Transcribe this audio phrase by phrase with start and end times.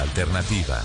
[0.00, 0.82] Alternativa.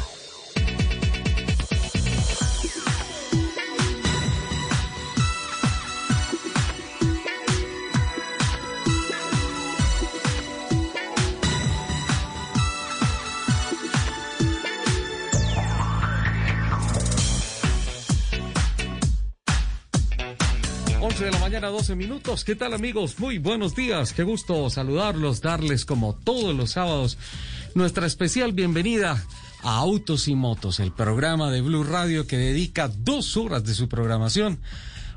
[21.25, 22.45] de la mañana, 12 minutos.
[22.45, 23.19] ¿Qué tal amigos?
[23.19, 24.13] Muy buenos días.
[24.13, 27.17] Qué gusto saludarlos, darles como todos los sábados
[27.79, 29.23] nuestra especial bienvenida
[29.63, 33.87] a Autos y Motos, el programa de Blue Radio que dedica dos horas de su
[33.87, 34.59] programación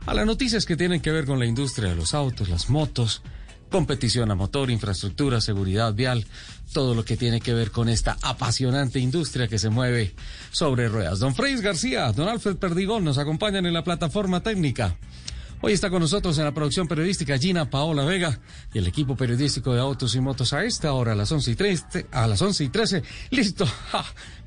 [0.07, 3.23] a las noticias que tienen que ver con la industria de los autos, las motos,
[3.69, 6.25] competición a motor, infraestructura, seguridad vial,
[6.73, 10.15] todo lo que tiene que ver con esta apasionante industria que se mueve
[10.53, 11.19] sobre ruedas.
[11.19, 14.95] Don Freis García, don Alfred Perdigón nos acompañan en la plataforma técnica.
[15.65, 18.41] Hoy está con nosotros en la producción periodística Gina Paola Vega
[18.75, 21.55] y el equipo periodístico de Autos y Motos a esta hora, a las 11 y
[21.55, 23.65] 13, a las 11 y 13, listo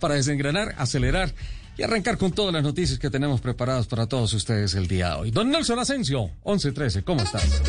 [0.02, 1.34] para desengranar, acelerar
[1.78, 5.16] y arrancar con todas las noticias que tenemos preparadas para todos ustedes el día de
[5.16, 5.32] hoy.
[5.32, 7.62] Don Nelson Asensio, 11 y 13, ¿cómo estás?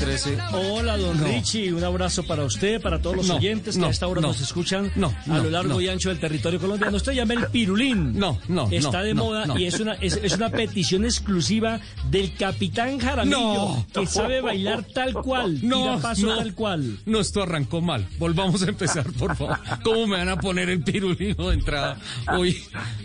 [0.00, 0.38] 13.
[0.52, 1.74] Hola, don Richie.
[1.74, 4.90] Un abrazo para usted, para todos los oyentes que a esta hora nos escuchan
[5.28, 6.96] a lo largo y ancho del territorio colombiano.
[6.96, 8.18] Usted llama el pirulín.
[8.18, 8.66] No, no.
[8.70, 14.40] Está de moda y es una, es, una petición exclusiva del capitán Jaramillo, que sabe
[14.40, 15.58] bailar tal cual.
[15.62, 16.98] No, paso tal cual.
[17.04, 18.08] No, esto arrancó mal.
[18.18, 19.58] Volvamos a empezar, por favor.
[19.84, 21.98] ¿Cómo me van a poner el pirulín de entrada
[22.32, 22.56] hoy?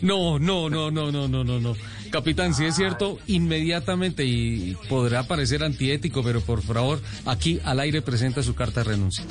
[0.01, 1.75] No, no, no, no, no, no, no, no.
[2.15, 8.01] Capitán, si es cierto, inmediatamente y podrá parecer antiético, pero por favor, aquí al aire
[8.01, 9.25] presenta su carta de renuncia.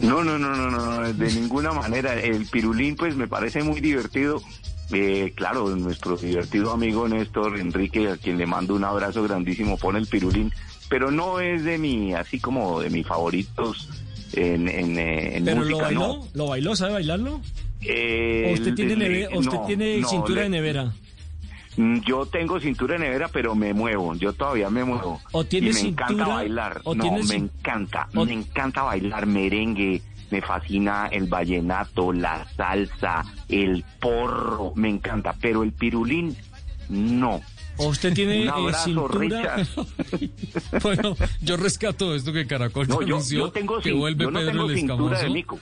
[0.00, 2.18] No, no, no, no, no, de ninguna manera.
[2.18, 4.42] El pirulín, pues me parece muy divertido.
[4.90, 9.98] Eh, claro, nuestro divertido amigo Néstor Enrique, a quien le mando un abrazo grandísimo, pone
[9.98, 10.50] el pirulín,
[10.88, 13.90] pero no es de mi, así como de mis favoritos
[14.32, 16.28] en, en, eh, ¿Pero lo bailó?
[16.32, 16.74] ¿Lo bailó?
[16.74, 17.34] ¿Sabe bailarlo?
[17.34, 20.94] ¿O usted tiene, usted tiene cintura de nevera?
[21.76, 24.14] Mm, yo tengo cintura de nevera, pero me muevo.
[24.14, 25.20] Yo todavía me muevo.
[25.32, 26.80] ¿O y me encanta bailar.
[26.84, 28.08] no, me encanta.
[28.12, 30.02] Me encanta bailar merengue.
[30.30, 34.72] Me fascina el vallenato, la salsa, el porro.
[34.74, 35.34] Me encanta.
[35.40, 36.36] Pero el pirulín,
[36.88, 37.40] no.
[37.76, 39.66] ¿O usted tiene Un abrazo, cintura?
[40.82, 44.70] bueno, yo rescato esto que Caracol no, yo, tengo, que vuelve yo no Pedro tengo
[44.70, 45.58] el cintura de mico.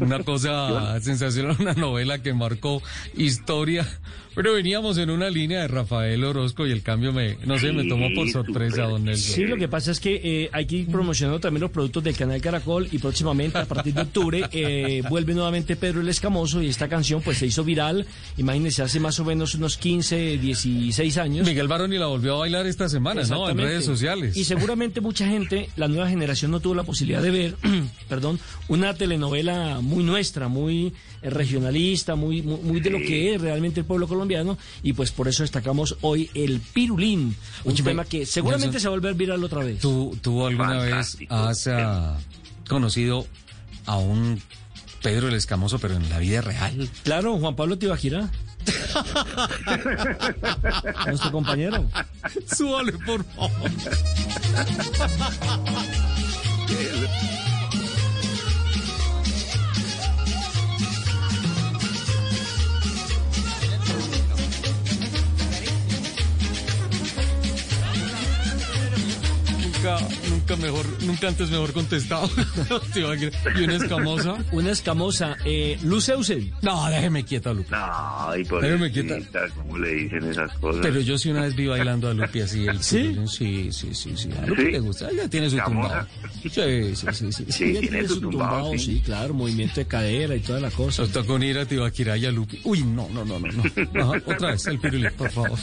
[0.00, 2.82] Una cosa sensacional, una novela que marcó
[3.14, 3.86] historia.
[4.34, 7.84] Pero veníamos en una línea de Rafael Orozco y el cambio me, no sé, me
[7.84, 9.34] tomó por sorpresa, don Nelson.
[9.34, 12.16] Sí, lo que pasa es que eh, hay que ir promocionando también los productos del
[12.16, 16.68] canal Caracol y próximamente, a partir de octubre, eh, vuelve nuevamente Pedro el Escamoso y
[16.68, 18.06] esta canción pues se hizo viral,
[18.36, 21.46] imagínense, hace más o menos unos 15, 16 años.
[21.46, 23.48] Miguel Baroni la volvió a bailar esta semana, ¿no?
[23.48, 24.36] En redes sociales.
[24.36, 27.54] Y seguramente mucha gente, la nueva generación no tuvo la posibilidad de ver,
[28.08, 30.92] perdón, una telenovela muy nuestra, muy
[31.30, 35.28] regionalista, muy, muy, muy de lo que es realmente el pueblo colombiano y pues por
[35.28, 39.14] eso destacamos hoy el pirulín, un Oye, tema que seguramente Nelson, se va a volver
[39.14, 39.80] viral otra vez.
[39.80, 41.34] ¿Tú, tú alguna Fantástico.
[41.34, 42.18] vez has ah,
[42.68, 43.26] conocido
[43.86, 44.40] a un
[45.02, 46.88] Pedro el Escamoso, pero en la vida real?
[47.02, 48.30] Claro, Juan Pablo Tibagira.
[51.06, 51.84] Nuestro compañero.
[52.46, 53.70] Súbale, por favor.
[69.84, 72.30] Nunca, nunca mejor, nunca antes mejor contestado.
[73.56, 74.36] Y una escamosa.
[74.52, 76.52] Una escamosa, eh, Luceusen.
[76.62, 77.70] No, déjeme quieta, Lupi.
[77.72, 79.16] Ay, por Pero me quita-
[79.56, 80.80] ¿cómo le dicen esas cosas?
[80.82, 82.66] Pero yo sí una vez vi bailando a Lupi así.
[82.66, 83.16] El ¿Sí?
[83.26, 84.28] Sí, sí, sí, sí.
[84.40, 84.70] A Lupi ¿Sí?
[84.72, 85.08] le gusta.
[85.10, 86.06] Ella tiene su Escamosa.
[86.06, 86.08] tumbado.
[86.42, 87.44] Sí, sí, sí, sí.
[87.48, 88.78] Sí, Ella tiene su tumbado, sí.
[88.78, 91.02] sí, claro, movimiento de cadera y toda la cosa.
[91.02, 92.60] Nos tocó unir a Tibaquirá y a Lupi.
[92.64, 93.48] Uy, no, no, no, no.
[93.50, 93.62] no.
[94.14, 95.58] Ajá, otra vez, el pirulín, por favor.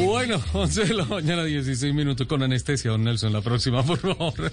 [0.00, 3.32] Bueno, 11 de la mañana, 16 minutos con anestesia, don Nelson.
[3.32, 4.52] La próxima, por favor.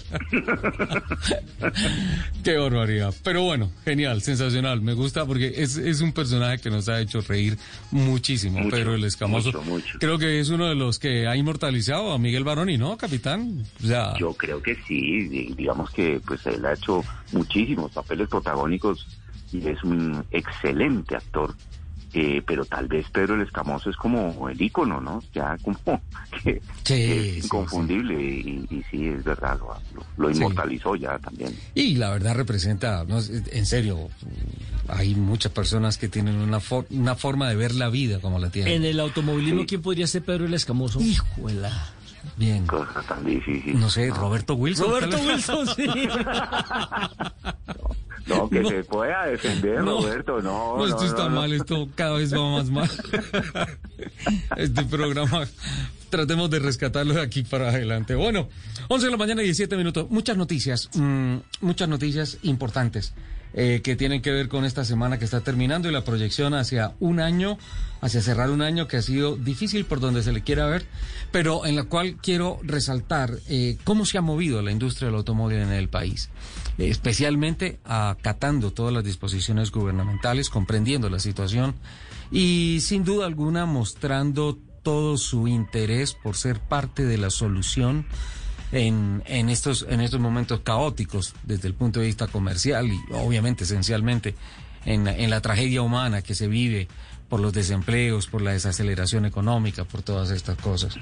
[2.44, 3.14] Qué barbaridad.
[3.22, 4.80] Pero bueno, genial, sensacional.
[4.80, 7.56] Me gusta porque es, es un personaje que nos ha hecho reír
[7.92, 8.58] muchísimo.
[8.58, 9.98] Mucho, pero el escamoso, mucho, mucho.
[10.00, 13.62] creo que es uno de los que ha inmortalizado a Miguel Baroni, ¿no, capitán?
[13.82, 18.28] O sea, Yo creo que sí, di- digamos que pues él ha hecho muchísimos papeles
[18.28, 19.06] protagónicos
[19.52, 21.54] y es un excelente actor.
[22.12, 25.22] Eh, pero tal vez Pedro el Escamoso es como el ícono, ¿no?
[25.34, 25.78] Ya como
[26.42, 26.94] que, sí,
[27.38, 30.36] es inconfundible y, y sí, es verdad, lo, lo- lo Sí.
[30.36, 31.54] inmortalizó ya también.
[31.74, 34.08] Y la verdad representa, no, en serio,
[34.88, 38.50] hay muchas personas que tienen una, for- una forma de ver la vida como la
[38.50, 38.74] tienen.
[38.74, 41.00] En el automovilismo, ¿quién podría ser Pedro el Escamoso?
[41.00, 41.92] Híjola.
[42.36, 42.66] Bien.
[42.66, 43.78] Cosa tan difícil.
[43.78, 44.88] No sé, Roberto Wilson.
[44.90, 45.16] Roberto.
[45.18, 45.86] Wilson, sí.
[48.26, 48.68] No, que No.
[48.70, 50.00] se pueda defender, No.
[50.00, 50.78] Roberto, no.
[50.78, 51.40] No, esto no, está no, no.
[51.42, 52.90] mal, esto cada vez va más mal.
[54.56, 55.46] Este programa,
[56.10, 58.16] tratemos de rescatarlo de aquí para adelante.
[58.16, 58.48] Bueno,
[58.88, 60.10] 11 de la mañana, 17 minutos.
[60.10, 63.14] Muchas noticias, mm, muchas noticias importantes
[63.56, 66.94] eh, que tienen que ver con esta semana que está terminando y la proyección hacia
[67.00, 67.58] un año,
[68.00, 70.86] hacia cerrar un año que ha sido difícil por donde se le quiera ver,
[71.32, 75.58] pero en la cual quiero resaltar eh, cómo se ha movido la industria del automóvil
[75.58, 76.30] en el país
[76.78, 81.74] especialmente acatando todas las disposiciones gubernamentales, comprendiendo la situación
[82.30, 88.06] y sin duda alguna mostrando todo su interés por ser parte de la solución
[88.72, 93.64] en, en, estos, en estos momentos caóticos desde el punto de vista comercial y obviamente
[93.64, 94.34] esencialmente
[94.84, 96.88] en, en la tragedia humana que se vive
[97.28, 100.94] por los desempleos, por la desaceleración económica, por todas estas cosas.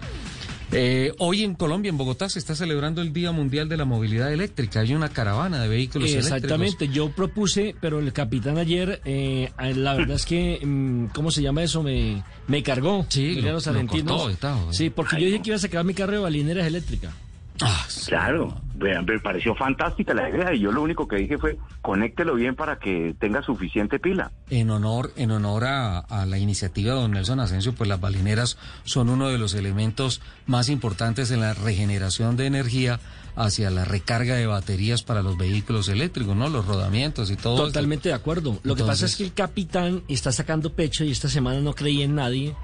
[0.73, 4.33] Eh, hoy en Colombia, en Bogotá, se está celebrando el Día Mundial de la Movilidad
[4.33, 4.81] Eléctrica.
[4.81, 6.95] Hay una caravana de vehículos Exactamente, eléctricos.
[6.97, 11.63] yo propuse, pero el capitán ayer, eh, la verdad es que, mm, ¿cómo se llama
[11.63, 11.83] eso?
[11.83, 13.05] Me, me cargó.
[13.11, 14.17] Sí, Emiliano lo- lo Salentino.
[14.17, 14.75] cortó y tal, güey.
[14.75, 17.13] Sí, porque yo dije que iba a sacar mi carro de balineras eléctricas.
[17.61, 22.35] Ah, Claro, me pareció fantástica la idea y yo lo único que dije fue conéctelo
[22.35, 24.33] bien para que tenga suficiente pila.
[24.51, 28.59] En honor, en honor a, a la iniciativa de don Nelson Asensio, pues las balineras
[28.85, 33.01] son uno de los elementos más importantes en la regeneración de energía
[33.37, 36.49] hacia la recarga de baterías para los vehículos eléctricos, ¿no?
[36.49, 37.55] Los rodamientos y todo.
[37.55, 37.67] esto.
[37.69, 38.59] Totalmente de acuerdo.
[38.63, 42.05] Lo que pasa es que el capitán está sacando pecho y esta semana no creía
[42.05, 42.55] en nadie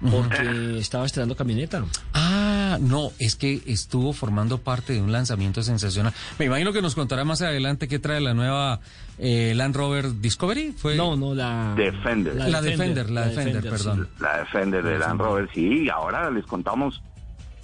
[0.00, 1.84] porque estaba estrenando camioneta.
[2.14, 6.12] Ah, no, es que estuvo formando parte de un lanzamiento sensacional.
[6.38, 8.80] Me imagino que nos contará más adelante qué trae la nueva
[9.18, 10.72] eh, Land Rover Discovery.
[10.76, 11.74] Fue No, no, la...
[11.76, 12.34] Defender.
[12.36, 13.68] La Defender, la Defender, sí.
[13.68, 14.08] perdón.
[14.20, 17.02] La Defender de Land Rover, sí, y ahora les contamos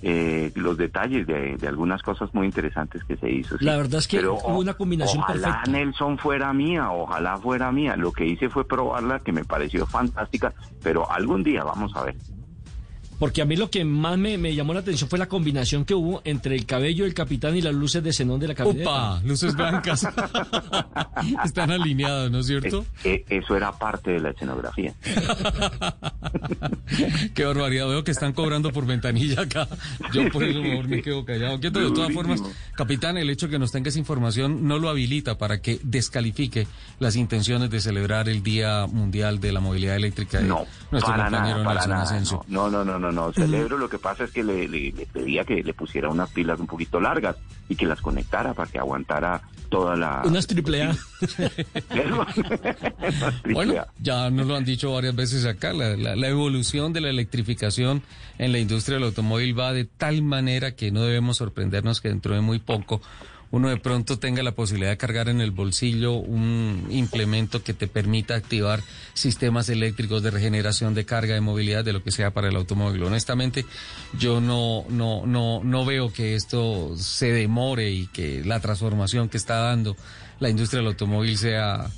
[0.04, 3.56] eh, los detalles de, de algunas cosas muy interesantes que se hizo.
[3.58, 3.64] sí.
[3.64, 5.70] La verdad es que Pero, hubo una combinación ojalá perfecta.
[5.70, 7.96] Nelson fuera mía, ojalá fuera mía.
[7.96, 10.52] Lo que hice fue probarla, que me pareció fantástica,
[10.82, 12.16] pero algún día vamos a ver.
[13.18, 15.94] Porque a mí lo que más me, me llamó la atención fue la combinación que
[15.94, 18.90] hubo entre el cabello del capitán y las luces de xenón de la camioneta.
[18.90, 19.20] ¡Opa!
[19.24, 20.04] Luces blancas.
[21.44, 22.84] Están alineadas, ¿no es cierto?
[23.04, 24.94] Eh, eh, eso era parte de la escenografía.
[27.34, 27.88] Qué barbaridad.
[27.88, 29.68] Veo que están cobrando por ventanilla acá.
[30.12, 31.60] Yo por eso mejor me quedo callado.
[31.60, 32.42] Quieto, de todas formas,
[32.74, 36.66] capitán, el hecho que nos tenga esa información no lo habilita para que descalifique
[36.98, 41.24] las intenciones de celebrar el Día Mundial de la Movilidad Eléctrica de No, nuestro para
[41.24, 42.02] compañero nada, para Nelson nada.
[42.02, 42.44] Asensio.
[42.48, 43.32] No, no, no, no, no.
[43.32, 43.78] Celebro.
[43.78, 46.66] Lo que pasa es que le, le- le pedía que le pusiera unas pilas un
[46.66, 47.36] poquito largas
[47.68, 50.22] y que las conectara para que aguantara toda la.
[50.26, 50.96] Unas triple A.
[53.52, 57.10] Bueno, ya nos lo han dicho varias veces acá, la, la- la evolución de la
[57.10, 58.02] electrificación
[58.38, 62.34] en la industria del automóvil va de tal manera que no debemos sorprendernos que dentro
[62.34, 63.00] de muy poco
[63.50, 67.86] uno de pronto tenga la posibilidad de cargar en el bolsillo un implemento que te
[67.86, 68.80] permita activar
[69.14, 73.02] sistemas eléctricos de regeneración de carga, de movilidad, de lo que sea para el automóvil.
[73.04, 73.64] Honestamente,
[74.18, 79.36] yo no, no, no, no veo que esto se demore y que la transformación que
[79.36, 79.96] está dando
[80.40, 81.90] la industria del automóvil sea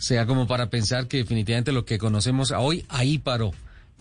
[0.00, 3.52] sea como para pensar que definitivamente lo que conocemos hoy ahí paró.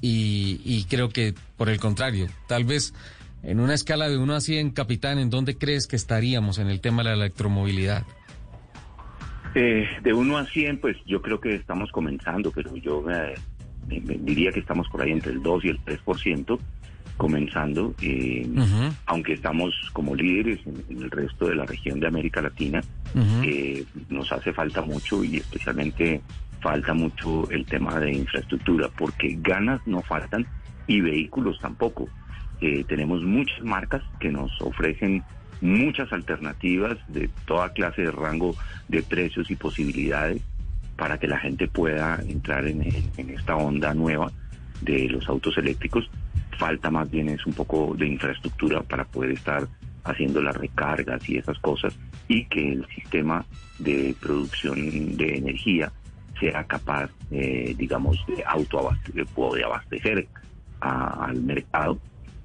[0.02, 2.94] Y, y creo que por el contrario, tal vez
[3.44, 6.82] en una escala de 1 a 100, capitán, ¿en dónde crees que estaríamos en el
[6.82, 8.04] tema de la electromovilidad?
[9.56, 13.36] Eh, de 1 a 100, pues yo creo que estamos comenzando, pero yo eh,
[13.88, 16.60] diría que estamos por ahí entre el 2 y el 3%,
[17.20, 18.50] comenzando, eh,
[19.06, 22.82] aunque estamos como líderes en, en el resto de la región de América Latina,
[23.44, 26.22] eh, nos hace falta mucho y especialmente
[26.62, 30.48] falta mucho el tema de infraestructura, porque ganas no faltan
[30.88, 32.08] y vehículos tampoco.
[32.62, 35.24] Eh, tenemos muchas marcas que nos ofrecen
[35.62, 38.56] muchas alternativas de toda clase de rango
[38.88, 40.42] de precios y posibilidades
[40.98, 42.82] para que la gente pueda entrar en,
[43.30, 44.32] esta onda nueva
[44.82, 46.10] de los autos eléctricos.
[46.58, 49.68] Falta más bien es un poco de infraestructura para poder estar
[50.04, 51.98] haciendo las recargas y esas cosas
[52.28, 53.46] y que el sistema
[53.80, 55.92] de producción de energía
[56.40, 60.28] sea capaz, eh, digamos, de autoabastecer o de abastecer
[60.82, 62.00] a- al mercado.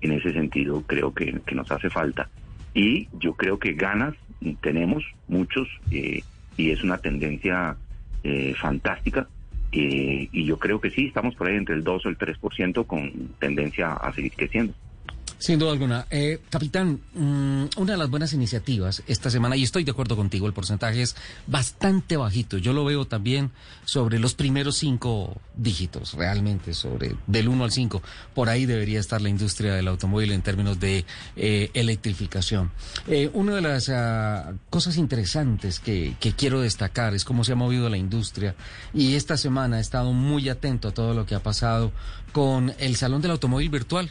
[0.05, 2.29] En ese sentido, creo que, nos hace falta.
[2.75, 4.15] Y yo creo que ganas
[4.61, 6.23] tenemos muchos eh,
[6.59, 7.75] y es una tendencia
[8.23, 9.27] eh, fantástica.
[9.73, 12.87] eh, y yo creo que sí, estamos por ahí entre el 2 o el 3%
[12.87, 14.75] con tendencia a seguir creciendo.
[15.38, 16.07] Sin duda alguna.
[16.11, 20.47] Eh, capitán, mm, una de las buenas iniciativas esta semana, y estoy de acuerdo contigo,
[20.47, 22.59] el porcentaje es bastante bajito.
[22.59, 23.50] Yo lo veo también
[23.85, 28.03] sobre los primeros cinco dígitos, realmente, sobre del 1 al 5.
[28.35, 31.05] Por ahí debería estar la industria del automóvil en términos de
[31.37, 32.71] eh, electrificación.
[33.07, 37.88] Eh, una de las ah, cosas interesantes que quiero destacar es cómo se ha movido
[37.88, 38.55] la industria.
[38.93, 41.93] Y esta semana he estado muy atento a todo lo que ha pasado
[42.33, 44.11] con el Salón del Automóvil Virtual.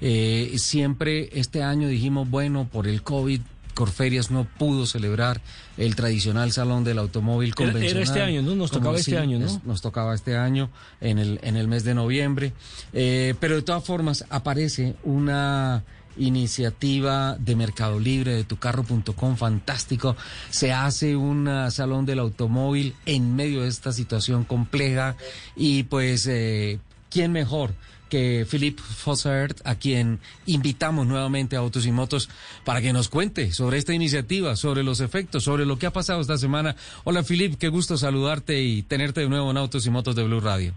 [0.00, 3.40] Eh, siempre este año dijimos, bueno, por el COVID,
[3.74, 5.40] Corferias no pudo celebrar
[5.78, 7.90] el tradicional salón del automóvil convencional.
[7.90, 8.54] era este año, ¿no?
[8.54, 9.46] Nos tocaba este año, ¿no?
[9.46, 12.52] es- nos tocaba este año en el, en el mes de noviembre.
[12.92, 15.84] Eh, pero de todas formas aparece una
[16.18, 20.16] iniciativa de Mercado Libre, de tucarro.com, fantástico.
[20.50, 25.16] Se hace un ah, salón del automóvil en medio de esta situación compleja
[25.56, 26.78] y pues, eh,
[27.10, 27.74] ¿quién mejor?
[28.10, 32.28] Que Philip Fossert, a quien invitamos nuevamente a Autos y Motos
[32.64, 36.20] para que nos cuente sobre esta iniciativa, sobre los efectos, sobre lo que ha pasado
[36.20, 36.76] esta semana.
[37.04, 40.40] Hola Philip, qué gusto saludarte y tenerte de nuevo en Autos y Motos de Blue
[40.40, 40.74] Radio.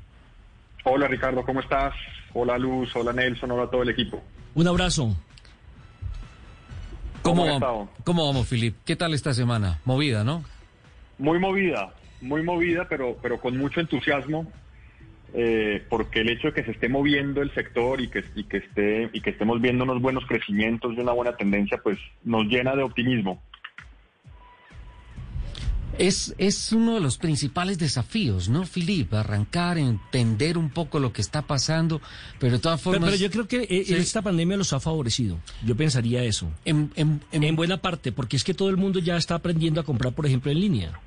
[0.85, 1.93] Hola Ricardo, ¿cómo estás?
[2.33, 4.23] Hola Luz, hola Nelson, hola a todo el equipo.
[4.55, 5.15] Un abrazo.
[7.23, 7.89] ¿Cómo, ¿Cómo vamos?
[8.03, 8.75] ¿Cómo vamos, Philip?
[8.85, 9.79] ¿Qué tal esta semana?
[9.85, 10.43] Movida, ¿no?
[11.17, 14.45] Muy movida, muy movida, pero, pero con mucho entusiasmo,
[15.33, 18.57] eh, porque el hecho de que se esté moviendo el sector y que, y que
[18.57, 22.75] esté y que estemos viendo unos buenos crecimientos y una buena tendencia, pues nos llena
[22.75, 23.41] de optimismo.
[25.99, 29.13] Es, es uno de los principales desafíos, ¿no, Philip?
[29.13, 32.01] Arrancar, entender un poco lo que está pasando,
[32.39, 33.11] pero de todas Pero, formas...
[33.11, 33.93] pero yo creo que eh, Sí.
[33.93, 35.37] esta pandemia los ha favorecido.
[35.63, 36.51] Yo pensaría eso.
[36.65, 39.81] en- en- en- En buena parte, porque es que todo el mundo ya está aprendiendo
[39.81, 40.99] a comprar, por ejemplo, en línea.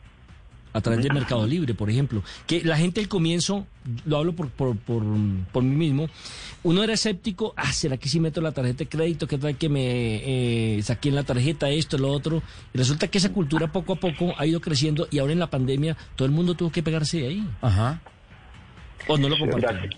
[0.77, 2.23] A través del Mercado Libre, por ejemplo.
[2.47, 3.67] Que la gente al comienzo,
[4.05, 5.03] lo hablo por, por, por,
[5.53, 6.09] por mí mismo,
[6.63, 9.27] uno era escéptico, ah, ¿será que si meto la tarjeta de crédito?
[9.27, 12.43] ¿Qué tal que me eh, saqué en la tarjeta esto, lo otro?
[12.75, 15.47] Y resulta que esa cultura poco a poco ha ido creciendo y ahora en la
[15.49, 17.49] pandemia todo el mundo tuvo que pegarse de ahí.
[17.63, 18.01] Ajá.
[19.09, 19.91] ¿O no lo comparten?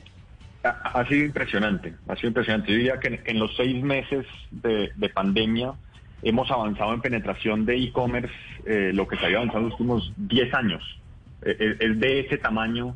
[0.62, 2.70] ha, sido impresionante, ha sido impresionante.
[2.70, 5.73] Yo diría que en, los seis meses de, de pandemia
[6.22, 8.34] hemos avanzado en penetración de e-commerce,
[8.66, 11.00] eh, lo que se había avanzado en los últimos 10 años.
[11.42, 12.94] Eh, eh, es de ese tamaño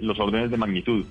[0.00, 1.06] los órdenes de magnitud.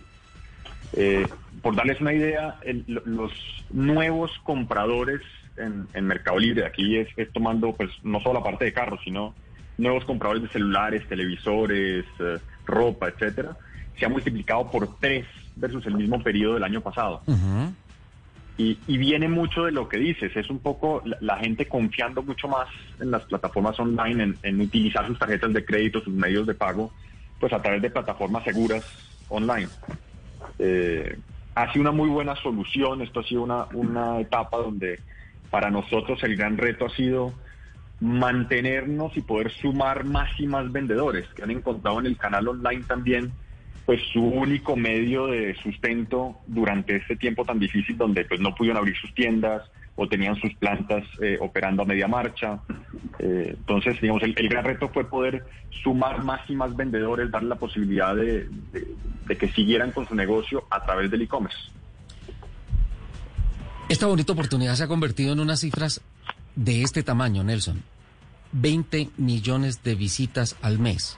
[1.62, 3.32] Por darles una idea, los
[3.70, 5.22] nuevos compradores
[5.56, 9.34] en, Mercado Libre, aquí es, tomando pues no solo la parte de carros, sino
[9.78, 12.04] nuevos compradores de celulares, televisores,
[12.66, 13.56] ropa, etcétera,
[13.98, 15.26] se ha multiplicado por tres
[15.56, 17.22] versus el mismo periodo del año pasado.
[17.28, 17.74] Ujú.
[18.62, 22.48] Y, y viene mucho de lo que dices, es un poco la, gente confiando mucho
[22.48, 22.68] más
[23.00, 26.92] en las plataformas online, en, en utilizar sus tarjetas de crédito, sus medios de pago,
[27.40, 28.86] pues a través de plataformas seguras
[29.30, 29.68] online.
[30.60, 31.18] Eh,
[31.56, 35.00] ha sido una muy buena solución, esto ha sido una, una etapa donde
[35.50, 37.34] para nosotros el gran reto ha sido
[38.00, 42.84] mantenernos y poder sumar más y más vendedores que han encontrado en el canal online
[42.88, 43.32] también
[43.86, 48.78] pues su único medio de sustento durante este tiempo tan difícil donde pues no pudieron
[48.78, 49.64] abrir sus tiendas
[49.96, 52.60] o tenían sus plantas eh, operando a media marcha.
[53.20, 55.44] Eh, entonces, digamos, el, el gran reto fue poder
[55.84, 58.88] sumar más y más vendedores, darle la posibilidad de, de-
[59.28, 61.58] de que siguieran con su negocio a través del e-commerce.
[63.90, 66.02] Esta bonita oportunidad se ha convertido en unas cifras
[66.56, 67.84] de este tamaño, Nelson.
[68.54, 71.18] 20 millones de visitas al mes.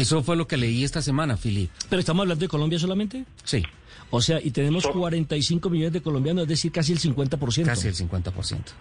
[0.00, 1.70] Eso fue lo que leí esta semana, Philip.
[1.90, 3.24] ¿Pero estamos hablando de Colombia solamente?
[3.44, 3.62] Sí,
[4.10, 7.66] O sea, y tenemos So- 45 millones de colombianos, es decir, casi el 50%.
[7.66, 8.72] casi el 50%.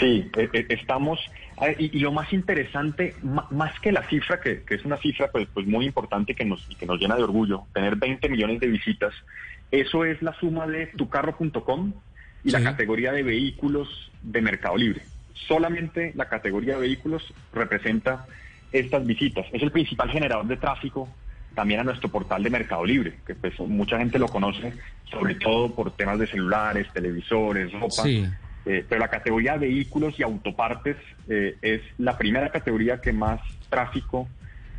[0.00, 1.20] Sí, eh, eh, estamos,
[1.56, 4.96] a ver, y, y lo más interesante, más que la cifra, que, que es una
[4.96, 8.28] cifra pues, pues muy importante que nos, y que nos llena de orgullo, tener 20
[8.28, 9.12] millones de visitas,
[9.70, 11.92] eso es la suma de tucarro.com
[12.44, 15.02] y la categoría de vehículos de Mercado Libre.
[15.46, 18.26] Solamente la categoría de vehículos representa
[18.74, 19.46] estas visitas.
[19.52, 21.08] Es el principal generador de tráfico
[21.54, 24.72] también a nuestro portal de Mercado Libre, que pues mucha gente lo conoce,
[25.08, 28.02] sobre todo por temas de celulares, televisores, ropa.
[28.02, 28.24] Sí.
[28.66, 30.96] Eh, pero la categoría de vehículos y autopartes
[31.28, 34.26] eh, es la primera categoría que más tráfico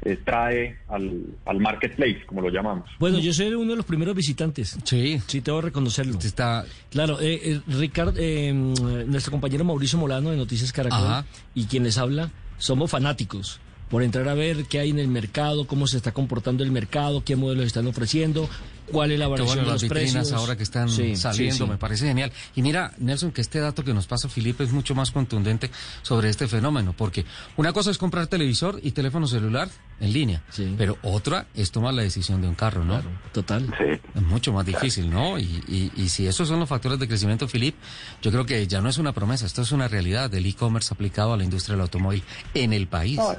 [0.02, 2.90] eh, trae al, al marketplace, como lo llamamos.
[3.00, 4.78] Bueno, yo soy uno de los primeros visitantes.
[4.84, 5.22] Sí.
[5.26, 6.20] Sí, tengo que reconocerlo.
[6.20, 11.26] Está, Claro, eh, eh, Ricardo, eh, mm, nuestro compañero Mauricio Molano de Noticias Caracol Ajá.
[11.54, 15.68] y quien les habla, somos fanáticos por entrar a ver qué hay en el mercado,
[15.68, 18.50] cómo se está comportando el mercado, qué modelos están ofreciendo,
[18.92, 20.40] cuál es la variación bueno de las los vitrinas precios.
[20.40, 21.70] ahora que están Sí, saliendo, sí, sí.
[21.70, 22.32] me parece genial.
[22.56, 25.70] Y mira, Nelson, que este dato que nos pasa Felipe es mucho más contundente
[26.02, 27.26] sobre este fenómeno, porque
[27.58, 30.74] una cosa es comprar televisor y teléfono celular en línea, Sí.
[30.78, 33.02] pero otra es tomar la decisión de un carro, ¿no?
[33.02, 33.74] Claro, total.
[34.16, 35.38] Es mucho más difícil, ¿no?
[35.40, 37.76] Y, y, y si esos son los factores de crecimiento, Filip,
[38.22, 41.34] yo creo que ya no es una promesa, esto es una realidad del e-commerce aplicado
[41.34, 42.24] a la industria del automóvil
[42.54, 43.20] en el país.
[43.20, 43.38] Eh,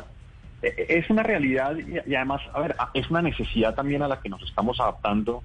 [0.76, 4.42] es una realidad y, además, a ver, es una necesidad también a la que nos
[4.42, 5.42] estamos adaptando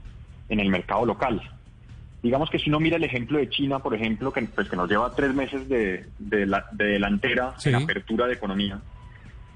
[0.50, 1.42] en el mercado local.
[2.24, 4.90] Digamos que si uno mira el ejemplo de China, por ejemplo, que, pues, que nos
[4.90, 7.70] lleva tres meses de, de la- de delantera Sí.
[7.70, 8.80] en apertura de economía,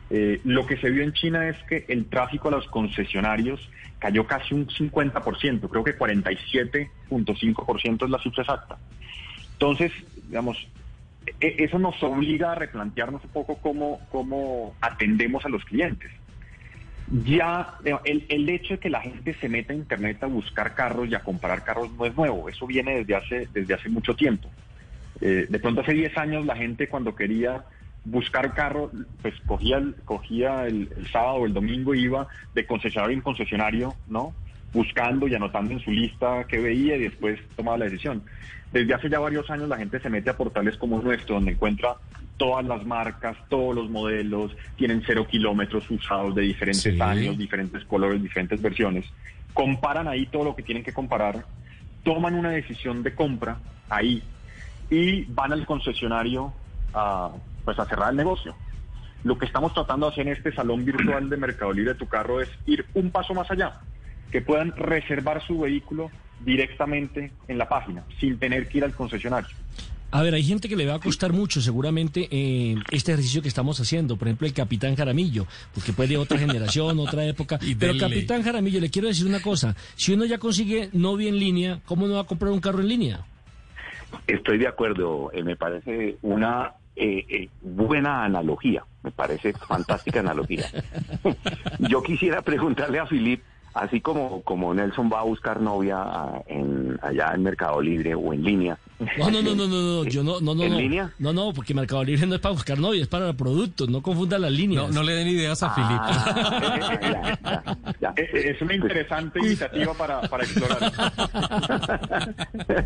[0.09, 3.69] eh, lo que se vio en China es que el tráfico a los concesionarios
[3.99, 8.77] cayó casi un 50%, creo que 47.5% es la cifra exacta.
[9.53, 9.91] Entonces,
[10.27, 10.67] digamos, e-
[11.39, 16.11] eso nos obliga a replantearnos un poco cómo, cómo atendemos a los clientes.
[17.23, 20.73] Ya eh, el, el hecho de que la gente se meta a internet a buscar
[20.73, 24.15] carros y a comprar carros no es nuevo, eso viene desde hace, desde hace mucho
[24.15, 24.49] tiempo.
[25.21, 27.63] Eh, de pronto hace 10 años la gente cuando quería
[28.03, 28.91] buscar carro,
[29.21, 33.95] pues cogía el, cogía el, el sábado o el domingo iba de concesionario en concesionario,
[34.07, 34.33] ¿no?
[34.73, 38.23] Buscando y anotando en su lista qué veía y después tomaba la decisión.
[38.75, 41.95] Desde hace ya varios años la gente se mete a portales como nuestro, donde encuentra
[42.35, 46.99] todas las marcas, todos los modelos, tienen cero kilómetros usados de diferentes Sí.
[47.01, 49.05] años, diferentes colores, diferentes versiones.
[49.53, 51.45] Comparan ahí todo lo que tienen que comparar,
[52.03, 54.21] toman una decisión de compra ahí
[54.89, 56.53] y van al concesionario
[56.93, 57.31] a,
[57.63, 58.57] pues a cerrar el negocio.
[59.23, 62.07] Lo que estamos tratando de hacer en este salón virtual de Mercado Libre de tu
[62.07, 63.77] carro es ir un paso más allá,
[64.33, 66.11] que puedan reservar su vehículo
[66.45, 69.49] directamente en la página, sin tener que ir al concesionario.
[70.11, 73.49] A ver, hay gente que le va a costar mucho seguramente eh, este ejercicio que
[73.49, 74.15] estamos haciendo.
[74.15, 77.59] Por ejemplo, el Capitán Jaramillo, porque puede de otra generación, otra época.
[77.65, 77.97] Y Pero.
[77.97, 79.75] Capitán Jaramillo, le quiero decir una cosa.
[79.95, 82.87] Si uno ya consigue novia en línea, ¿cómo no va a comprar un carro en
[82.87, 83.25] línea?
[84.27, 90.65] Estoy de acuerdo, eh, me parece una eh, eh, buena analogía, me parece fantástica analogía.
[91.89, 93.41] Yo quisiera preguntarle a Filip,
[93.75, 98.33] así como, como Nelson va a buscar novia ah, en, allá en Mercado Libre o
[98.33, 98.77] en línea.
[99.17, 100.63] No, no, no, no, no, no, yo no, no, no.
[100.63, 100.79] ¿En no.
[100.79, 101.11] línea?
[101.19, 104.39] No, no, porque Mercado Libre no es para buscar novia, es para productos, no confunda
[104.39, 104.87] las líneas.
[104.87, 105.73] No, no le den ideas a.
[105.75, 108.13] Ah, ya, ya, ya.
[108.15, 110.91] Es, es una interesante iniciativa para, para explorar.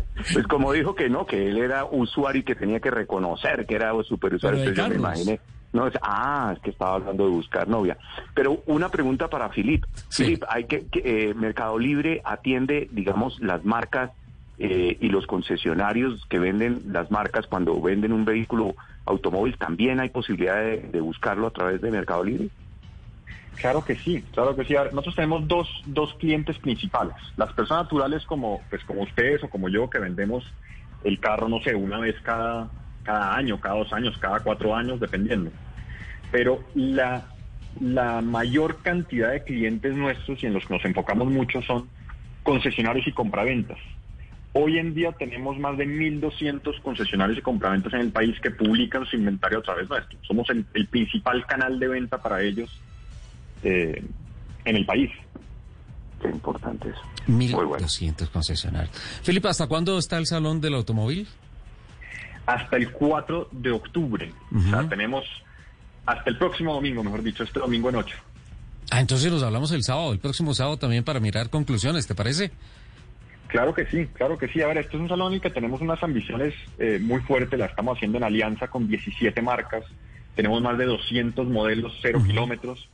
[0.32, 3.74] Pues como dijo que no, que él era usuario y que tenía que reconocer que
[3.74, 5.40] era superusuario, entonces yo me imaginé.
[5.72, 7.96] No, es, ah, es que estaba hablando de buscar novia.
[8.34, 9.84] Pero una pregunta para Filip.
[10.08, 10.24] Sí.
[10.24, 14.10] Filip, hay que, que, eh, Mercado Libre atiende, digamos, las marcas
[14.58, 18.74] eh, y los concesionarios que venden las marcas cuando venden un vehículo
[19.06, 22.48] automóvil, ¿también hay posibilidad de, de buscarlo a través de Mercado Libre?
[23.56, 24.74] Claro que sí, claro que sí.
[24.74, 27.14] A ver, Nosotros tenemos dos, dos clientes principales.
[27.36, 30.44] Las personas naturales como, pues como ustedes o como yo que vendemos
[31.04, 32.68] el carro, no sé, una vez cada,
[33.02, 35.50] cada año, cada dos años, cada cuatro años, dependiendo.
[36.30, 37.24] Pero la,
[37.80, 41.88] la mayor cantidad de clientes nuestros y en los que nos enfocamos mucho son
[42.42, 43.78] concesionarios y compraventas.
[44.52, 49.06] Hoy en día tenemos más de 1.200 concesionarios y compraventas en el país que publican
[49.06, 50.18] su inventario a través nuestro.
[50.22, 52.68] Somos el, el principal canal de venta para ellos
[53.62, 54.02] eh,
[54.64, 55.10] en el país.
[56.20, 57.00] Qué importante eso.
[57.28, 57.86] Muy bueno.
[57.86, 58.90] 1.200 concesionarios.
[59.22, 61.28] Felipe, ¿hasta cuándo está el Salón del Automóvil?
[62.46, 64.32] Hasta el 4 de octubre.
[64.54, 65.24] O sea, tenemos
[66.06, 68.16] hasta el próximo domingo, mejor dicho, este domingo en 8.
[68.90, 72.50] Ah, entonces nos hablamos el sábado, el próximo sábado también para mirar conclusiones, ¿te parece?
[73.46, 74.62] Claro que sí, claro que sí.
[74.62, 77.58] A ver, esto es un salón en el que tenemos unas ambiciones eh, muy fuertes,
[77.58, 79.84] la estamos haciendo en alianza con 17 marcas,
[80.34, 82.88] tenemos más de 200 modelos, cero kilómetros.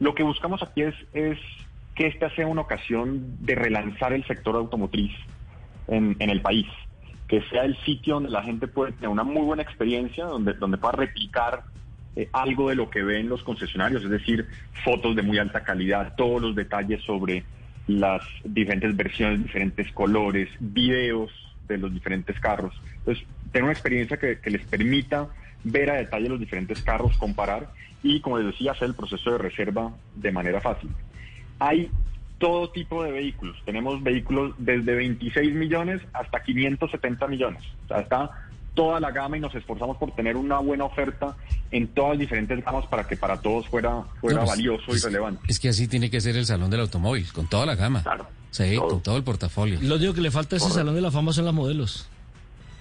[0.00, 1.38] Lo que buscamos aquí es, es
[1.94, 5.12] que esta sea una ocasión de relanzar el sector automotriz
[5.86, 6.66] en, en el país,
[7.30, 10.78] que sea el sitio donde la gente puede tener una muy buena experiencia, donde, donde
[10.78, 11.62] pueda replicar
[12.16, 14.48] eh, algo de lo que ven los concesionarios, es decir,
[14.84, 17.44] fotos de muy alta calidad, todos los detalles sobre
[17.86, 21.30] las diferentes versiones, diferentes colores, videos
[21.68, 22.74] de los diferentes carros.
[22.98, 25.28] Entonces, tener una experiencia que, que les permita
[25.62, 27.70] ver a detalle los diferentes carros, comparar
[28.02, 30.90] y, como les decía, hacer el proceso de reserva de manera fácil.
[31.60, 31.92] Hay
[32.40, 33.56] todo tipo de vehículos.
[33.64, 37.62] Tenemos vehículos desde 26 millones hasta 570 millones.
[37.84, 38.30] O sea, está
[38.74, 41.36] toda la gama y nos esforzamos por tener una buena oferta
[41.70, 45.02] en todas las diferentes gamas para que para todos fuera, fuera No, pues, valioso es-
[45.02, 45.42] y relevante.
[45.48, 48.02] Es que así tiene que ser el salón del automóvil, con toda la gama.
[48.02, 48.26] Claro.
[48.50, 48.88] Sí, Todo.
[48.88, 49.78] con todo el portafolio.
[49.82, 52.08] Lo único que le falta a ese salón de la fama son las modelos.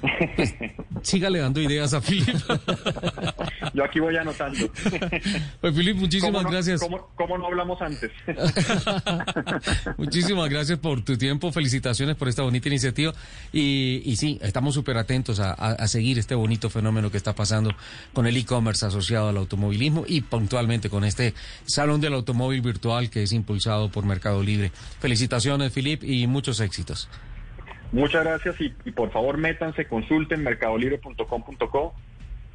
[1.02, 2.36] Sígale dando ideas a Philip.
[3.74, 4.70] Yo aquí voy anotando.
[5.62, 6.80] Pues Philip, muchísimas ¿Cómo no- gracias.
[6.82, 8.12] ¿cómo, cómo no hablamos antes?
[9.98, 13.14] Muchísimas gracias por tu tiempo, felicitaciones por esta bonita iniciativa
[13.52, 17.34] y, y sí, estamos súper atentos a, a- a seguir este bonito fenómeno que está
[17.36, 17.74] pasando
[18.14, 21.34] con el e-commerce asociado al automovilismo y puntualmente con este
[21.66, 24.72] Salón del Automóvil Virtual que es impulsado por Mercado Libre.
[25.00, 27.10] Felicitaciones, Philip, y muchos éxitos.
[27.92, 31.94] Muchas gracias y, y por favor métanse, consulten mercadolibre.com.co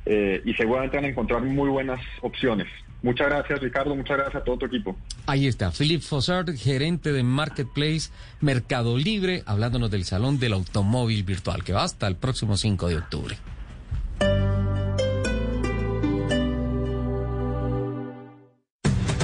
[0.06, 2.66] eh, y seguramente van a encontrar muy buenas opciones.
[3.02, 4.96] Muchas gracias Ricardo, muchas gracias a todo tu equipo.
[5.26, 11.62] Ahí está, Philip Fossard, gerente de Marketplace Mercado Libre, hablándonos del Salón del Automóvil Virtual
[11.64, 13.36] que va hasta el próximo 5 de octubre.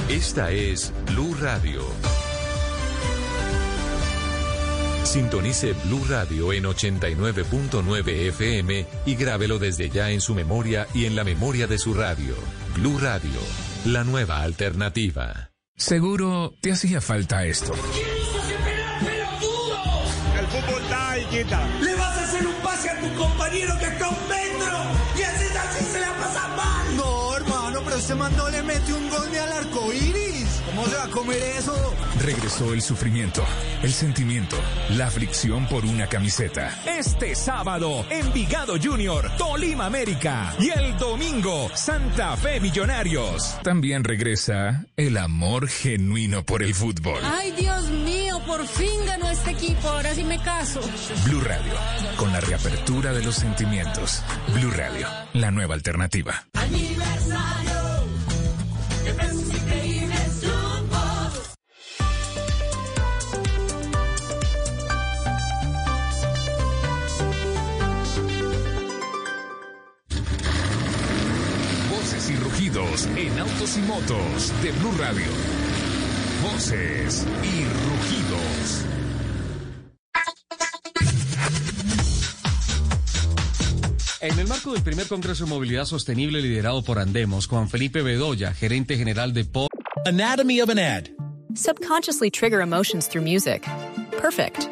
[0.09, 1.81] Esta es Blue Radio.
[5.03, 11.15] Sintonice Blue Radio en 89.9 FM y grábelo desde ya en su memoria y en
[11.15, 12.35] la memoria de su radio.
[12.75, 13.39] Blue Radio,
[13.85, 15.51] la nueva alternativa.
[15.75, 17.73] Seguro te hacía falta esto.
[20.39, 21.67] El fútbol da y quita.
[21.81, 24.77] Le vas a hacer un pase a tu compañero que está un metro
[25.17, 26.95] y así así se la pasa mal.
[26.95, 30.40] No, hermano, pero este man no le mete un gol ni al arco iris.
[30.71, 31.75] ¿Cómo se va a comer eso?
[32.23, 33.43] Regresó el sufrimiento,
[33.83, 34.55] el sentimiento,
[34.91, 36.81] la fricción por una camiseta.
[36.85, 40.55] Este sábado, Envigado Junior, Tolima América.
[40.59, 43.57] Y el domingo, Santa Fe Millonarios.
[43.63, 47.19] También regresa el amor genuino por el fútbol.
[47.21, 49.89] Ay, Dios mío, por fin ganó este equipo.
[49.89, 50.79] Ahora sí me caso.
[51.25, 51.73] Blue Radio,
[52.15, 54.23] con la reapertura de los sentimientos.
[54.53, 56.45] Blue Radio, la nueva alternativa.
[56.53, 57.81] Aniversario
[72.91, 75.25] rugidos en autos y motos de Blue Radio.
[76.43, 78.85] Voces y rugidos.
[84.21, 88.53] En el marco del primer Congreso de Movilidad Sostenible liderado por Andemos, Juan Felipe Bedoya,
[88.53, 89.67] gerente general de PO,
[90.05, 91.09] Anatomy of an ad.
[91.55, 93.63] Subconsciously trigger emotions through music.
[94.19, 94.69] Perfect.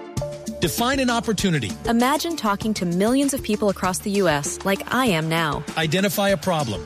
[0.61, 1.71] Define an opportunity.
[1.87, 4.59] Imagine talking to millions of people across the U.S.
[4.65, 5.63] like I am now.
[5.77, 6.85] Identify a problem.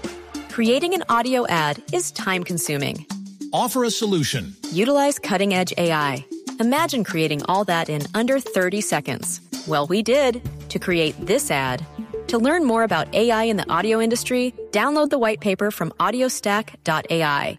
[0.53, 3.07] Creating an audio ad is time consuming.
[3.51, 4.55] Offer a solution.
[4.71, 6.23] Utilize cutting edge AI.
[6.59, 9.41] Imagine creating all that in under 30 seconds.
[9.67, 11.83] Well, we did to create this ad.
[12.27, 17.57] To learn more about AI in the audio industry, download the white paper from audiostack.ai.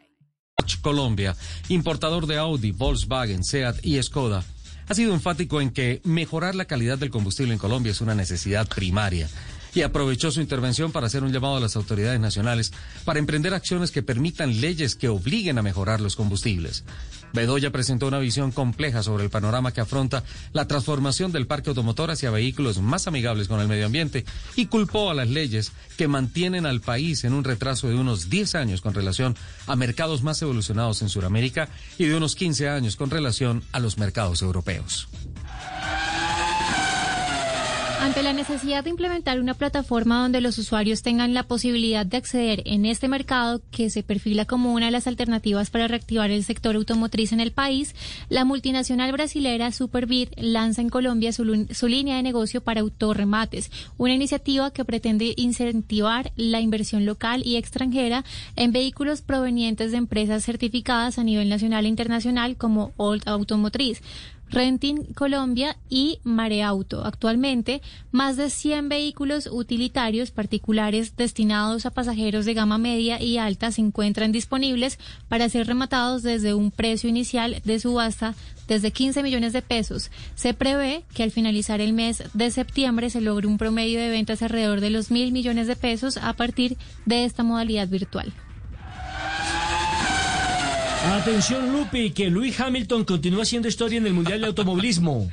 [0.60, 1.34] Dodge Colombia,
[1.68, 4.44] importador de Audi, Volkswagen, Seat y Skoda,
[4.88, 8.68] ha sido enfático en que mejorar la calidad del combustible en Colombia es una necesidad
[8.68, 9.28] primaria
[9.74, 12.72] y aprovechó su intervención para hacer un llamado a las autoridades nacionales
[13.04, 16.84] para emprender acciones que permitan leyes que obliguen a mejorar los combustibles.
[17.34, 22.12] Bedoya presentó una visión compleja sobre el panorama que afronta la transformación del parque automotor
[22.12, 26.64] hacia vehículos más amigables con el medio ambiente y culpó a las leyes que mantienen
[26.64, 31.02] al país en un retraso de unos 10 años con relación a mercados más evolucionados
[31.02, 35.08] en Sudamérica y de unos 15 años con relación a los mercados europeos.
[38.04, 42.62] Ante la necesidad de implementar una plataforma donde los usuarios tengan la posibilidad de acceder
[42.66, 46.76] en este mercado que se perfila como una de las alternativas para reactivar el sector
[46.76, 47.94] automotriz en el país,
[48.28, 51.44] la multinacional brasilera Superbit lanza en Colombia su,
[51.88, 58.22] línea de negocio para autorremates, una iniciativa que pretende incentivar la inversión local y extranjera
[58.54, 64.02] en vehículos provenientes de empresas certificadas a nivel nacional e internacional como Old Automotriz.
[64.54, 67.04] Renting Colombia y Mareauto.
[67.04, 73.72] Actualmente, más de 100 vehículos utilitarios particulares destinados a pasajeros de gama media y alta
[73.72, 78.36] se encuentran disponibles para ser rematados desde un precio inicial de subasta
[78.68, 80.12] desde 15 millones de pesos.
[80.36, 84.40] Se prevé que al finalizar el mes de septiembre se logre un promedio de ventas
[84.40, 88.32] alrededor de los mil millones de pesos a partir de esta modalidad virtual.
[91.04, 95.30] Atención Lupi, que Luis Hamilton continúa haciendo historia en el Mundial de Automovilismo.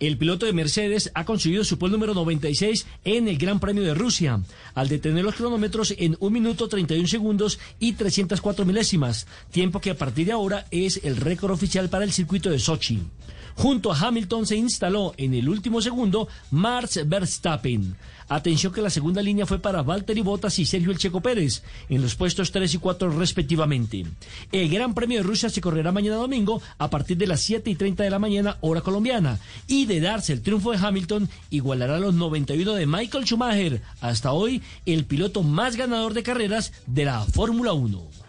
[0.00, 3.92] El piloto de Mercedes ha conseguido su puesto número 96 en el Gran Premio de
[3.92, 4.40] Rusia,
[4.74, 9.98] al detener los cronómetros en 1 minuto 31 segundos y 304 milésimas, tiempo que a
[9.98, 13.00] partir de ahora es el récord oficial para el circuito de Sochi.
[13.56, 17.94] Junto a Hamilton se instaló en el último segundo Max Verstappen.
[18.30, 22.00] Atención que la segunda línea fue para Valtteri Bottas y Sergio El Checo Pérez, en
[22.00, 24.06] los puestos 3 y 4 respectivamente.
[24.52, 27.74] El Gran Premio de Rusia se correrá mañana domingo a partir de las 7 y
[27.74, 29.40] 30 de la mañana, hora colombiana.
[29.66, 34.62] Y de darse el triunfo de Hamilton, igualará los 91 de Michael Schumacher, hasta hoy
[34.86, 38.19] el piloto más ganador de carreras de la Fórmula 1.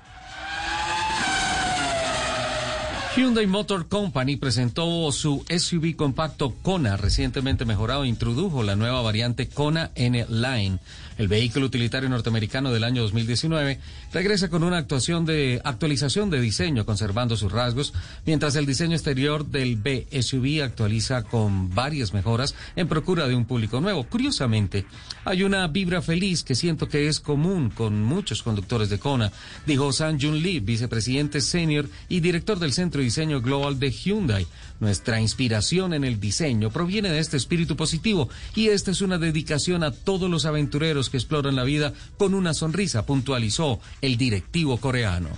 [3.13, 9.91] Hyundai Motor Company presentó su SUV compacto Kona recientemente mejorado introdujo la nueva variante Kona
[9.95, 10.79] N Line.
[11.17, 13.79] El vehículo utilitario norteamericano del año 2019
[14.13, 17.93] regresa con una actuación de actualización de diseño conservando sus rasgos,
[18.25, 23.43] mientras el diseño exterior del B SUV actualiza con varias mejoras en procura de un
[23.43, 24.05] público nuevo.
[24.05, 24.85] Curiosamente,
[25.25, 29.33] hay una vibra feliz que siento que es común con muchos conductores de Kona,
[29.67, 34.47] dijo San Jun Lee, vicepresidente senior y director del Centro Diseño Global de Hyundai.
[34.79, 39.83] Nuestra inspiración en el diseño proviene de este espíritu positivo y esta es una dedicación
[39.83, 45.29] a todos los aventureros que exploran la vida con una sonrisa, puntualizó el directivo coreano.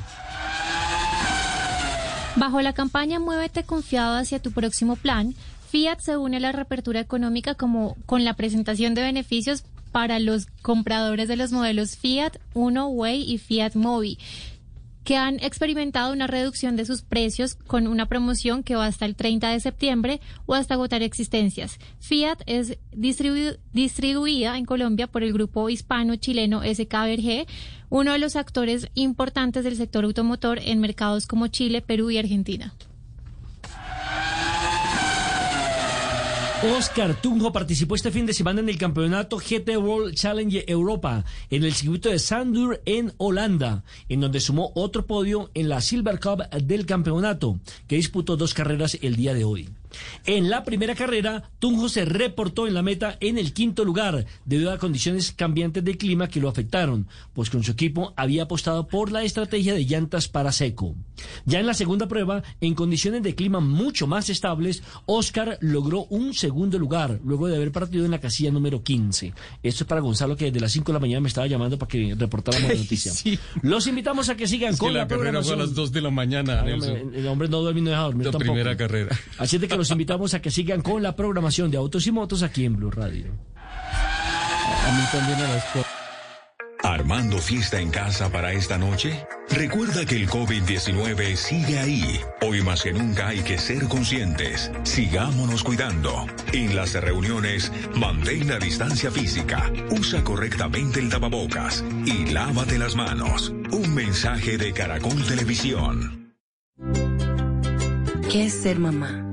[2.36, 5.36] Bajo la campaña Muévete confiado hacia tu próximo plan,
[5.69, 10.47] Fiat se une a la reapertura económica como con la presentación de beneficios para los
[10.62, 14.17] compradores de los modelos Fiat Uno Way y Fiat Mobi
[15.03, 19.15] que han experimentado una reducción de sus precios con una promoción que va hasta el
[19.15, 21.79] 30 de septiembre o hasta agotar existencias.
[21.99, 27.47] Fiat es distribuida en Colombia por el grupo hispano-chileno SKBRG,
[27.89, 32.73] uno de los actores importantes del sector automotor en mercados como Chile, Perú y Argentina.
[36.71, 41.65] Oscar Tunjo participó este fin de semana en el campeonato GT World Challenge Europa en
[41.65, 46.49] el circuito de Sandur en Holanda, en donde sumó otro podio en la Silver Cup
[46.63, 49.69] del campeonato, que disputó dos carreras el día de hoy.
[50.25, 54.71] En la primera carrera, Tunjo se reportó en la meta en el quinto lugar, debido
[54.71, 59.12] a condiciones cambiantes del clima que lo afectaron, pues con su equipo había apostado por
[59.12, 60.95] la estrategia de llantas para seco.
[61.45, 66.34] Ya en la segunda prueba, en condiciones de clima mucho más estables, Oscar logró un
[66.34, 69.34] segundo lugar, luego de haber partido en la casilla número 15.
[69.62, 71.89] Esto es para Gonzalo, que desde las 5 de la mañana me estaba llamando para
[71.89, 73.12] que reportáramos la noticia.
[73.62, 76.63] Los invitamos a que sigan con la, carrera fue a las 2 de la mañana.
[76.65, 79.17] el, hombre no duerme no deja dormir la primera carrera.
[79.38, 82.41] Así de que los invitamos a que sigan con la programación de Autos y Motos
[82.41, 83.26] aquí en Blue Radio.
[83.76, 85.65] A mí también a las
[86.82, 89.26] ¿Armando fiesta en casa para esta noche?
[89.50, 92.22] Recuerda que el COVID-19 sigue ahí.
[92.39, 94.72] Hoy más que nunca hay que ser conscientes.
[94.84, 96.28] Sigámonos cuidando.
[96.54, 103.50] En las reuniones, mantén la distancia física, usa correctamente el tapabocas y lávate las manos.
[103.72, 106.32] Un mensaje de Caracol Televisión.
[108.32, 109.33] ¿Qué es ser mamá?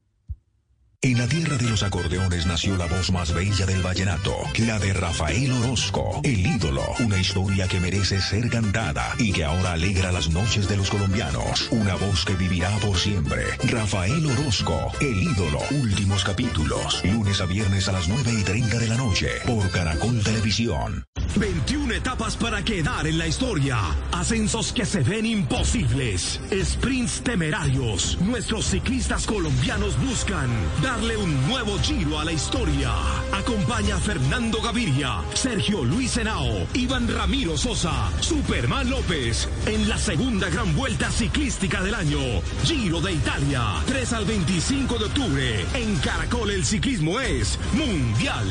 [1.03, 4.93] En la tierra de los acordeones nació la voz más bella del vallenato, la de
[4.93, 10.29] Rafael Orozco, el ídolo, una historia que merece ser cantada y que ahora alegra las
[10.29, 13.45] noches de los colombianos, una voz que vivirá por siempre.
[13.63, 18.87] Rafael Orozco, el ídolo, últimos capítulos, lunes a viernes a las 9 y 30 de
[18.87, 21.03] la noche, por Caracol Televisión.
[21.35, 23.79] 21 etapas para quedar en la historia.
[24.11, 26.39] Ascensos que se ven imposibles.
[26.63, 28.19] Sprints temerarios.
[28.21, 30.49] Nuestros ciclistas colombianos buscan
[30.91, 32.91] darle un nuevo giro a la historia.
[33.31, 40.49] Acompaña a Fernando Gaviria, Sergio Luis Henao, Iván Ramiro Sosa, Superman López en la segunda
[40.49, 42.19] gran vuelta ciclística del año.
[42.65, 43.61] Giro de Italia.
[43.87, 45.65] 3 al 25 de octubre.
[45.75, 48.47] En Caracol el ciclismo es mundial.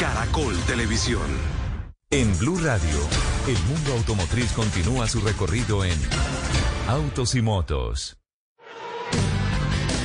[0.00, 1.28] Caracol Televisión.
[2.10, 2.98] En Blue Radio,
[3.46, 5.96] el mundo automotriz continúa su recorrido en
[6.88, 8.21] Autos y Motos.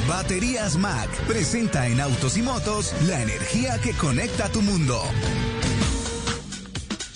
[0.07, 5.01] Baterías Mac presenta en Autos y Motos la energía que conecta tu mundo.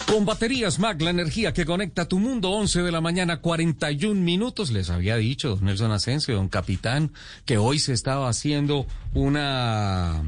[0.07, 4.71] Con baterías Mac, la energía que conecta tu mundo, 11 de la mañana, 41 minutos.
[4.71, 7.13] Les había dicho Nelson Asensio, don capitán,
[7.45, 10.23] que hoy se estaba haciendo una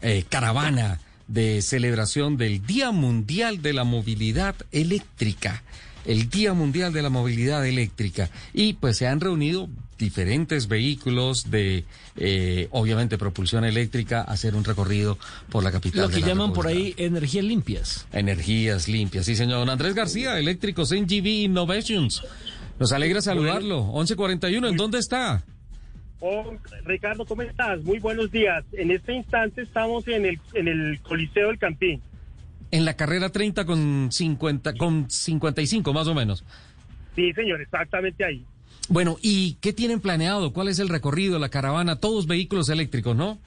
[0.00, 5.64] eh, caravana de celebración del Día Mundial de la Movilidad Eléctrica.
[6.04, 8.30] El Día Mundial de la Movilidad Eléctrica.
[8.52, 11.84] Y pues se han reunido diferentes vehículos de,
[12.16, 15.18] eh, obviamente, propulsión eléctrica hacer un recorrido
[15.50, 16.02] por la capital.
[16.02, 18.06] Lo que de la llaman por ahí energías limpias.
[18.12, 19.26] Energías limpias.
[19.26, 19.58] Sí, señor.
[19.58, 22.22] Don Andrés García, Eléctricos NGV Innovations.
[22.78, 23.84] Nos alegra saludarlo.
[23.84, 25.44] 1141, ¿en dónde está?
[26.20, 26.54] Oh,
[26.84, 27.82] Ricardo, ¿cómo estás?
[27.84, 28.64] Muy buenos días.
[28.72, 32.00] En este instante estamos en el, en el Coliseo del Campín.
[32.70, 36.42] En la carrera 30 con 50, con 55 más o menos.
[37.14, 38.44] Sí, señor, exactamente ahí.
[38.88, 40.52] Bueno, ¿y qué tienen planeado?
[40.52, 42.00] ¿Cuál es el recorrido, la caravana?
[42.00, 43.38] Todos vehículos eléctricos, ¿no?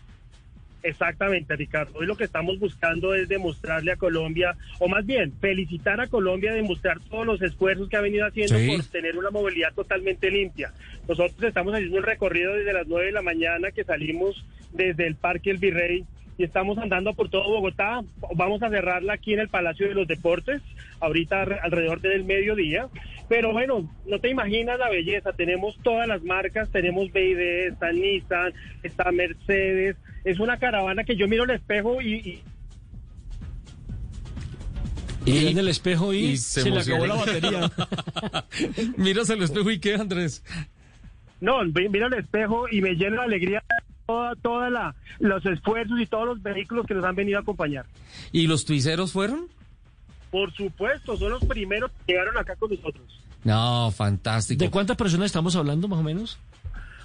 [0.83, 1.99] Exactamente, Ricardo.
[1.99, 6.53] Hoy lo que estamos buscando es demostrarle a Colombia, o más bien, felicitar a Colombia,
[6.53, 8.67] demostrar todos los esfuerzos que ha venido haciendo Sí.
[8.67, 10.71] por tener una movilidad totalmente limpia.
[11.07, 15.15] Nosotros estamos haciendo un recorrido desde las 9 de la mañana que salimos desde el
[15.15, 16.05] Parque El Virrey
[16.37, 18.01] y estamos andando por todo Bogotá.
[18.35, 20.61] Vamos a cerrarla aquí en el Palacio de los Deportes,
[20.99, 22.87] ahorita alre- alrededor del mediodía.
[23.29, 25.33] Pero bueno, no te imaginas la belleza.
[25.33, 29.95] Tenemos todas las marcas, tenemos BID, está Nissan, está Mercedes.
[30.23, 32.43] Es una caravana que yo miro al espejo y, y
[35.25, 37.67] Y en el espejo y, se, le acabó la emociona.
[37.67, 38.45] batería.
[38.97, 40.43] Miras al espejo y qué, Andrés.
[41.41, 43.63] no, miro al espejo y me llena de alegría
[44.07, 47.85] toda, toda la, los esfuerzos y todos los vehículos que nos han venido a acompañar.
[48.31, 49.47] ¿Y los tuiceros fueron?
[50.31, 53.05] Por supuesto, son los primeros que llegaron acá con nosotros.
[53.43, 54.63] No, fantástico.
[54.63, 56.39] ¿De cuántas personas estamos hablando más o menos?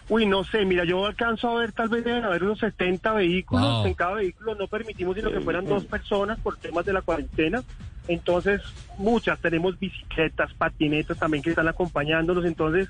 [0.09, 3.65] Uy, no sé, mira, yo alcanzo a ver, tal vez deben haber unos 70 vehículos.
[3.65, 3.87] Wow.
[3.87, 7.63] En cada vehículo no permitimos sino que fueran dos personas por temas de la cuarentena.
[8.09, 8.61] Entonces,
[8.99, 12.45] muchas, tenemos bicicletas, patinetas también que están acompañándonos.
[12.45, 12.89] Entonces,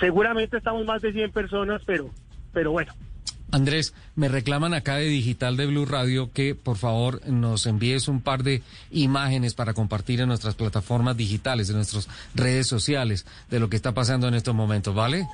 [0.00, 2.10] seguramente estamos más de 100 personas, pero,
[2.52, 2.92] pero bueno.
[3.52, 8.20] Andrés, me reclaman acá de Digital de Blue Radio que por favor nos envíes un
[8.20, 13.68] par de imágenes para compartir en nuestras plataformas digitales, en nuestras redes sociales, de lo
[13.68, 15.26] que está pasando en estos momentos, ¿vale?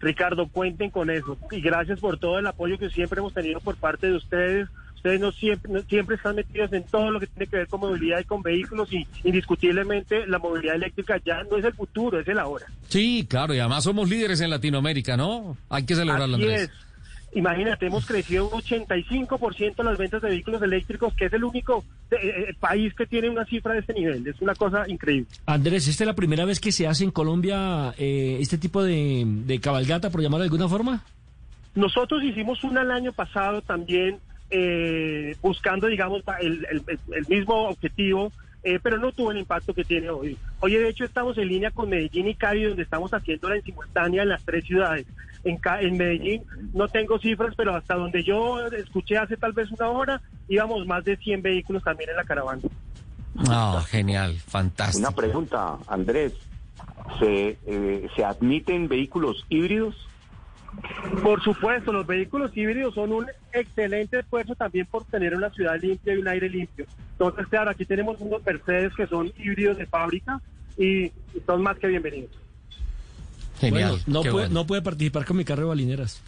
[0.00, 1.38] Ricardo, cuenten con eso.
[1.50, 4.68] Y gracias por todo el apoyo que siempre hemos tenido por parte de ustedes.
[5.06, 7.78] Ustedes no siempre, no- siempre están metidos en todo lo que tiene que ver con
[7.78, 12.26] movilidad y con vehículos y indiscutiblemente la movilidad eléctrica ya no es el futuro, es
[12.26, 12.66] el ahora.
[12.88, 15.56] Sí, claro, y además somos líderes en Latinoamérica, ¿no?
[15.68, 16.62] Hay que celebrarlo, Así Andrés.
[16.62, 16.70] es.
[17.36, 22.16] Imagínate, hemos crecido un 85% las ventas de vehículos eléctricos, que es el único eh,
[22.48, 24.26] eh, país que tiene una cifra de este nivel.
[24.26, 25.28] Es una cosa increíble.
[25.46, 29.22] Andrés, ¿esta es la primera vez que se hace en Colombia eh, este tipo de,
[29.24, 31.04] de cabalgata, por llamarlo de alguna forma?
[31.76, 34.18] Nosotros hicimos una el año pasado también
[34.50, 38.32] eh, buscando, digamos, el, el- el- el mismo objetivo,
[38.62, 40.36] eh, pero no tuvo el impacto que tiene hoy.
[40.60, 44.22] Hoy, de hecho, estamos en línea con Medellín y Cali, donde estamos haciéndola en simultánea
[44.22, 45.06] en las tres ciudades.
[45.44, 49.70] En, Ca- en Medellín no tengo cifras, pero hasta donde yo escuché hace tal vez
[49.70, 52.62] una hora, íbamos más de 100 vehículos también en la caravana.
[53.48, 55.06] Ah, genial, fantástico.
[55.06, 56.32] Una pregunta, Andrés.
[57.20, 59.94] ¿Se, eh, ¿Se admiten vehículos híbridos?
[61.22, 66.14] Por supuesto, los vehículos híbridos son un excelente esfuerzo también por tener una ciudad limpia
[66.14, 66.86] y un aire limpio.
[67.12, 70.40] Entonces, claro, aquí tenemos unos Mercedes que son híbridos de fábrica
[70.76, 71.10] y,
[71.46, 72.30] son más que bienvenidos.
[73.58, 73.88] Genial.
[73.88, 74.54] Bueno, no, puede, bueno.
[74.54, 76.22] no puede participar con mi carro de balineras.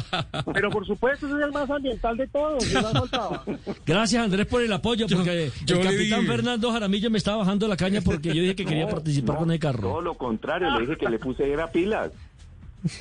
[0.54, 2.64] Pero por supuesto, ese es el más ambiental de todos.
[2.64, 3.44] que más faltaba.
[3.84, 7.76] Gracias, Andrés, por el apoyo, porque yo el capitán Fernando Jaramillo me estaba bajando la
[7.76, 9.90] caña porque yo dije que quería No, participar no, con el carro.
[9.90, 12.12] Todo lo contrario, le dije que le puse era pilas.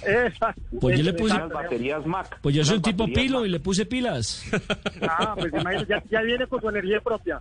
[0.05, 0.61] Exacto.
[0.79, 2.39] Pues yo le puse- baterías Mac.
[2.41, 3.47] Pues yo soy un tipo pilo Mac.
[3.47, 4.43] y le puse pilas.
[5.01, 5.51] Ah, pues
[5.87, 7.39] ya, ya viene con su energía propia.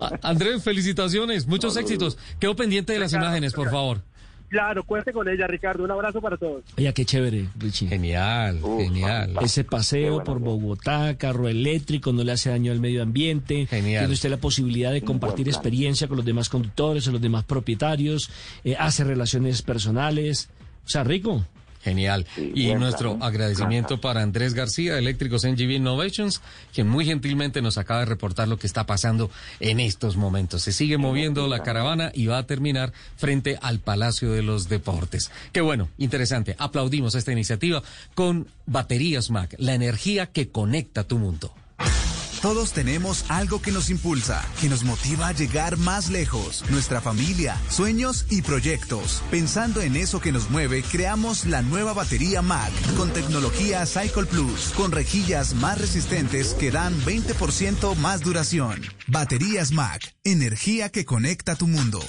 [0.00, 2.18] A- Andrés, felicitaciones, muchos éxitos.
[2.38, 4.02] Quedo pendiente de las imágenes, por favor.
[4.50, 5.82] Claro, cuente con ella, Ricardo.
[5.82, 6.62] Un abrazo para todos.
[6.78, 7.88] Oye, qué chévere, Richie.
[7.88, 9.34] Genial, genial.
[9.42, 13.66] Ese paseo por Bogotá, carro eléctrico, no le hace daño al medio ambiente.
[13.66, 14.02] Genial.
[14.02, 18.30] Tiene usted la posibilidad de compartir experiencia con los demás conductores, con los demás propietarios,
[18.62, 20.48] eh, hace relaciones personales.
[20.84, 21.44] O sea, rico.
[21.84, 22.26] Genial.
[22.36, 26.40] y nuestro agradecimiento para Andrés García, Eléctricos NGV Innovations,
[26.72, 29.30] quien muy gentilmente nos acaba de reportar lo que está pasando
[29.60, 30.62] en estos momentos.
[30.62, 35.30] Se sigue moviendo la caravana y va a terminar frente al Palacio de los Deportes.
[35.52, 36.56] Qué bueno, interesante.
[36.58, 37.82] Aplaudimos esta iniciativa
[38.14, 41.52] con Baterías Mac, la energía que conecta tu mundo.
[42.44, 46.62] Todos tenemos algo que nos impulsa, que nos motiva a llegar más lejos.
[46.68, 49.22] Nuestra familia, sueños y proyectos.
[49.30, 54.74] Pensando en eso que nos mueve, creamos la nueva batería Mac con tecnología Cycle Plus,
[54.76, 58.78] con rejillas más resistentes que dan 20% más duración.
[59.06, 62.00] Baterías Mac, energía que conecta tu mundo.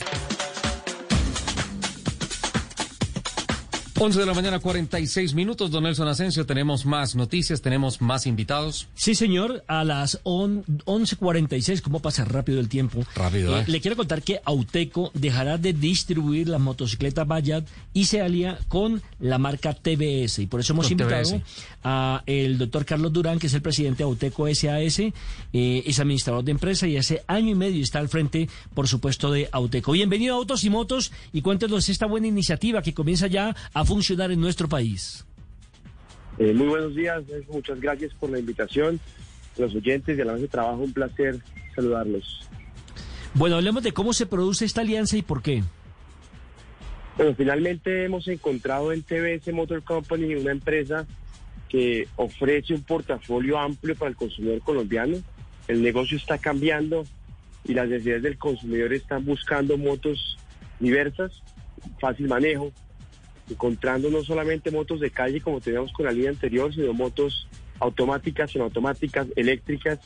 [3.98, 5.72] 11 de la mañana, 46 minutos.
[5.72, 8.90] Don Nelson Asensio, tenemos más noticias, tenemos más invitados.
[8.94, 13.04] Sí, señor, a las on- 11.46, ¿cómo pasa rápido el tiempo?
[13.16, 13.64] Rápido, ¿eh?
[13.68, 19.02] Le quiero contar que Auteco dejará de distribuir las motocicletas Bayat y se alía con
[19.22, 20.40] la marca TBS.
[20.40, 21.42] Y por eso hemos Con invitado TBS.
[21.86, 25.14] a el doctor Carlos Durán, que es el presidente de Auteco SAS, eh,
[25.54, 29.48] es administrador de empresa y hace año y medio está al frente, por supuesto, de
[29.54, 29.94] Auteco.
[29.94, 34.32] Bienvenido a Autos y Motos y cuéntenos esta buena iniciativa que comienza ya a funcionar
[34.32, 35.26] en nuestro país.
[36.38, 39.00] Eh, muy buenos días, muchas gracias por la invitación.
[39.58, 41.40] A los oyentes de la mesa de trabajo, un placer
[41.76, 42.50] saludarlos.
[43.34, 45.64] Bueno, hablemos de cómo se produce esta alianza y por qué.
[47.18, 51.06] Bueno, finalmente hemos encontrado en TBS Motor Company una empresa
[51.70, 55.18] que ofrece un portafolio amplio para el consumidor colombiano.
[55.68, 57.06] El negocio está cambiando
[57.64, 60.38] y las necesidades del consumidor están buscando motos
[60.80, 61.42] diversas,
[62.00, 62.72] fácil manejo,
[63.50, 67.48] encontrando no solamente motos de calle como teníamos con la línea anterior, sino motos
[67.80, 70.00] automáticas, semiautomáticas, eléctricas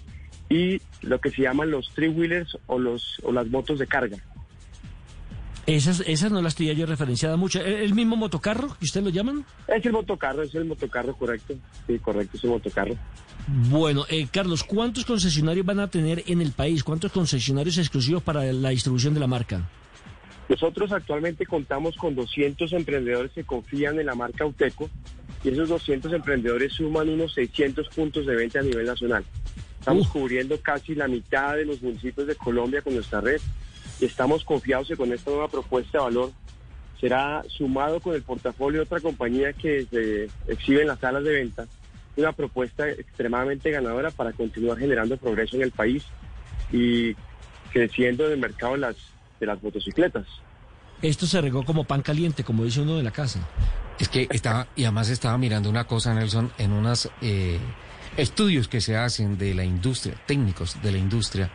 [0.49, 4.17] y lo que se llaman los three-wheelers o, los, o las motos de carga.
[5.67, 7.61] Esas, esas no las tenía yo referenciada mucho.
[7.61, 9.45] ¿El, el mismo motocarro que ustedes lo llaman?
[9.67, 11.53] Es el motocarro, es el motocarro, correcto.
[11.85, 12.95] Sí, correcto, es el motocarro.
[13.69, 16.83] Bueno, eh, Carlos, ¿cuántos concesionarios van a tener en el país?
[16.83, 19.69] ¿Cuántos concesionarios exclusivos para la distribución de la marca?
[20.49, 24.89] Nosotros actualmente contamos con 200 emprendedores que confían en la marca Auteco
[25.43, 29.23] y esos 200 emprendedores suman unos 600 puntos de venta a nivel nacional.
[29.79, 33.39] Estamos cubriendo casi la mitad de los municipios de Colombia con nuestra red
[34.01, 36.31] y estamos confiados que con esta nueva propuesta de valor
[36.99, 41.31] será sumado con el portafolio de otra compañía que se exhibe en las salas de
[41.31, 41.67] venta
[42.17, 46.03] una propuesta extremadamente ganadora para continuar generando progreso en el país
[46.71, 47.15] y
[47.71, 48.97] creciendo en el mercado las,
[49.39, 50.25] de las motocicletas.
[51.01, 53.39] Esto se regó como pan caliente, como dice uno de la casa.
[53.97, 57.09] Es que estaba, y además estaba mirando una cosa, Nelson, en unos
[58.17, 61.51] estudios que se hacen de la industria, técnicos de la industria.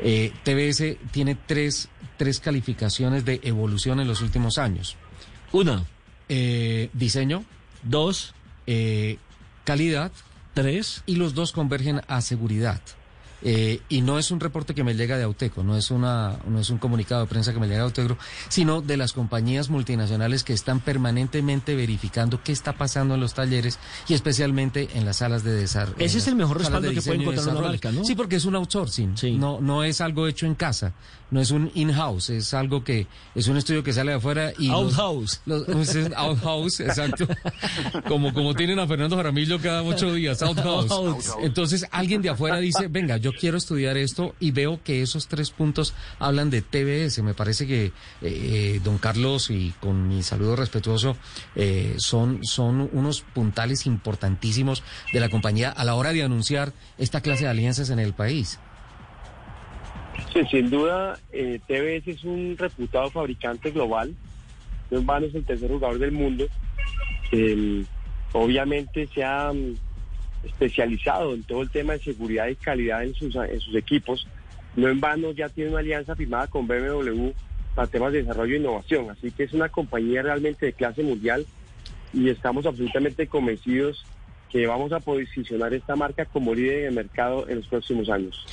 [0.00, 4.96] Eh, TBS tiene tres, tres calificaciones de evolución en los últimos años.
[5.52, 5.84] Una.
[6.28, 7.44] Eh, diseño.
[7.82, 8.34] Dos.
[8.66, 9.18] Eh,
[9.64, 10.12] calidad.
[10.54, 11.02] Tres.
[11.06, 12.80] Y los dos convergen a seguridad.
[13.46, 16.58] Eh, y no es un reporte que me llega de Auteco, no es, una, no
[16.58, 18.16] es un comunicado de prensa que me llega de Auteco,
[18.48, 23.78] sino de las compañías multinacionales que están permanentemente verificando qué está pasando en los talleres
[24.08, 25.96] y especialmente en las salas de desarrollo.
[25.98, 28.02] Ese es el mejor respaldo que puede encontrar una marca, ¿no?
[28.04, 30.94] Sí, porque es un outsourcing, no, no es algo hecho en casa,
[31.30, 34.70] no es un in-house, es algo que es un estudio que sale de afuera y...
[34.70, 35.42] Outhouse.
[35.44, 37.26] los- es un outhouse, exacto.
[38.08, 40.40] Como, como tienen a Fernando Jaramillo cada ocho días.
[40.42, 41.34] Outhouse.
[41.42, 45.50] Entonces alguien de afuera dice, venga, yo quiero estudiar esto y veo que esos tres
[45.50, 47.22] puntos hablan de TBS.
[47.22, 51.16] Me parece que eh, eh, don Carlos, y con mi saludo respetuoso,
[51.54, 54.82] eh, son, son unos puntales importantísimos
[55.12, 58.58] de la compañía a la hora de anunciar esta clase de alianzas en el país.
[60.32, 64.14] Sí, sin duda, eh, TBS es un reputado fabricante global.
[64.90, 66.46] No en es el tercer jugador del mundo.
[68.32, 69.52] Obviamente se ha
[70.44, 74.26] especializado en todo el tema de seguridad y calidad en sus, en sus equipos.
[74.76, 77.30] No en vano ya tiene una alianza firmada con BMW
[77.74, 79.10] para temas de desarrollo e innovación.
[79.10, 81.46] Así que es una compañía realmente de clase mundial
[82.12, 84.04] y estamos absolutamente convencidos
[84.54, 88.46] que vamos a posicionar esta marca como líder en el mercado en los próximos años.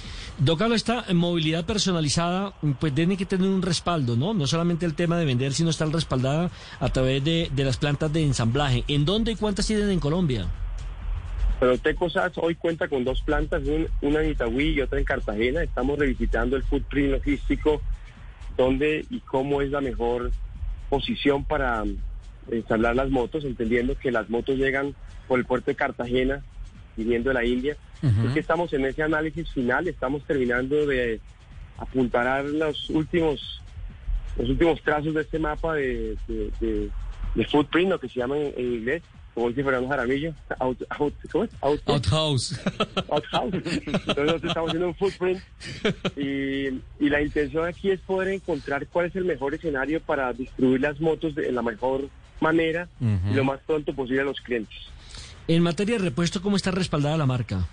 [0.58, 4.34] Carlos, esta movilidad personalizada, pues tiene que tener un respaldo, ¿no?
[4.34, 8.12] No solamente el tema de vender, sino estar respaldada a través de, de las plantas
[8.12, 8.84] de ensamblaje.
[8.88, 10.48] ¿En dónde y cuántas tienen en Colombia?
[11.62, 15.62] Pero Tecosas hoy cuenta con dos plantas, un- una en Itagüí y otra en Cartagena.
[15.62, 17.84] Estamos revisitando el footprint logístico,
[18.58, 20.32] dónde y cómo es la mejor
[20.90, 21.84] posición para
[22.50, 24.96] ensamblar las motos, entendiendo que las motos llegan
[25.28, 26.42] por el puerto de Cartagena,
[26.98, 27.78] viniendo de la India.
[28.02, 31.20] Es que estamos en ese análisis final, estamos terminando de
[31.78, 33.62] apuntar los últimos
[34.36, 36.90] los últimos trazos de este mapa de, de,
[37.36, 39.04] de, footprint, lo que se llama en, inglés,
[39.34, 41.52] como dice Fernando Jaramillo, out, out, ¿cómo es?
[41.62, 42.60] Outhouse.
[43.10, 43.54] Outhouse.
[43.54, 45.42] Entonces nosotros estamos haciendo un footprint
[46.18, 46.68] y,
[47.00, 51.00] y, la intención aquí es poder encontrar cuál es el mejor escenario para distribuir las
[51.00, 52.10] motos de, en la mejor
[52.42, 54.76] manera y lo más pronto posible a los clientes.
[55.48, 57.68] En materia de repuesto, ¿cómo está respaldada la marca?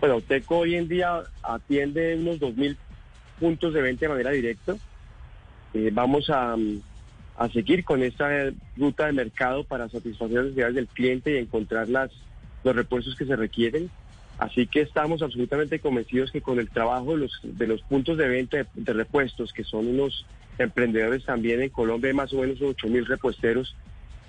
[0.00, 2.76] Bueno, Teco hoy en día atiende unos 2.000
[3.40, 4.76] puntos de venta de manera directa.
[5.74, 6.56] Eh, vamos a,
[7.38, 8.28] a, seguir con esta
[8.76, 12.10] ruta de mercado para satisfacer las necesidades del cliente y encontrar las,
[12.64, 13.90] los repuestos que se requieren.
[14.38, 18.28] Así que estamos absolutamente convencidos que con el trabajo de los, de los puntos de
[18.28, 20.26] venta de, repuestos, que son unos
[20.58, 23.74] emprendedores también en Colombia, hay más o menos 8 mil repuesteros,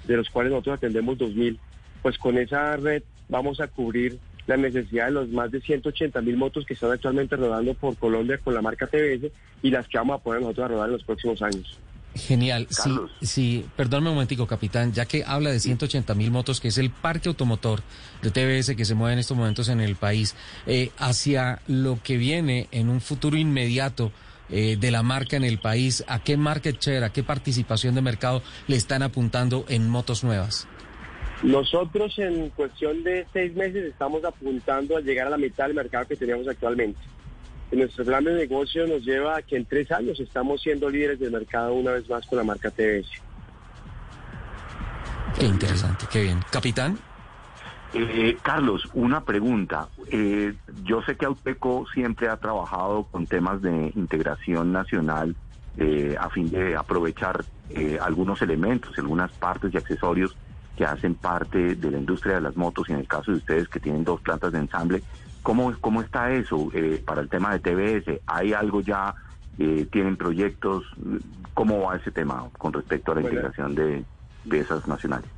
[0.05, 1.59] de los cuales nosotros atendemos 2 mil,
[2.01, 6.37] pues con esa red vamos a cubrir la necesidad de los más de 180 mil
[6.37, 9.31] motos que están actualmente rodando por Colombia con la marca TBS
[9.61, 11.79] y las que vamos a poner nosotros rodar en los próximos años.
[12.19, 12.67] Genial.
[12.69, 12.91] Sí,
[13.21, 16.89] sí, perdónme un momentico, capitán, ya que habla de 180 mil motos, que es el
[16.89, 17.81] parque automotor
[18.21, 20.35] de TBS que se mueve en estos momentos en el país,
[20.67, 24.11] eh, hacia lo que viene en un futuro inmediato
[24.49, 28.01] eh, de la marca en el país, ¿a qué market share, a qué participación de
[28.01, 30.67] mercado le están apuntando en motos nuevas?
[31.43, 36.05] Nosotros en cuestión de seis meses estamos apuntando a llegar a la mitad del mercado
[36.07, 36.99] que teníamos actualmente.
[37.71, 41.19] En nuestro plan de negocio nos lleva a que en tres años estamos siendo líderes
[41.19, 43.09] del mercado una vez más con la marca TBS.
[45.37, 46.39] Qué interesante, qué bien.
[46.51, 46.97] Capitán.
[47.93, 49.87] Eh, Carlos, una pregunta.
[50.11, 50.53] Eh,
[50.83, 55.35] yo sé que Auteco siempre ha trabajado con temas de integración nacional
[55.77, 57.45] eh, a fin de aprovechar
[58.01, 60.35] algunos elementos, algunas partes y accesorios
[60.75, 63.69] que hacen parte de la industria de las motos y en el caso de ustedes
[63.69, 65.03] que tienen dos plantas de ensamble,
[65.43, 68.21] ¿cómo, cómo está eso eh, para el tema de TBS?
[68.25, 69.15] ¿Hay algo ya?
[69.57, 70.85] Eh, ¿Tienen proyectos?
[71.53, 74.03] ¿Cómo va ese tema con respecto a la integración de,
[74.45, 75.29] de esas nacionales?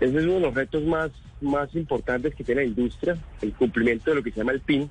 [0.00, 4.10] Ese es uno de los retos más, más importantes que tiene la industria, el cumplimiento
[4.10, 4.90] de lo que se llama el PIN,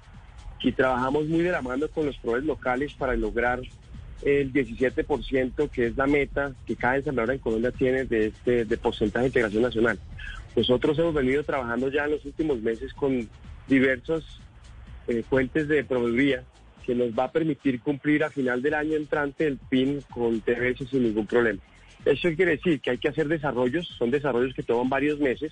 [0.62, 3.62] y trabajamos muy de la mano con los proveedores locales para lograr
[4.22, 8.78] el 17% que es la meta que cada ensambladora en Colombia tiene de este de
[8.78, 9.99] porcentaje de integración nacional.
[10.55, 13.30] Nosotros hemos venido trabajando ya en los últimos meses con
[13.68, 14.24] diversas
[15.10, 16.43] eh, fuentes de proveeduría
[16.86, 20.89] que nos va a permitir cumplir a final del año entrante el PIN con TBS
[20.89, 21.60] sin ningún problema.
[22.05, 25.51] Eso quiere decir que hay que hacer desarrollos, son desarrollos que toman varios meses,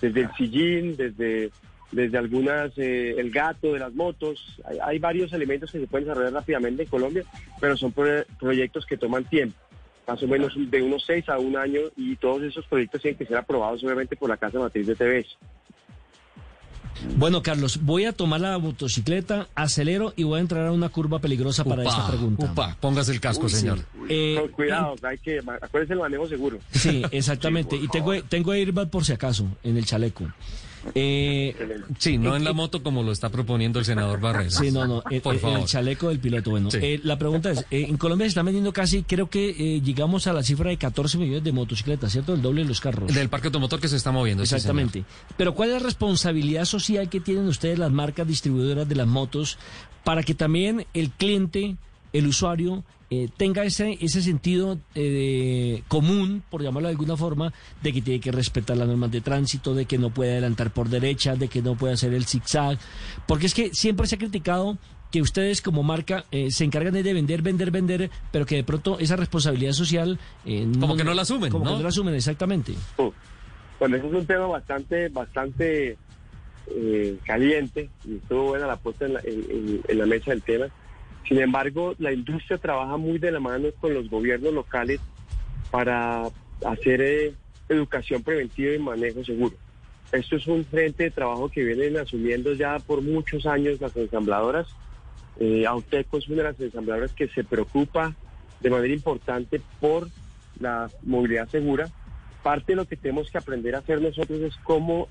[0.00, 1.50] desde el sillín, desde
[1.92, 4.58] desde algunas, eh, el gato de las motos.
[4.82, 7.22] Hay, varios elementos que se pueden desarrollar rápidamente en Colombia,
[7.60, 9.56] pero son proyectos que toman tiempo,
[10.08, 13.26] más o menos de unos seis a un año, y todos esos proyectos tienen que
[13.26, 15.36] ser aprobados obviamente por la Casa Matriz de TVS.
[17.16, 21.18] Bueno, Carlos, voy a tomar la motocicleta, acelero y voy a entrar a una curva
[21.18, 22.50] peligrosa para esta pregunta.
[22.50, 23.80] Upa, póngase el casco, señor.
[24.08, 26.58] Eh, cuidado, hay que, acuérdese el manejo seguro.
[26.70, 27.76] Sí, exactamente.
[27.76, 30.26] y tengo, tengo airbag por si acaso en el chaleco.
[30.94, 31.54] Eh,
[31.98, 34.54] sí, no en la moto como lo está proponiendo el senador Barreras.
[34.54, 36.50] Sí, no, no, en, el chaleco del piloto.
[36.50, 39.80] Bueno, eh, la pregunta es, eh, en Colombia se están vendiendo casi, creo que eh,
[39.80, 42.34] llegamos a la cifra de 14 millones de motocicletas, ¿cierto?
[42.34, 43.12] El doble de los carros.
[43.12, 44.42] Del parque automotor que se está moviendo.
[44.42, 45.04] Exactamente.
[45.36, 49.58] Pero ¿cuál es la responsabilidad social que tienen ustedes las marcas distribuidoras de las motos
[50.04, 51.76] para que también el cliente,
[52.12, 57.52] el usuario, eh, tenga ese, ese sentido eh, común, por llamarlo de alguna forma,
[57.82, 60.88] de que tiene que respetar las normas de tránsito, de que no puede adelantar por
[60.88, 62.78] derecha, de que no puede hacer el zigzag,
[63.28, 64.78] porque es que siempre se ha criticado
[65.10, 68.98] que ustedes como marca eh, se encargan de vender, vender, vender, pero que de pronto
[68.98, 70.18] esa responsabilidad social...
[70.80, 72.72] como que no la asumen, Como que no la asumen, exactamente.
[73.78, 75.98] Bueno, eso es un tema bastante, bastante
[77.24, 80.68] caliente y estuvo buena la puesta en la, en la mesa del tema
[81.28, 85.00] sin embargo, la industria trabaja muy de la mano con los gobiernos locales
[85.70, 86.24] para
[86.64, 87.34] hacer eh,
[87.68, 89.56] educación preventiva y manejo seguro.
[90.10, 94.68] Esto es un frente de trabajo que vienen asumiendo ya por muchos años las ensambladoras.
[95.40, 98.14] Eh, Auteco es una de las ensambladoras que se preocupa
[98.60, 100.08] de manera importante por
[100.60, 101.88] la movilidad segura.
[102.42, 105.08] Parte de lo que tenemos que aprender a hacer nosotros es cómo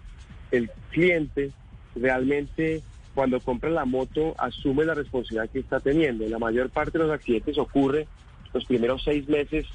[0.51, 1.51] el cliente
[1.95, 2.83] realmente
[3.13, 6.27] cuando compra la moto asume la responsabilidad que está teniendo.
[6.27, 8.07] La mayor parte de los accidentes ocurre
[8.53, 9.65] los primeros seis meses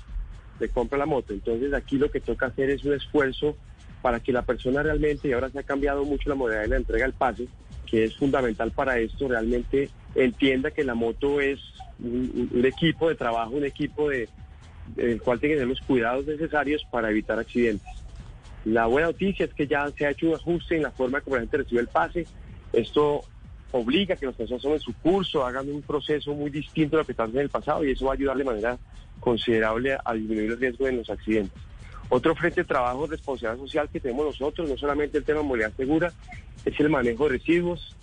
[0.58, 1.32] de compra la moto.
[1.32, 3.56] Entonces aquí lo que toca hacer es un esfuerzo
[4.02, 6.76] para que la persona realmente, y ahora se ha cambiado mucho la modalidad de la
[6.76, 7.48] entrega al pase,
[7.86, 11.60] que es fundamental para esto, realmente entienda que la moto es
[12.02, 14.28] un, equipo de trabajo, un equipo de,
[14.96, 17.88] el cual tienen los cuidados necesarios para evitar accidentes.
[18.64, 21.36] La buena noticia es que ya se ha hecho un ajuste en la forma como
[21.36, 22.26] la gente recibe el pase.
[22.76, 23.22] Esto
[23.72, 27.06] obliga a que las personas tomen su curso, hagan un proceso muy distinto a lo
[27.06, 28.78] que estaban en el pasado y eso va a ayudar de manera
[29.18, 31.58] considerable a disminuir el riesgo de los accidentes.
[32.10, 35.46] Otro frente de trabajo de responsabilidad social que tenemos nosotros, no solamente el tema de
[35.46, 36.12] movilidad segura,
[36.66, 37.96] es el manejo de residuos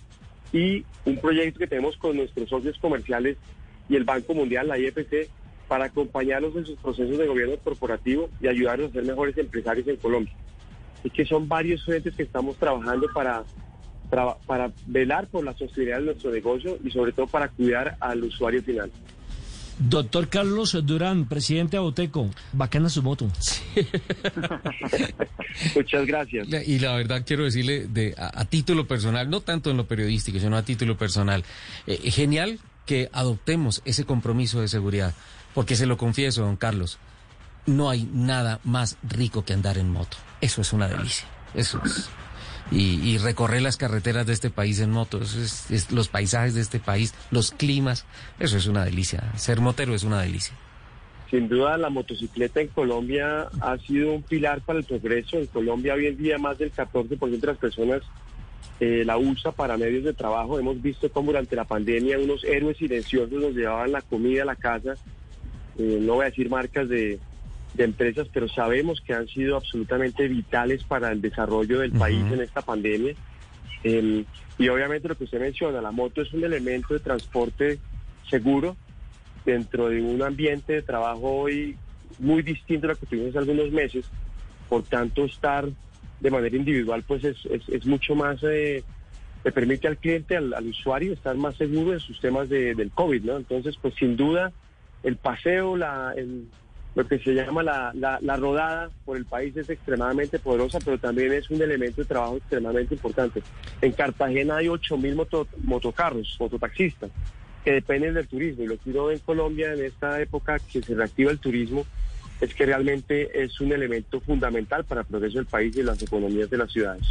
[0.52, 3.38] y un proyecto que tenemos con nuestros socios comerciales
[3.88, 5.30] y el Banco Mundial, la IFC,
[5.68, 9.96] para acompañarlos en sus procesos de gobierno corporativo y ayudarlos a ser mejores empresarios en
[9.96, 10.34] Colombia.
[11.04, 13.44] Es que son varios frentes que estamos trabajando para,
[14.46, 18.62] para velar por la sostenibilidad de nuestro negocio y sobre todo para cuidar al usuario
[18.62, 18.90] final.
[19.78, 23.28] Doctor Carlos Durán, presidente de Auteco, bacana su moto.
[25.74, 26.48] Muchas gracias.
[26.66, 30.56] Y la verdad quiero decirle de, a, título personal, no tanto en lo periodístico, sino
[30.56, 31.44] a título personal,
[31.86, 35.14] eh, genial que adoptemos ese compromiso de seguridad,
[35.54, 36.98] porque se lo confieso, don Carlos,
[37.66, 40.18] no hay nada más rico que andar en moto.
[40.40, 41.26] Eso es una delicia.
[41.54, 42.10] Eso es
[42.70, 47.14] y, recorrer las carreteras de este país en moto, es, los paisajes de este país,
[47.30, 48.06] los climas,
[48.40, 49.22] eso es una delicia.
[49.36, 50.54] Ser motero es una delicia.
[51.30, 55.38] Sin duda la motocicleta en Colombia ha sido un pilar para el progreso.
[55.38, 58.02] En Colombia hoy en día más del 14% de las personas
[58.80, 60.58] eh, la usa para medios de trabajo.
[60.58, 64.56] Hemos visto cómo durante la pandemia unos héroes silenciosos nos llevaban la comida a la
[64.56, 64.94] casa.
[65.78, 67.18] Eh, no voy a decir marcas de,
[67.74, 72.40] de empresas, pero sabemos que han sido absolutamente vitales para el desarrollo del país en
[72.40, 73.14] esta pandemia.
[73.82, 74.24] Em,
[74.58, 77.78] y obviamente lo que usted menciona, la moto es un elemento de transporte
[78.30, 78.76] seguro
[79.44, 81.76] dentro de un ambiente de trabajo hoy
[82.18, 84.06] muy distinto a lo que tuvimos hace algunos meses.
[84.68, 85.68] Por tanto, estar
[86.20, 87.36] de manera individual pues es,
[87.68, 88.82] es, mucho más, eh,
[89.44, 93.24] le permite al cliente, al, usuario, estar más seguro en sus temas de, del COVID,
[93.24, 93.36] ¿no?
[93.36, 94.52] Entonces, pues sin duda,
[95.02, 96.46] el paseo, la, el,
[96.94, 101.32] lo que se llama la, la, rodada por el país es extremadamente poderosa, pero también
[101.32, 103.42] es un elemento de trabajo extremadamente importante.
[103.80, 107.10] En Cartagena hay 8.000 moto, motocarros, mototaxistas,
[107.64, 108.62] que dependen del turismo.
[108.62, 111.84] Y lo que uno ve en Colombia en esta época que se reactiva el turismo
[112.40, 116.48] es que realmente es un elemento fundamental para el progreso del país y las economías
[116.48, 117.06] de las ciudades.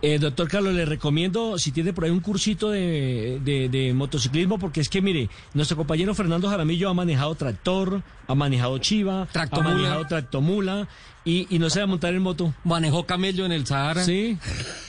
[0.00, 4.80] Eh, doctor Carlos, le recomiendo, si tiene por ahí un cursito de, de, motociclismo, porque
[4.80, 10.06] es que, mire, nuestro compañero Fernando Jaramillo ha manejado tractor, ha manejado chiva, ha manejado
[10.06, 10.86] tractomula
[11.24, 12.54] y, y no se va a montar en moto.
[12.62, 14.04] Manejó camello en el Sahara.
[14.04, 14.38] Sí.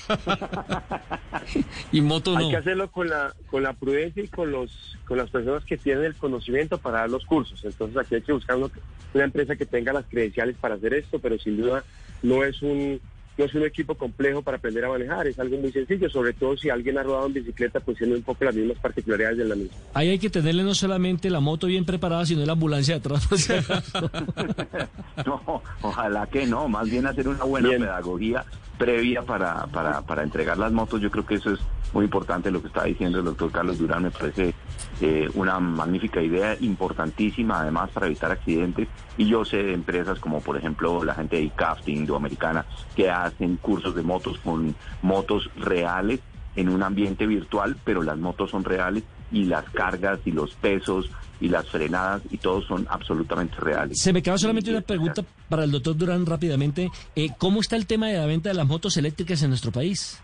[1.91, 2.45] y moto no.
[2.45, 5.78] Hay que hacerlo con la, con la prudencia y con, los, con las personas que
[5.78, 7.60] tienen el conocimiento para dar los cursos.
[7.66, 11.39] Entonces aquí hay que buscar una empresa que tenga las credenciales para hacer esto, pero
[11.39, 11.84] sin duda
[12.22, 13.01] no es un
[13.40, 16.58] no es un equipo complejo para aprender a manejar, es algo muy sencillo, sobre todo
[16.58, 19.56] si alguien ha rodado en bicicleta, pues tiene un poco las mismas particularidades de la
[19.56, 19.78] misma.
[19.94, 23.30] Ahí hay que tenerle no solamente la moto bien preparada, sino la ambulancia detrás.
[25.26, 28.44] no, ojalá que no, más bien hacer una buena pedagogía
[28.78, 31.60] previa para, para, para entregar las motos, yo creo que eso es
[31.94, 34.54] muy importante lo que está diciendo el doctor Carlos Durán, me parece
[35.02, 38.88] eh, una magnífica idea, importantísima además para evitar accidentes.
[39.18, 42.66] Y yo sé de empresas como por ejemplo la gente de ICAF, Indoamericana,
[42.96, 46.20] que hacen cursos de motos con motos reales
[46.56, 51.10] en un ambiente virtual, pero las motos son reales y las cargas y los pesos
[51.40, 54.00] y las frenadas y todo son absolutamente reales.
[54.02, 56.92] Se me queda solamente una pregunta para el doctor Durán rápidamente.
[57.16, 60.20] Eh, ¿Cómo está el tema de la venta de las motos eléctricas en nuestro país?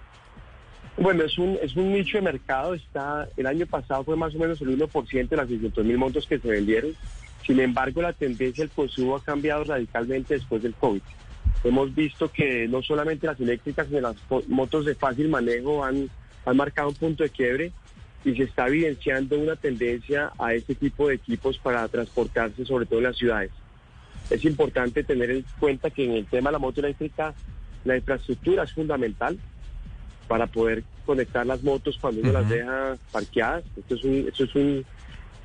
[0.97, 2.73] Bueno, es un, es un nicho de mercado.
[2.73, 6.25] Está, el año pasado fue más o menos el 1% de las 600 mil motos
[6.25, 6.91] que se vendieron.
[7.45, 11.01] Sin embargo, la tendencia del consumo ha cambiado radicalmente después del COVID.
[11.63, 14.15] Hemos visto que no solamente las eléctricas, sino las
[14.47, 16.09] motos de fácil manejo han,
[16.45, 17.71] han marcado un punto de quiebre
[18.23, 22.99] y se está evidenciando una tendencia a este tipo de equipos para transportarse, sobre todo
[22.99, 23.51] en las ciudades.
[24.29, 27.33] Es importante tener en cuenta que en el tema de la moto eléctrica,
[27.83, 29.37] la infraestructura es fundamental
[30.27, 33.63] para poder conectar las motos cuando uno las deja parqueadas.
[33.77, 34.85] Esto es un, esto es un,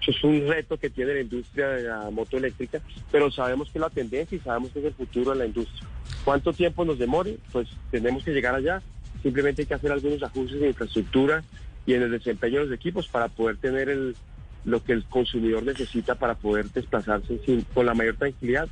[0.07, 2.81] es un reto que tiene la industria de la moto eléctrica,
[3.13, 5.87] pero sabemos que es la tendencia y sabemos que es el futuro de la industria.
[6.25, 7.39] ¿Cuánto tiempo nos demore?
[7.53, 8.83] Pues tenemos que llegar allá.
[9.23, 11.43] Simplemente hay que hacer algunos ajustes en infraestructura
[11.87, 14.17] y en el desempeño de los equipos para poder tener el,
[14.65, 18.69] lo que el consumidor necesita para poder desplazarse sin, con la mayor tranquilidad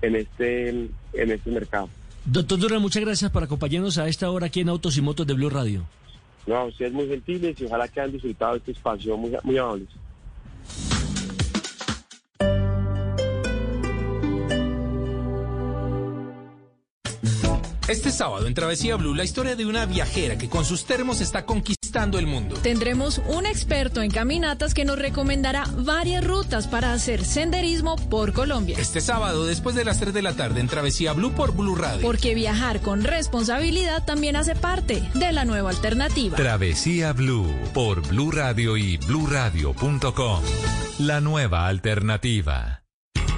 [0.00, 1.88] en este, en este mercado.
[2.24, 5.34] Doctor Durán, muchas gracias por acompañarnos a esta hora aquí en Autos y Motos de
[5.34, 5.82] Blue Radio.
[6.46, 9.88] No, ustedes muy gentiles y ojalá que hayan disfrutado de este espacio, muy, muy amables.
[17.88, 21.44] Este sábado en Travesía Blue, la historia de una viajera que con sus termos está
[21.44, 22.56] conquistando conquistando el mundo.
[22.62, 28.76] Tendremos un experto en caminatas que nos recomendará varias rutas para hacer senderismo por Colombia.
[28.78, 32.02] Este sábado, después de las 3 de la tarde, en Travesía Blue por Blue Radio.
[32.02, 36.36] Porque viajar con responsabilidad también hace parte de la nueva alternativa.
[36.36, 40.42] Travesía Blue por Blue Radio y bluradio.com.
[40.98, 42.81] La nueva alternativa.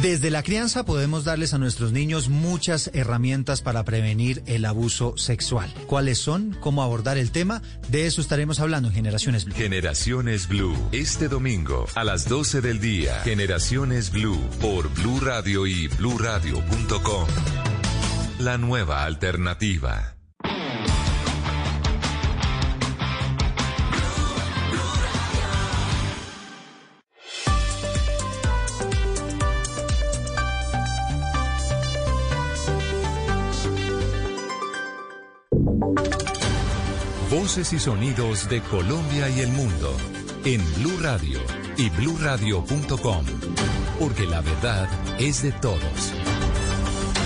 [0.00, 5.72] Desde la crianza podemos darles a nuestros niños muchas herramientas para prevenir el abuso sexual.
[5.86, 6.56] ¿Cuáles son?
[6.60, 7.62] ¿Cómo abordar el tema?
[7.88, 9.54] De eso estaremos hablando en Generaciones Blue.
[9.54, 13.20] Generaciones Blue, este domingo a las 12 del día.
[13.20, 17.28] Generaciones Blue por Blue Radio y bluradio.com.
[18.38, 20.16] La nueva alternativa.
[37.42, 37.44] Y
[37.80, 39.96] sonidos de Colombia y el mundo
[40.44, 41.40] en Blue Radio
[41.76, 43.26] y bluradio.com,
[43.98, 44.88] porque la verdad
[45.18, 46.12] es de todos.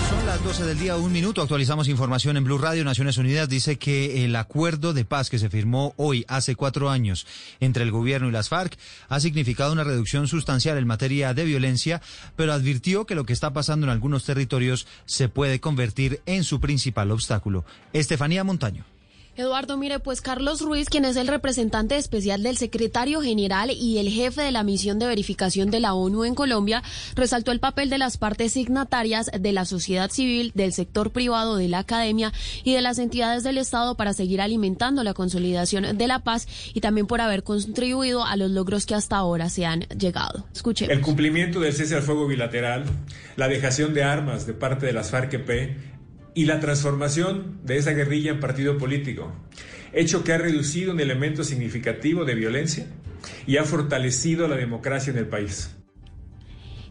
[0.08, 1.42] Son las 12 del día, un minuto.
[1.42, 2.82] Actualizamos información en Blue Radio.
[2.82, 7.26] Naciones Unidas dice que el acuerdo de paz que se firmó hoy, hace cuatro años,
[7.60, 8.78] entre el gobierno y las FARC,
[9.10, 12.00] ha significado una reducción sustancial en materia de violencia,
[12.36, 16.58] pero advirtió que lo que está pasando en algunos territorios se puede convertir en su
[16.58, 17.66] principal obstáculo.
[17.92, 18.95] Estefanía Montaño.
[19.36, 24.08] Eduardo, mire, pues Carlos Ruiz, quien es el representante especial del secretario general y el
[24.08, 26.82] jefe de la misión de verificación de la ONU en Colombia,
[27.14, 31.68] resaltó el papel de las partes signatarias de la sociedad civil, del sector privado, de
[31.68, 32.32] la academia
[32.64, 36.80] y de las entidades del Estado para seguir alimentando la consolidación de la paz y
[36.80, 40.46] también por haber contribuido a los logros que hasta ahora se han llegado.
[40.54, 40.94] Escuchemos.
[40.94, 42.84] El cumplimiento del cese al fuego bilateral,
[43.36, 45.95] la dejación de armas de parte de las FARC-EP
[46.36, 49.32] y la transformación de esa guerrilla en partido político,
[49.94, 52.86] hecho que ha reducido un elemento significativo de violencia
[53.46, 55.70] y ha fortalecido la democracia en el país.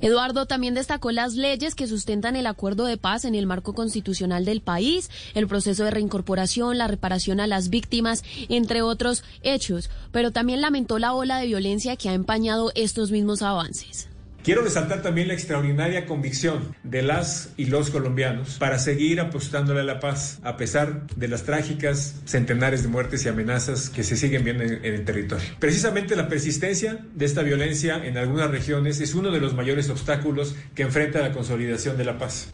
[0.01, 4.45] Eduardo también destacó las leyes que sustentan el acuerdo de paz en el marco constitucional
[4.45, 10.31] del país, el proceso de reincorporación, la reparación a las víctimas, entre otros hechos, pero
[10.31, 14.09] también lamentó la ola de violencia que ha empañado estos mismos avances.
[14.45, 19.83] Quiero resaltar también la extraordinaria convicción de las y los colombianos para seguir apostándole a
[19.83, 24.43] la paz, a pesar de las trágicas centenares de muertes y amenazas que se siguen
[24.43, 25.47] viendo en, el territorio.
[25.57, 30.55] Precisamente la persistencia de esta violencia en algunas regiones es uno de los mayores obstáculos
[30.75, 32.49] que enfrenta la consolidación de la paz.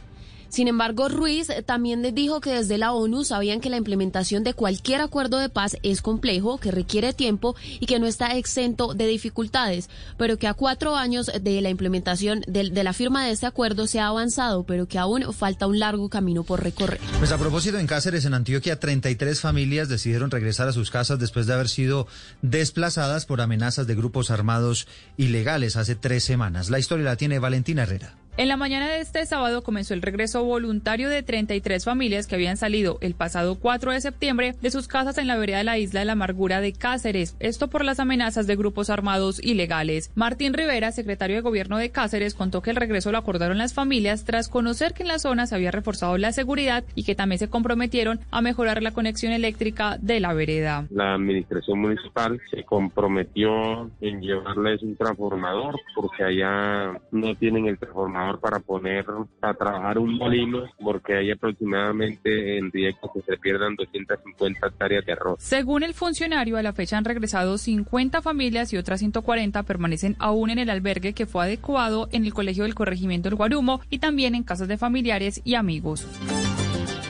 [0.51, 4.99] Sin embargo, Ruiz también dijo que desde la ONU sabían que la implementación de cualquier
[4.99, 9.89] acuerdo de paz es complejo, que requiere tiempo y que no está exento de dificultades,
[10.17, 14.01] pero que a cuatro años de la implementación de, la firma de este acuerdo se
[14.01, 16.99] ha avanzado, pero que aún falta un largo camino por recorrer.
[17.19, 21.47] Pues a propósito, en Cáceres, en Antioquia, 33 familias decidieron regresar a sus casas después
[21.47, 22.07] de haber sido
[22.41, 24.85] desplazadas por amenazas de grupos armados
[25.15, 26.69] ilegales hace tres semanas.
[26.69, 28.20] La historia la tiene Valentina Herrera.
[28.37, 32.55] En la mañana de este sábado comenzó el regreso voluntario de 33 familias que habían
[32.55, 35.99] salido el pasado 4 de septiembre de sus casas en la vereda de la isla
[35.99, 40.11] de la Amargura de Cáceres, esto por las amenazas de grupos armados ilegales.
[40.15, 44.23] Martín Rivera, secretario de Gobierno de Cáceres, contó que el regreso lo acordaron las familias
[44.23, 47.49] tras conocer que en la zona se había reforzado la seguridad y que también se
[47.49, 50.87] comprometieron a mejorar la conexión eléctrica de la vereda.
[50.89, 58.20] La administración municipal se comprometió en llevarles un transformador porque allá no tienen el transformador
[58.39, 59.05] para poner
[59.41, 65.13] a trabajar un molino porque hay aproximadamente en riesgo que se pierdan 250 hectáreas de
[65.13, 65.39] arroz.
[65.39, 70.49] Según el funcionario, a la fecha han regresado 50 familias y otras 140 permanecen aún
[70.49, 74.35] en el albergue que fue adecuado en el Colegio del Corregimiento del Guarumo y también
[74.35, 76.07] en casas de familiares y amigos.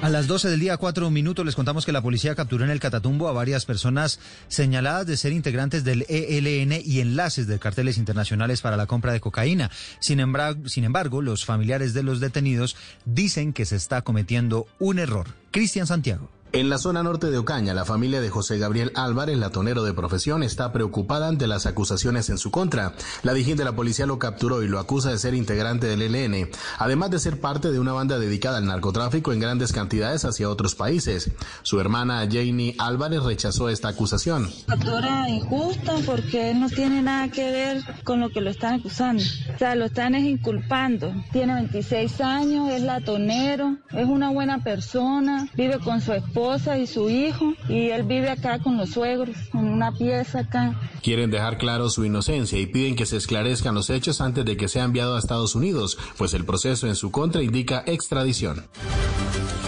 [0.02, 2.80] A las 12 del día, cuatro minutos, les contamos que la policía capturó en el
[2.80, 8.62] Catatumbo a varias personas señaladas de ser integrantes del ELN y enlaces de carteles internacionales
[8.62, 9.70] para la compra de cocaína.
[10.00, 12.76] Sin embargo, sin embargo, los familiares de los detenidos
[13.06, 15.28] dicen que se está cometiendo un error.
[15.52, 16.32] Cristian Santiago.
[16.54, 20.44] En la zona norte de Ocaña, la familia de José Gabriel Álvarez, latonero de profesión,
[20.44, 22.94] está preocupada ante las acusaciones en su contra.
[23.24, 26.50] La Dijín de la policía lo capturó y lo acusa de ser integrante del ELN,
[26.78, 30.76] además de ser parte de una banda dedicada al narcotráfico en grandes cantidades hacia otros
[30.76, 31.32] países.
[31.64, 34.52] Su hermana Janie Álvarez rechazó esta acusación.
[34.68, 39.24] Captura injusta porque no tiene nada que ver con lo que lo están acusando.
[39.56, 41.14] O sea, lo están inculpando.
[41.32, 46.41] Tiene 26 años, es latonero, es una buena persona, vive con su esposa
[46.78, 50.80] y su hijo y él vive acá con los suegros, en una pieza acá.
[51.02, 54.68] Quieren dejar claro su inocencia y piden que se esclarezcan los hechos antes de que
[54.68, 58.66] sea enviado a Estados Unidos, pues el proceso en su contra indica extradición.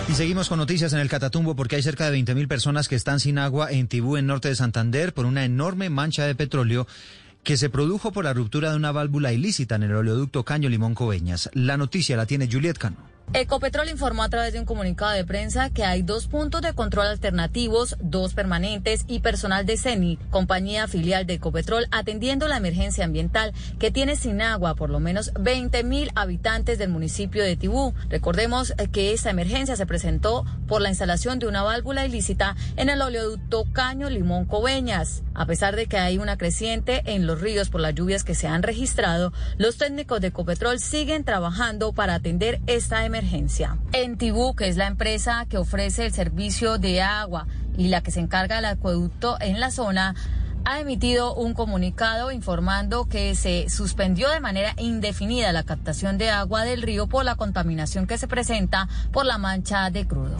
[0.10, 3.20] Y seguimos con noticias en el Catatumbo porque hay cerca de 20.000 personas que están
[3.20, 6.88] sin agua en Tibú, en norte de Santander, por una enorme mancha de petróleo
[7.44, 10.96] que se produjo por la ruptura de una válvula ilícita en el oleoducto Caño Limón
[10.96, 11.50] Coveñas.
[11.54, 13.13] La noticia la tiene Juliet Cano.
[13.32, 17.08] Ecopetrol informó a través de un comunicado de prensa que hay dos puntos de control
[17.08, 23.52] alternativos, dos permanentes y personal de CENI, compañía filial de Ecopetrol, atendiendo la emergencia ambiental
[23.80, 27.96] que tiene sin agua por lo menos 20 mil habitantes del municipio de Tibú.
[28.08, 33.02] Recordemos que esta emergencia se presentó por la instalación de una válvula ilícita en el
[33.02, 35.24] oleoducto Caño Limón Coveñas.
[35.34, 38.48] A pesar de que hay una creciente en los ríos por las lluvias que se
[38.48, 43.78] han registrado, los técnicos de Ecopetrol siguen trabajando para atender esta emergencia emergencia.
[43.92, 47.48] Entibú, que es la empresa que ofrece el servicio de agua
[47.78, 50.16] y la que se encarga del acueducto en la zona,
[50.66, 56.64] ha emitido un comunicado informando que se suspendió de manera indefinida la captación de agua
[56.64, 60.38] del río por la contaminación que se presenta por la mancha de crudo.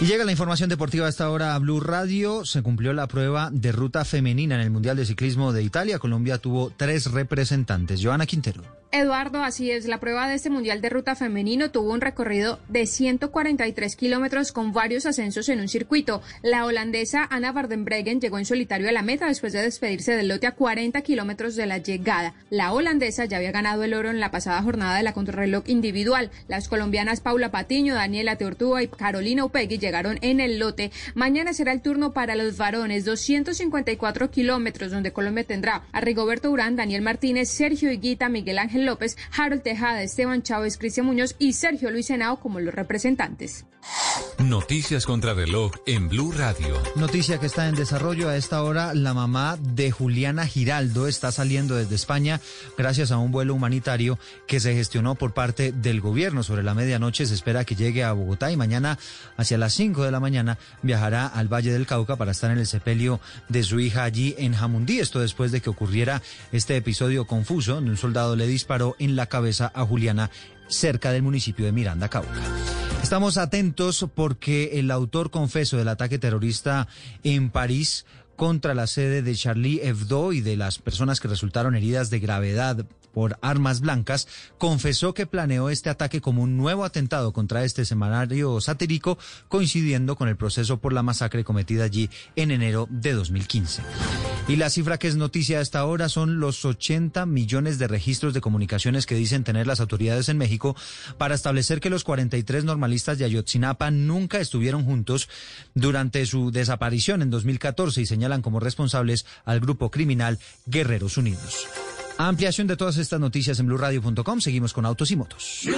[0.00, 2.44] Y llega la información deportiva a esta hora a Blue Radio.
[2.44, 6.00] Se cumplió la prueba de ruta femenina en el Mundial de Ciclismo de Italia.
[6.00, 8.00] Colombia tuvo tres representantes.
[8.02, 8.83] Joana Quintero.
[8.94, 12.86] Eduardo, así es, la prueba de este Mundial de Ruta Femenino tuvo un recorrido de
[12.86, 16.22] 143 kilómetros con varios ascensos en un circuito.
[16.44, 20.46] La holandesa Anna Vardenbregen llegó en solitario a la meta después de despedirse del lote
[20.46, 22.34] a 40 kilómetros de la llegada.
[22.50, 26.30] La holandesa ya había ganado el oro en la pasada jornada de la contrarreloj individual.
[26.46, 30.92] Las colombianas Paula Patiño, Daniela Teortúa y Carolina Upegui llegaron en el lote.
[31.16, 36.76] Mañana será el turno para los varones, 254 kilómetros, donde Colombia tendrá a Rigoberto Urán,
[36.76, 41.90] Daniel Martínez, Sergio Higuita, Miguel Ángel López, Harold Tejada, Esteban Chávez, Cristian Muñoz y Sergio
[41.90, 43.66] Luis Henao como los representantes.
[44.38, 46.80] Noticias contra reloj en Blue Radio.
[46.96, 48.92] Noticia que está en desarrollo a esta hora.
[48.92, 52.40] La mamá de Juliana Giraldo está saliendo desde España
[52.76, 56.42] gracias a un vuelo humanitario que se gestionó por parte del gobierno.
[56.42, 58.98] Sobre la medianoche se espera que llegue a Bogotá y mañana
[59.36, 62.66] hacia las 5 de la mañana viajará al Valle del Cauca para estar en el
[62.66, 65.00] sepelio de su hija allí en Jamundí.
[65.00, 66.22] Esto después de que ocurriera
[66.52, 70.30] este episodio confuso donde un soldado le disparó en la cabeza a Juliana
[70.68, 72.30] cerca del municipio de Miranda, Cauca.
[73.02, 76.88] Estamos atentos porque el autor confeso del ataque terrorista
[77.22, 78.06] en París
[78.36, 82.86] contra la sede de Charlie Hebdo y de las personas que resultaron heridas de gravedad
[83.12, 84.26] por armas blancas,
[84.58, 89.16] confesó que planeó este ataque como un nuevo atentado contra este semanario satírico,
[89.48, 93.82] coincidiendo con el proceso por la masacre cometida allí en enero de 2015.
[94.46, 98.42] Y la cifra que es noticia hasta ahora son los 80 millones de registros de
[98.42, 100.76] comunicaciones que dicen tener las autoridades en México
[101.16, 105.30] para establecer que los 43 normalistas de Ayotzinapa nunca estuvieron juntos
[105.74, 111.66] durante su desaparición en 2014 y señalan como responsables al grupo criminal Guerreros Unidos.
[112.16, 114.40] Ampliación de todas estas noticias en blurradio.com.
[114.40, 115.68] Seguimos con Autos y Motos.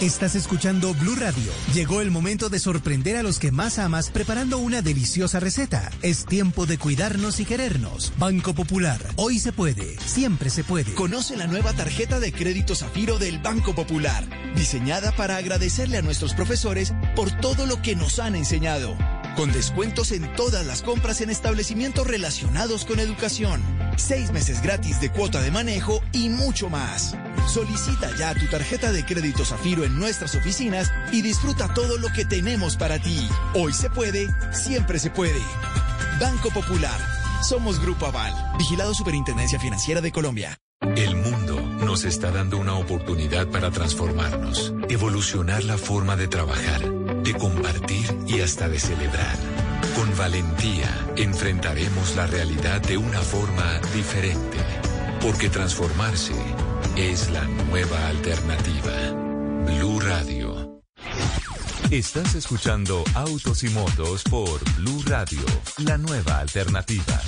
[0.00, 1.50] Estás escuchando Blue Radio.
[1.72, 5.90] Llegó el momento de sorprender a los que más amas preparando una deliciosa receta.
[6.02, 8.12] Es tiempo de cuidarnos y querernos.
[8.18, 9.00] Banco Popular.
[9.16, 9.98] Hoy se puede.
[10.00, 10.94] Siempre se puede.
[10.94, 14.24] Conoce la nueva tarjeta de crédito Zafiro del Banco Popular.
[14.54, 18.96] Diseñada para agradecerle a nuestros profesores por todo lo que nos han enseñado
[19.34, 23.62] con descuentos en todas las compras en establecimientos relacionados con educación,
[23.96, 27.16] seis meses gratis de cuota de manejo y mucho más.
[27.46, 32.24] Solicita ya tu tarjeta de crédito Zafiro en nuestras oficinas y disfruta todo lo que
[32.24, 33.28] tenemos para ti.
[33.54, 35.40] Hoy se puede, siempre se puede.
[36.20, 36.98] Banco Popular.
[37.42, 40.58] Somos Grupo Aval, vigilado Superintendencia Financiera de Colombia.
[40.96, 47.34] El mundo nos está dando una oportunidad para transformarnos, evolucionar la forma de trabajar de
[47.34, 49.36] compartir y hasta de celebrar.
[49.96, 54.58] Con valentía enfrentaremos la realidad de una forma diferente,
[55.20, 56.34] porque transformarse
[56.96, 58.92] es la nueva alternativa.
[59.64, 60.82] Blue Radio.
[61.90, 65.40] Estás escuchando Autos y Motos por Blue Radio,
[65.78, 67.20] la nueva alternativa.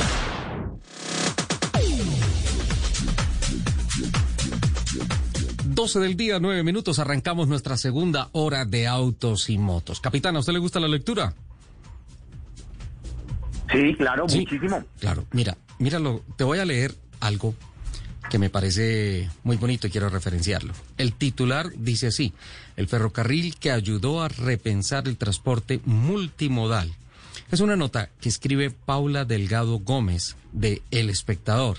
[5.77, 10.01] 12 del día, 9 minutos, arrancamos nuestra segunda hora de autos y motos.
[10.01, 11.35] Capitán, ¿a usted le gusta la lectura?
[13.71, 14.83] Sí, claro, muchísimo.
[14.99, 17.55] Claro, mira, míralo, te voy a leer algo
[18.31, 20.73] que me parece muy bonito y quiero referenciarlo.
[20.97, 22.33] El titular dice así,
[22.79, 26.91] el ferrocarril que ayudó a repensar el transporte multimodal.
[27.51, 31.77] Es una nota que escribe Paula Delgado Gómez de El Espectador.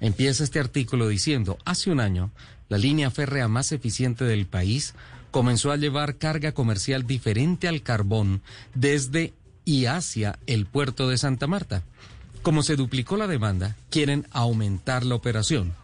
[0.00, 2.32] Empieza este artículo diciendo, hace un año,
[2.70, 4.94] la línea férrea más eficiente del país
[5.30, 8.40] comenzó a llevar carga comercial diferente al carbón
[8.74, 11.82] desde y hacia el puerto de Santa Marta.
[12.42, 15.74] Como se duplicó la demanda, quieren aumentar la operación.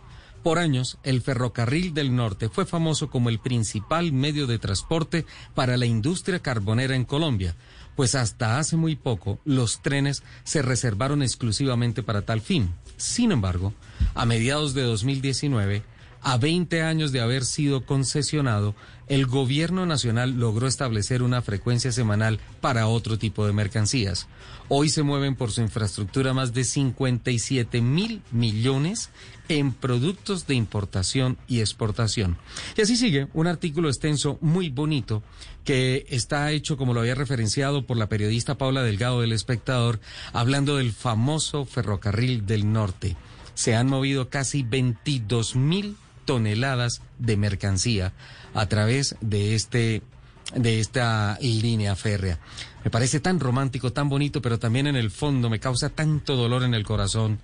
[0.42, 5.76] Por años, el ferrocarril del norte fue famoso como el principal medio de transporte para
[5.76, 7.56] la industria carbonera en Colombia,
[7.96, 12.70] pues hasta hace muy poco los trenes se reservaron exclusivamente para tal fin.
[12.96, 13.74] Sin embargo,
[14.14, 15.82] a mediados de 2019,
[16.26, 18.74] a 20 años de haber sido concesionado,
[19.06, 24.26] el gobierno nacional logró establecer una frecuencia semanal para otro tipo de mercancías.
[24.68, 29.10] Hoy se mueven por su infraestructura más de 57 mil millones
[29.48, 32.36] en productos de importación y exportación.
[32.76, 35.22] Y así sigue un artículo extenso muy bonito
[35.64, 40.00] que está hecho, como lo había referenciado por la periodista Paula Delgado del Espectador,
[40.32, 43.16] hablando del famoso ferrocarril del norte.
[43.54, 45.96] Se han movido casi 22 mil
[46.26, 48.12] toneladas de mercancía
[48.52, 50.02] a través de este
[50.54, 52.38] de esta línea férrea.
[52.84, 56.62] Me parece tan romántico, tan bonito, pero también en el fondo me causa tanto dolor
[56.62, 57.40] en el corazón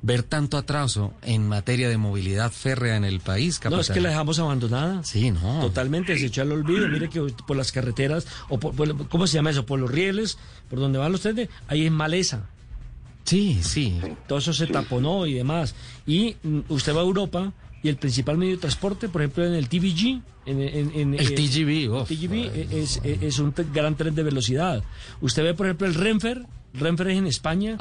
[0.00, 3.60] ver tanto atraso en materia de movilidad férrea en el país.
[3.68, 5.02] No, es que la dejamos abandonada.
[5.02, 5.60] Sí, no.
[5.60, 6.88] Totalmente, se echó al olvido.
[6.88, 9.66] Mire que por las carreteras, o por, ¿cómo se llama eso?
[9.66, 10.38] Por los rieles,
[10.70, 12.46] por donde van los trenes, ahí es maleza.
[13.24, 14.00] Sí, sí.
[14.26, 15.74] Todo eso se taponó y demás.
[16.06, 17.52] Y mm, usted va a Europa
[17.88, 22.74] y el principal medio de transporte, por ejemplo, en el TVG, en, el TGV, TGV
[22.74, 24.84] es, es, un gran tren de velocidad.
[25.22, 27.78] Usted ve, por ejemplo, el Renfer, Renfer es en España,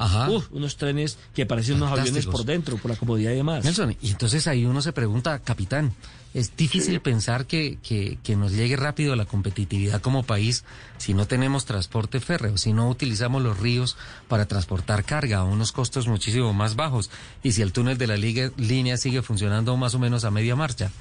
[0.52, 3.66] unos trenes que parecen unos aviones por dentro, por la comodidad y demás.
[3.66, 5.94] Nelson, y entonces ahí uno se pregunta, capitán,
[6.34, 10.66] es difícil pensar que, que, que, nos llegue rápido la competitividad como país
[10.98, 13.98] si no tenemos transporte férreo, si no utilizamos los ríos
[14.28, 17.12] para transportar carga a unos costos muchísimo más bajos
[17.44, 20.92] y si el túnel de la línea sigue funcionando más o menos a media marcha.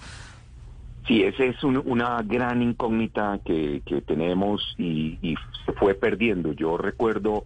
[1.07, 6.53] Sí, esa es una gran incógnita que, que tenemos y, y, se fue perdiendo.
[6.53, 7.45] Yo recuerdo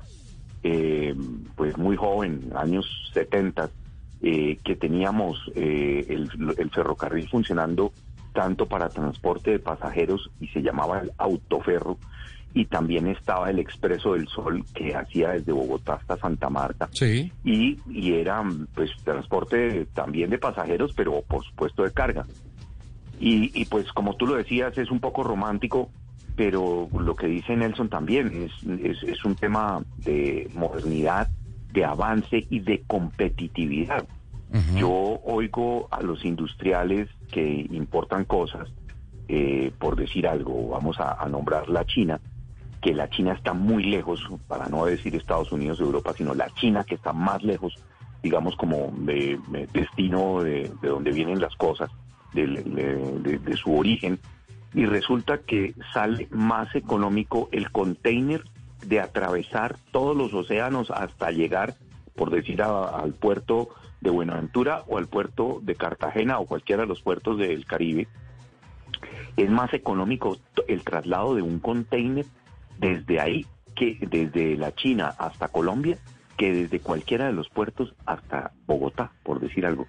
[0.62, 1.14] eh,
[1.56, 3.70] pues muy joven, años 70,
[4.22, 7.92] eh, que teníamos eh, el, ferrocarril funcionando
[8.32, 11.98] tanto para transporte de pasajeros y se llamaba el autoferro
[12.52, 17.32] y también estaba el Expreso del Sol que hacía desde Bogotá hasta Santa Marta sí.
[17.44, 18.42] y, y era
[18.74, 22.26] pues transporte también de pasajeros pero por supuesto de carga
[23.18, 25.90] y, y pues como tú lo decías es un poco romántico
[26.40, 31.28] pero lo que dice Nelson también es, es, un tema de modernidad,
[31.72, 34.06] de avance y de competitividad.
[34.74, 38.68] Yo oigo a los industriales que importan cosas,
[39.28, 42.20] eh, por decir algo, vamos a, nombrar la China,
[42.82, 46.82] que la China está muy lejos, para no decir Estados Unidos, Europa, sino la China
[46.82, 47.76] que está más lejos,
[48.24, 49.38] digamos, como de,
[49.72, 51.90] destino de, donde vienen las cosas,
[52.32, 54.18] de su origen
[54.74, 58.42] y resulta que sale más económico el container
[58.86, 61.74] de atravesar todos los océanos hasta llegar,
[62.14, 63.70] por decir, al puerto
[64.00, 68.08] de Buenaventura o al puerto de Cartagena o cualquiera de los puertos del Caribe.
[69.36, 72.26] Es más económico el traslado de un container
[72.78, 75.98] desde ahí, que desde la China hasta Colombia,
[76.36, 79.86] que desde cualquiera de los puertos hasta Bogotá, por decir algo.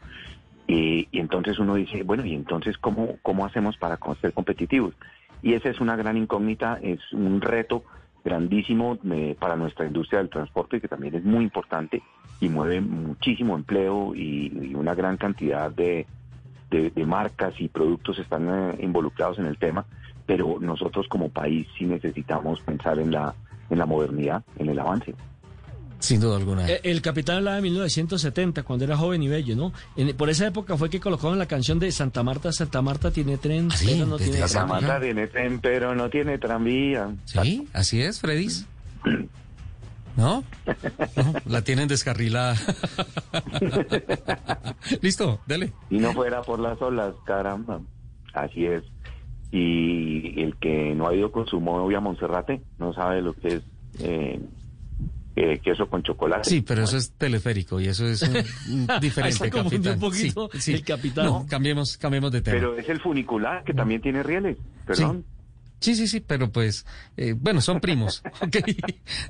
[0.67, 4.93] Y, entonces uno dice, bueno, ¿y entonces cómo, cómo hacemos para ser competitivos?
[5.41, 7.83] Y esa es una gran incógnita, es un reto
[8.23, 12.01] grandísimo eh, para nuestra industria del transporte, que también es muy importante
[12.39, 16.07] y mueve muchísimo empleo y, una gran cantidad de,
[16.69, 19.85] de, marcas y productos están eh, involucrados en el tema,
[20.25, 23.35] pero nosotros como país sí necesitamos pensar en la,
[23.69, 25.13] en la modernidad, en el avance.
[26.01, 26.67] Sin duda alguna.
[26.67, 29.71] Eh, el, capitán hablaba de 1970, cuando era joven y bello, ¿no?
[30.17, 33.69] por esa época fue que colocaron la canción de Santa Marta, Santa Marta tiene tren,
[33.71, 37.09] ah, pero no tiene Santa Marta tiene tren, pero no tiene tranvía.
[37.25, 38.47] Sí, así es, Freddy.
[40.17, 40.43] ¿No?
[41.45, 42.55] La tienen descarrilada.
[45.01, 45.71] Listo, dale.
[45.89, 47.79] Si no fuera por las olas, caramba.
[48.33, 48.83] Así es.
[49.51, 53.55] Y el que no ha ido con su novia a Monserrate no sabe lo que
[53.55, 53.61] es
[53.99, 54.39] eh,
[55.35, 56.49] eh, queso con chocolate.
[56.49, 59.93] Sí, pero eso es teleférico y eso es un, un diferente, Está confundido capitán.
[59.93, 60.73] un poquito Sí, sí.
[60.73, 61.25] el capitán.
[61.25, 62.55] No, cambiemos, cambiemos de tema.
[62.57, 65.25] Pero es el funicular que también tiene rieles, perdón.
[65.79, 66.85] Sí, sí, sí, pero pues,
[67.17, 68.21] eh, bueno, son primos.
[68.41, 68.57] Ok,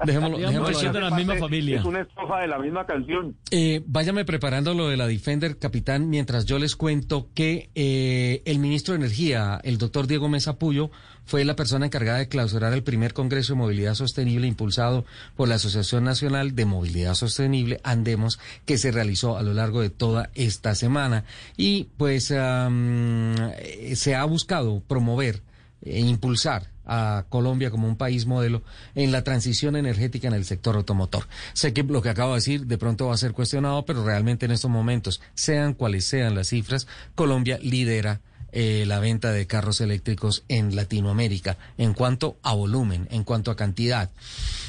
[0.05, 0.37] dejémoslo.
[0.37, 1.79] Dejémoslo de la misma familia.
[1.79, 3.37] Es una estrofa de la misma canción.
[3.51, 8.59] Eh, váyame preparando lo de la Defender, capitán, mientras yo les cuento que eh, el
[8.59, 10.91] ministro de Energía, el doctor Diego Mesa Puyo,
[11.31, 15.05] fue la persona encargada de clausurar el primer Congreso de Movilidad Sostenible impulsado
[15.37, 19.89] por la Asociación Nacional de Movilidad Sostenible, Andemos, que se realizó a lo largo de
[19.89, 21.23] toda esta semana.
[21.55, 25.41] Y pues eh, se ha buscado promover
[25.81, 28.61] e impulsar a Colombia como un país modelo
[28.93, 31.29] en la transición energética en el sector automotor.
[31.53, 34.47] Sé que lo que acabo de decir de pronto va a ser cuestionado, pero realmente
[34.47, 38.19] en estos momentos, sean cuales sean las cifras, Colombia lidera
[38.51, 43.55] eh, la venta de carros eléctricos en Latinoamérica en cuanto a volumen, en cuanto a
[43.55, 44.09] cantidad.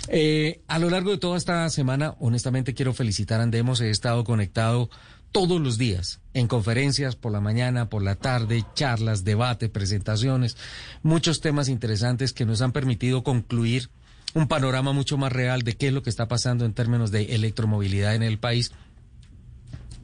[0.09, 4.25] Eh, a lo largo de toda esta semana, honestamente quiero felicitar a Andemos, he estado
[4.25, 4.91] conectado
[5.33, 10.57] todos los días, en conferencias por la mañana, por la tarde, charlas, debates, presentaciones,
[11.03, 13.89] muchos temas interesantes que nos han permitido concluir
[14.35, 17.35] un panorama mucho más real de qué es lo que está pasando en términos de
[17.35, 18.73] electromovilidad en el país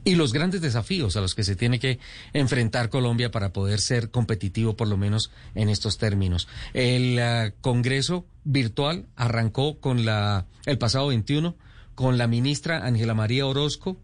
[0.03, 1.99] y los grandes desafíos a los que se tiene que
[2.33, 6.47] enfrentar Colombia para poder ser competitivo, por lo menos en estos términos.
[6.73, 11.55] El ah, Congreso virtual arrancó con la el pasado 21
[11.99, 13.97] con la ministra Ángela María Orozco,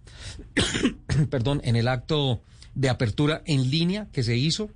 [1.30, 2.41] perdón, en el acto
[2.74, 4.70] de apertura en línea que se hizo.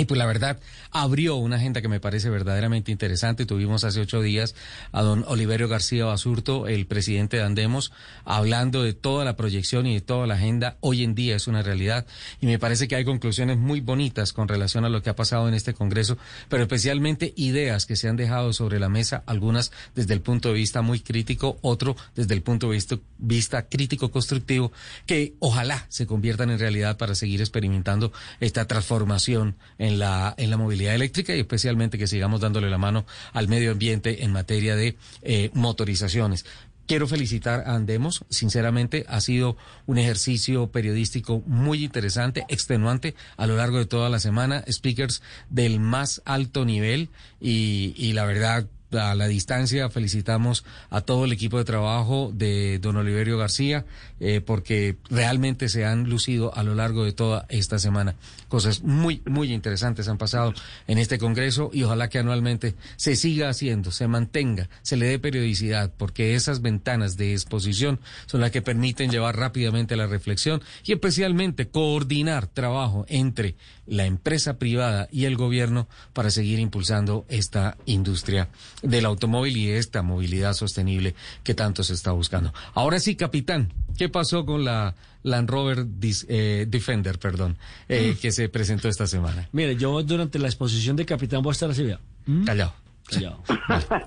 [0.00, 0.58] Y pues la verdad,
[0.92, 3.44] abrió una agenda que me parece verdaderamente interesante.
[3.44, 4.54] Tuvimos hace ocho días
[4.92, 7.92] a don Oliverio García Basurto, el presidente de Andemos,
[8.24, 10.78] hablando de toda la proyección y de toda la agenda.
[10.80, 12.06] Hoy en día es una realidad.
[12.40, 15.46] Y me parece que hay conclusiones muy bonitas con relación a lo que ha pasado
[15.48, 16.16] en este Congreso,
[16.48, 20.54] pero especialmente ideas que se han dejado sobre la mesa, algunas desde el punto de
[20.54, 24.72] vista muy crítico, otro desde el punto de vista, vista crítico constructivo,
[25.04, 29.56] que ojalá se conviertan en realidad para seguir experimentando esta transformación
[29.98, 34.24] la, en la movilidad eléctrica y especialmente que sigamos dándole la mano al medio ambiente
[34.24, 36.44] en materia de eh, motorizaciones.
[36.86, 43.56] Quiero felicitar a Andemos, sinceramente ha sido un ejercicio periodístico muy interesante, extenuante a lo
[43.56, 47.08] largo de toda la semana, speakers del más alto nivel
[47.40, 48.66] y, y la verdad
[48.98, 53.84] a la distancia felicitamos a todo el equipo de trabajo de don Oliverio García
[54.20, 58.14] eh, porque realmente se han lucido a lo largo de toda esta semana.
[58.48, 60.54] Cosas muy, muy interesantes han pasado
[60.86, 65.18] en este Congreso y ojalá que anualmente se siga haciendo, se mantenga, se le dé
[65.18, 70.92] periodicidad porque esas ventanas de exposición son las que permiten llevar rápidamente la reflexión y
[70.92, 73.56] especialmente coordinar trabajo entre
[73.86, 78.48] la empresa privada y el gobierno para seguir impulsando esta industria
[78.82, 82.52] del automóvil y esta movilidad sostenible que tanto se está buscando.
[82.74, 87.56] Ahora sí, capitán, ¿qué pasó con la Land Rover Dis- eh, Defender, perdón,
[87.88, 89.48] eh, que se presentó esta semana?
[89.52, 91.98] Mire, yo durante la exposición de Capitán voy a estar así, vea.
[92.44, 92.72] Callado.
[93.08, 93.42] Callado.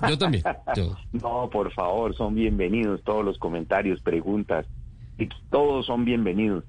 [0.08, 0.44] Yo también.
[0.76, 0.96] Yo.
[1.12, 4.66] No, por favor, son bienvenidos todos los comentarios, preguntas,
[5.18, 6.64] y todos son bienvenidos.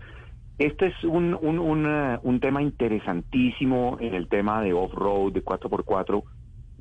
[0.59, 6.22] Este es un, un, una- un tema interesantísimo en el tema de off-road, de 4x4,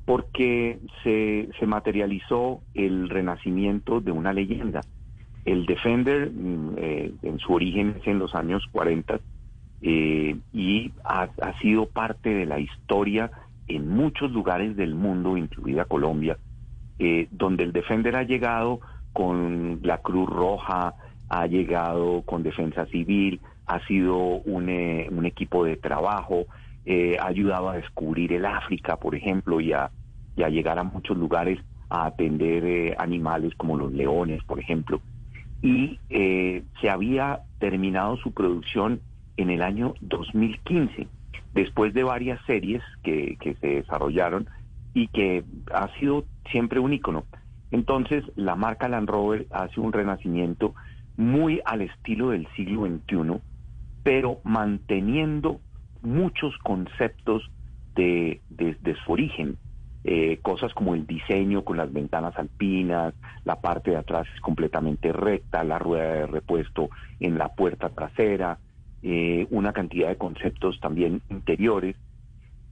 [0.05, 4.81] porque se, se materializó el renacimiento de una leyenda.
[5.45, 9.19] El Defender, mm, eh, en su origen es en los años 40,
[9.85, 11.27] eh, y ha,
[11.61, 13.31] sido parte de la historia
[13.67, 16.37] en muchos lugares del mundo, incluida Colombia,
[16.99, 18.79] eh, donde el Defender ha llegado
[19.11, 20.93] con la Cruz Roja,
[21.27, 26.45] ha llegado con Defensa Civil, ha sido un, eh, un equipo de trabajo,
[27.19, 29.89] ha ayudado a descubrir el África, por ejemplo, y a,
[30.35, 35.01] y a llegar a muchos lugares a atender animales como los leones, por ejemplo.
[35.63, 39.01] Y eh, se había terminado su producción
[39.37, 41.09] en el año 2015,
[41.53, 44.49] después de varias series que, que se desarrollaron
[44.93, 47.25] y que ha sido siempre un ícono.
[47.71, 50.75] Entonces, la marca Land Rover hace un renacimiento
[51.17, 53.41] muy al estilo del siglo XXI,
[54.03, 55.61] pero manteniendo
[56.01, 57.49] muchos conceptos
[57.95, 59.57] de, de- de su origen.
[60.05, 63.13] Eh, cosas como el diseño con las ventanas alpinas,
[63.45, 66.89] la parte de atrás es completamente recta, la rueda de repuesto
[67.21, 68.57] en la puerta trasera,
[69.01, 71.95] eh, una cantidad de conceptos también interiores,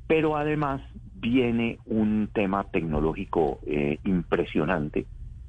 [0.08, 0.82] pero además
[1.14, 5.06] viene un tema tecnológico eh, impresionante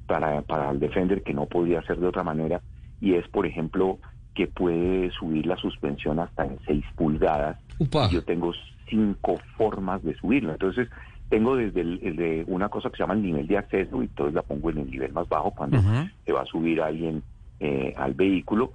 [0.07, 2.61] para, para el Defender que no podía ser de otra manera
[3.01, 3.99] y es, por ejemplo,
[4.33, 7.57] que puede subir la suspensión hasta en 6 pulgadas.
[7.77, 8.07] Upa.
[8.09, 8.53] Yo tengo
[8.89, 10.53] cinco formas de subirla.
[10.53, 10.89] Entonces,
[11.29, 14.05] Tengo desde el, el de una cosa que se llama el nivel de acceso y
[14.05, 15.77] entonces la pongo en el nivel más bajo cuando
[16.25, 17.23] se va a subir alguien
[17.59, 18.73] eh, al vehículo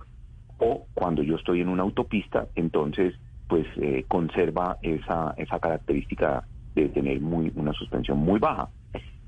[0.59, 3.15] o cuando yo estoy en una autopista, entonces
[3.47, 8.71] pues eh, conserva esa, esa característica de tener muy, una suspensión muy baja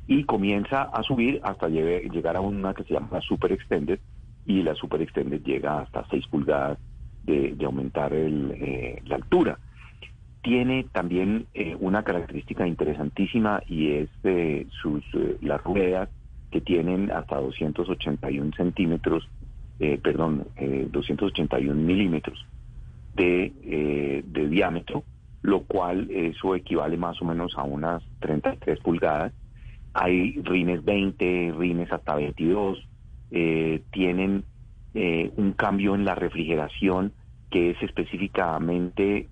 [0.06, 4.00] y comienza a subir hasta llegue- llegar a una que se llama la Super Extended
[4.45, 6.78] y la Super Extended llega hasta 6 pulgadas
[7.22, 9.58] de, de aumentar el, eh, la altura.
[10.42, 16.08] Tiene también eh, una característica interesantísima y es eh, sus eh, las ruedas
[16.50, 19.29] que tienen hasta 281 centímetros,
[19.79, 22.45] eh, perdón, eh, 281 milímetros
[23.14, 25.04] de, de diámetro,
[25.42, 29.33] lo cual eso equivale más o menos a unas 33 pulgadas.
[29.92, 32.87] Hay rines 20, rines hasta 22,
[33.33, 34.45] eh, tienen
[34.92, 37.12] un cambio en la refrigeración
[37.50, 39.29] que es específicamente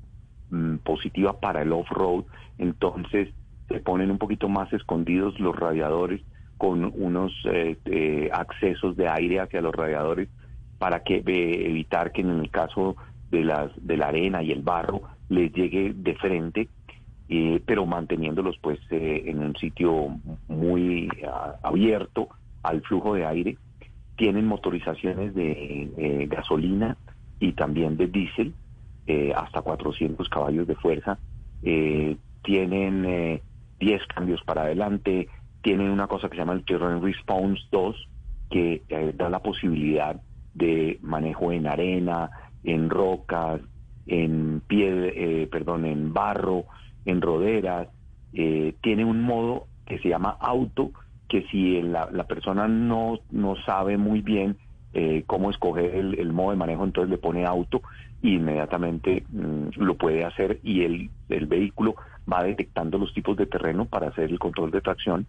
[0.50, 2.24] mm, positiva para el off-road,
[2.58, 3.28] entonces
[3.68, 6.22] se ponen un poquito más escondidos los radiadores
[6.56, 10.28] con unos eh, eh, accesos de aire hacia los radiadores
[10.78, 12.96] para que eh, evitar que en el caso
[13.30, 16.68] de las de la arena y el barro les llegue de frente
[17.28, 20.18] eh, pero manteniéndolos pues en un sitio
[20.48, 21.08] muy
[21.62, 22.28] abierto
[22.62, 23.58] al flujo de aire
[24.16, 26.96] tienen motorizaciones de gasolina
[27.38, 28.54] y también de diésel
[29.08, 31.18] eh, hasta 400 caballos de fuerza
[31.62, 33.42] eh, tienen eh,
[33.80, 35.28] 10 cambios para adelante
[35.62, 38.08] tienen una cosa que se llama el Terrain Response 2
[38.50, 40.20] que eh, da la posibilidad
[40.54, 42.30] de manejo en arena,
[42.64, 43.60] en rocas,
[44.06, 46.64] en piedra, eh, perdón, en barro,
[47.04, 47.88] en roderas.
[48.32, 50.90] Eh, tiene un modo que se llama auto,
[51.28, 54.56] que si la, la persona no, no sabe muy bien
[54.94, 57.82] eh, cómo escoger el, modo de manejo, entonces le pone auto
[58.22, 61.94] inmediatamente mm, lo puede hacer y el, el vehículo
[62.30, 65.26] va detectando los tipos de terreno para hacer el control de tracción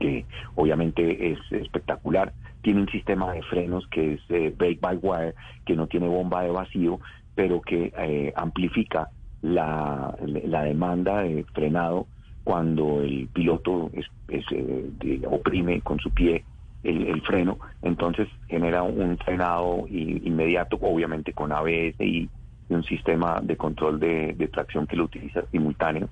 [0.00, 2.32] que obviamente es espectacular.
[2.62, 6.42] Tiene un sistema de frenos que es eh, brake by wire, que no tiene bomba
[6.42, 7.00] de vacío,
[7.34, 9.08] pero que eh, amplifica
[9.42, 12.06] la, la demanda de frenado
[12.42, 14.06] cuando el piloto es,
[14.50, 16.44] eh, oprime con su pie
[16.88, 22.30] el, el freno, entonces genera un frenado inmediato, obviamente con ABS y,
[22.68, 26.10] y un sistema de control de, de tracción que lo utiliza simultáneo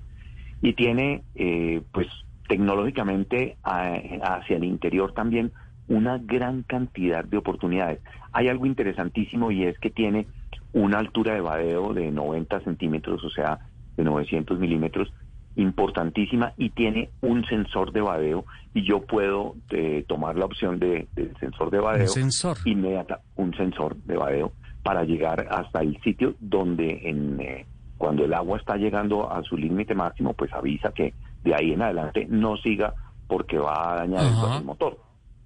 [0.61, 2.07] y tiene eh, pues
[2.47, 3.95] tecnológicamente a-
[4.37, 5.53] hacia el interior también
[5.87, 8.01] una gran cantidad de oportunidades.
[8.31, 10.27] Hay algo interesantísimo y es que tiene
[10.73, 13.59] una altura de vadeo de 90 centímetros, o sea,
[13.97, 15.13] de 900 milímetros,
[15.55, 21.07] importantísima y tiene un sensor de vadeo y yo puedo eh, tomar la opción de,
[21.15, 22.57] del sensor de vadeo sensor?
[22.65, 24.51] inmediata, un sensor de vadeo
[24.83, 27.65] para llegar hasta el sitio donde en, eh,
[27.97, 31.13] cuando el agua está llegando a su límite máximo, pues avisa que
[31.43, 32.93] de ahí en adelante no siga
[33.27, 34.57] porque va a dañar el- Ajá.
[34.57, 34.99] el motor.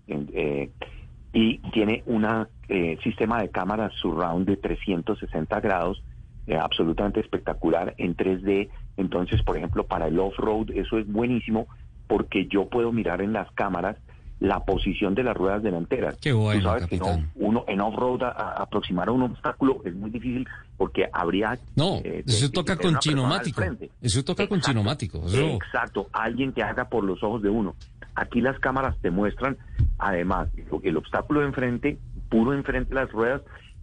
[0.07, 0.69] Eh,
[1.31, 2.25] y tiene un
[3.03, 6.01] sistema de cámaras surround de 360 grados,
[6.49, 8.69] eh, absolutamente espectacular en 3D.
[8.97, 11.67] Entonces, por ejemplo, para el off-road eso es buenísimo
[12.07, 13.95] porque yo puedo mirar en las cámaras
[14.39, 16.17] la posición de las ruedas delanteras.
[16.21, 20.09] Qué bueno, Tú sabes que no, uno en off-road aproximar a un obstáculo es muy
[20.09, 20.47] difícil
[20.77, 21.59] porque habría...
[21.75, 23.61] No, eh, eso de- toca de con chinomático.
[24.01, 25.21] Eso toca con chinomático.
[25.27, 27.75] Exacto, alguien que haga por los ojos de uno.
[28.15, 29.57] Aquí las cámaras te muestran,
[29.97, 30.47] además,
[30.83, 31.97] el obstáculo de enfrente,
[32.29, 33.41] puro enfrente de las ruedas,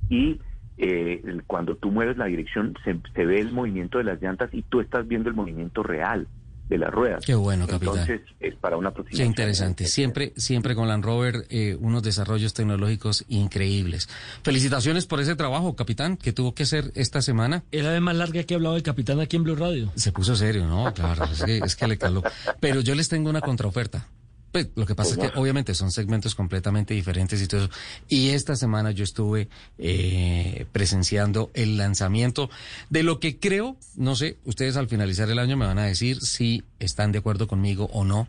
[0.08, 0.40] y
[0.78, 4.50] eh, el- cuando tú mueves la dirección se, se ve el movimiento de las llantas
[4.52, 6.26] y tú estás viendo el movimiento real
[6.68, 7.24] de las ruedas.
[7.24, 7.98] Qué bueno, capitán.
[8.00, 9.28] Entonces, es para una Qué aproximación.
[9.28, 9.84] interesante.
[9.86, 14.08] Siempre, siempre con Land Rover eh, unos desarrollos tecnológicos increíbles.
[14.42, 17.62] Felicitaciones por ese trabajo, capitán, que tuvo que hacer esta semana.
[17.70, 19.92] Es la vez más larga que he hablado del capitán aquí en Blue Radio.
[19.94, 20.92] Se puso serio, ¿no?
[20.92, 22.24] Claro, es que, es que le caló.
[22.58, 24.08] Pero yo les tengo una contraoferta.
[24.52, 27.70] Pues, lo que pasa es que obviamente son segmentos completamente diferentes y todo eso.
[28.08, 32.48] Y esta semana yo estuve eh, presenciando el lanzamiento
[32.88, 36.20] de lo que creo, no sé, ustedes al finalizar el año me van a decir
[36.22, 38.28] si están de acuerdo conmigo o no.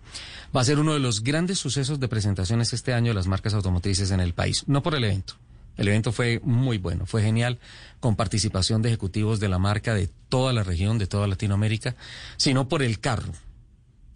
[0.56, 3.53] Va a ser uno de los grandes sucesos de presentaciones este año de las marcas
[3.53, 4.64] automotrices en el país.
[4.68, 5.35] No por el evento.
[5.77, 7.60] El evento fue muy bueno, fue genial,
[7.99, 11.95] con participación de ejecutivos de la marca de toda la región, de toda Latinoamérica,
[12.35, 13.31] sino por el carro.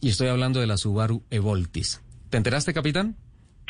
[0.02, 2.02] Y estoy hablando de la Subaru Evoltis.
[2.30, 3.16] ¿Te enteraste, capitán?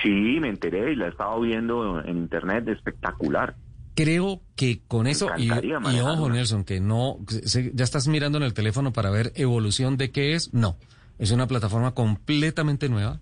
[0.02, 0.10] Sí,
[0.40, 3.56] me enteré y la he estado viendo en internet, espectacular.
[3.94, 5.52] Creo que con eso, y,
[5.99, 10.12] ojo Nelson, que no, se- ya estás mirando en el teléfono para ver evolución de
[10.12, 10.78] qué es, no,
[11.20, 13.20] es una plataforma completamente nueva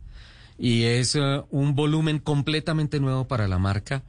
[0.59, 4.03] y es eh, un volumen completamente nuevo para la marca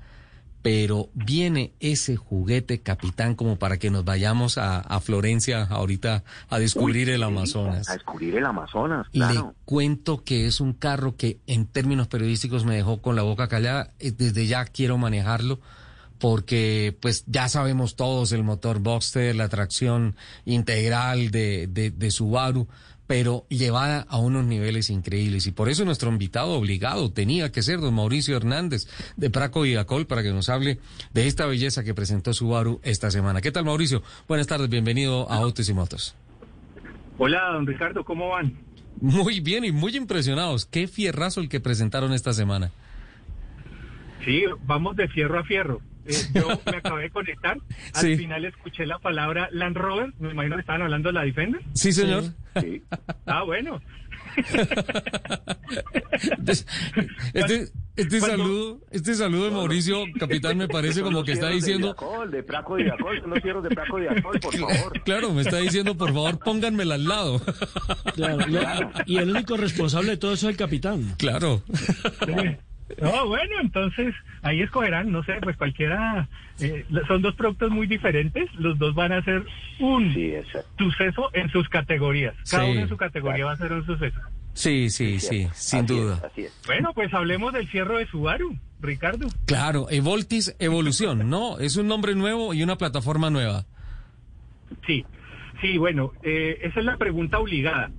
[0.62, 7.08] pero viene ese juguete capitán como para que nos vayamos a, Florencia ahorita a descubrir
[7.08, 7.88] el Amazonas.
[7.88, 12.76] A descubrir el Amazonas, Le cuento que es un carro que en términos periodísticos me
[12.76, 13.92] dejó con la boca callada.
[13.98, 15.60] Eh, desde ya quiero manejarlo
[16.18, 22.68] porque pues ya sabemos todos el motor Boxster, la tracción integral de, de, de Subaru,
[23.10, 25.48] pero llevada a unos niveles increíbles.
[25.48, 29.74] Y por eso nuestro invitado obligado tenía que ser don Mauricio Hernández de Praco y
[29.74, 30.78] Acol para que nos hable
[31.12, 33.40] de esta belleza que presentó Subaru esta semana.
[33.40, 34.04] ¿Qué tal, Mauricio?
[34.28, 36.14] Buenas tardes, bienvenido a Autos y Motos.
[37.18, 38.56] Hola, don Ricardo, ¿cómo van?
[39.00, 40.64] Muy bien y muy impresionados.
[40.64, 42.70] Qué fierrazo el que presentaron esta semana.
[44.24, 45.80] Sí, vamos de fierro a fierro.
[46.10, 47.56] Eh, yo me acabé de conectar.
[47.94, 50.12] Al final escuché la palabra Land Rover.
[50.18, 51.60] Me imagino que estaban hablando de la Defender.
[51.74, 52.24] Sí, señor.
[52.60, 52.82] Sí.
[53.26, 53.80] Ah, bueno.
[57.34, 61.96] Este, este saludo, este saludo de Mauricio, capitán, me parece como que está diciendo.
[62.30, 65.02] De, de Praco de son los cierros de Praco de por favor.
[65.04, 67.40] Claro, me está diciendo, por favor, pónganmela al lado.
[69.06, 71.14] y el único responsable de todo eso es el capitán.
[71.18, 71.62] Claro.
[73.00, 76.28] No, bueno, entonces ahí escogerán, no sé, pues cualquiera.
[76.60, 79.44] Eh, son dos productos muy diferentes, los dos van a ser
[79.78, 80.14] un
[80.78, 82.34] suceso en sus categorías.
[82.50, 84.20] Cada uno en su categoría va a ser un suceso.
[84.52, 86.30] Sí, sí, sí, sin duda.
[86.66, 89.28] Bueno, pues hablemos del cierre de Subaru, Ricardo.
[89.46, 91.58] Claro, Evoltis Evolución, ¿no?
[91.58, 93.64] Es un nombre nuevo y una plataforma nueva.
[94.86, 95.04] Sí,
[95.60, 97.90] sí, bueno, eh, esa es la pregunta obligada.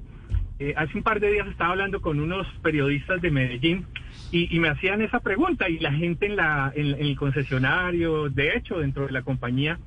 [0.60, 3.88] Eh, hace un par de días estaba hablando con unos periodistas de Medellín
[4.32, 8.80] y, me hacían esa pregunta y la gente en, la, en, el concesionario, de hecho,
[8.80, 9.78] dentro de la compañía,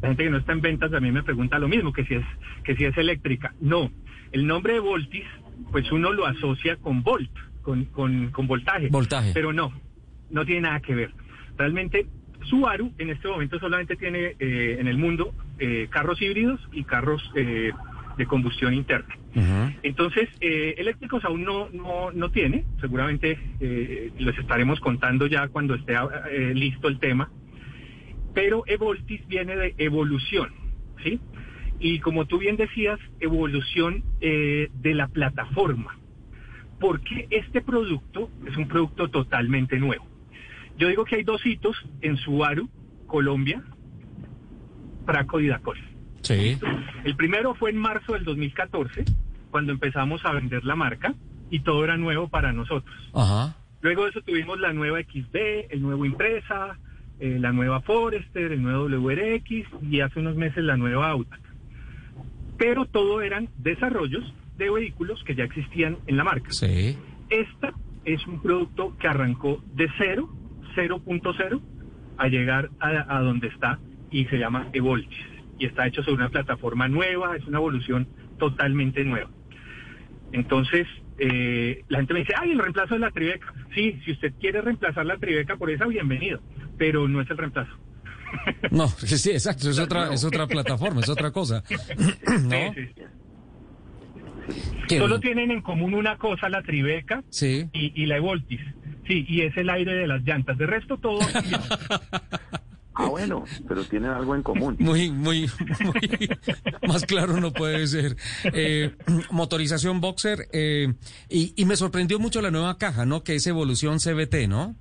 [0.00, 2.24] la gente que no está en ventas también me pregunta lo mismo, que si es,
[2.62, 3.54] que si es eléctrica.
[3.60, 3.90] No,
[4.30, 5.24] el nombre de Voltis,
[5.72, 7.30] pues uno lo asocia con volt,
[7.62, 8.88] con, con, con voltaje.
[8.88, 9.32] Voltaje.
[9.34, 9.72] Pero no,
[10.30, 11.10] no tiene nada que ver.
[11.56, 12.06] Realmente
[12.44, 17.22] Subaru en este momento solamente tiene eh, en el mundo eh, carros híbridos y carros
[17.34, 17.72] eh,
[18.16, 19.16] de combustión interna.
[19.82, 25.74] Entonces, eh, eléctricos aún no, no, no tiene, seguramente eh, les estaremos contando ya cuando
[25.74, 25.94] esté
[26.30, 27.30] eh, listo el tema,
[28.34, 30.50] pero Evoltis viene de evolución,
[31.02, 31.20] ¿sí?
[31.80, 35.98] Y como tú bien decías, evolución eh, de la plataforma,
[36.80, 40.06] porque este producto es un producto totalmente nuevo.
[40.76, 42.68] Yo digo que hay dos hitos en Subaru,
[43.06, 43.62] Colombia,
[45.06, 45.78] Praco y Dacol.
[47.04, 49.04] El primero fue en marzo del 2014,
[49.50, 51.14] cuando empezamos a vender la marca
[51.50, 52.94] y todo era nuevo para nosotros.
[53.80, 56.78] Luego de eso tuvimos la nueva XB, el nuevo Impresa,
[57.20, 61.40] eh, la nueva Forester, el nuevo WRX y hace unos meses la nueva Autac.
[62.56, 66.50] Pero todo eran desarrollos de vehículos que ya existían en la marca.
[66.50, 66.98] Sí.
[67.30, 67.72] Esta
[68.04, 70.28] es un producto que arrancó de cero,
[70.74, 71.60] 0.0,
[72.16, 73.78] a llegar a, a donde está
[74.10, 78.08] y se llama Evoltis y está hecho sobre una plataforma nueva, es una evolución
[78.38, 79.30] totalmente nueva.
[80.32, 80.86] Entonces,
[81.18, 83.52] eh, la gente me dice, ay, el reemplazo de la Tribeca.
[83.74, 86.40] Sí, si usted quiere reemplazar la Tribeca por esa, bienvenido,
[86.76, 87.72] pero no es el reemplazo.
[88.70, 91.64] No, sí, exacto, es otra, es otra plataforma, es otra cosa.
[92.42, 92.74] ¿No?
[94.86, 97.68] Solo tienen en común una cosa, la Tribeca sí.
[97.72, 98.60] y, y la Evoltis.
[99.06, 100.58] Sí, y es el aire de las llantas.
[100.58, 101.20] De resto, todo.
[103.00, 104.76] Ah, bueno, pero tienen algo en común.
[104.80, 105.48] Muy, muy,
[105.84, 106.28] muy
[106.88, 108.16] más claro no puede ser.
[108.52, 108.90] Eh,
[109.30, 110.94] motorización Boxer, eh,
[111.28, 113.22] y, me sorprendió mucho la nueva caja, ¿no?
[113.22, 114.74] Que es evolución CBT, ¿no?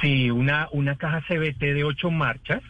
[0.00, 2.62] Sí, una, una caja CBT de ocho marchas.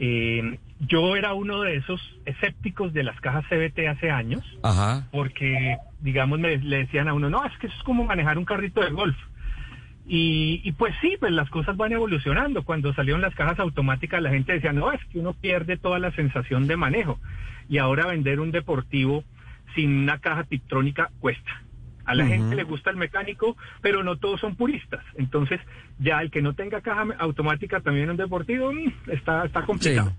[0.00, 5.06] Eh, yo era uno de esos escépticos de las cajas CBT hace años, Ajá.
[5.12, 8.44] porque, digamos, me, le decían a uno, no, es que eso es como manejar un
[8.44, 9.16] carrito de golf.
[10.08, 12.62] Y, pues sí, pues las cosas van evolucionando.
[12.62, 16.12] Cuando salieron las cajas automáticas, la gente decía, no, es que uno pierde toda la
[16.12, 17.18] sensación de manejo.
[17.68, 19.24] Y ahora vender un deportivo
[19.74, 21.62] sin una caja tiptrónica cuesta.
[22.04, 25.04] A la gente le gusta el mecánico, pero no todos son puristas.
[25.16, 25.60] Entonces,
[25.98, 30.12] ya el que no tenga caja automática también en un deportivo mm, está, está complicado.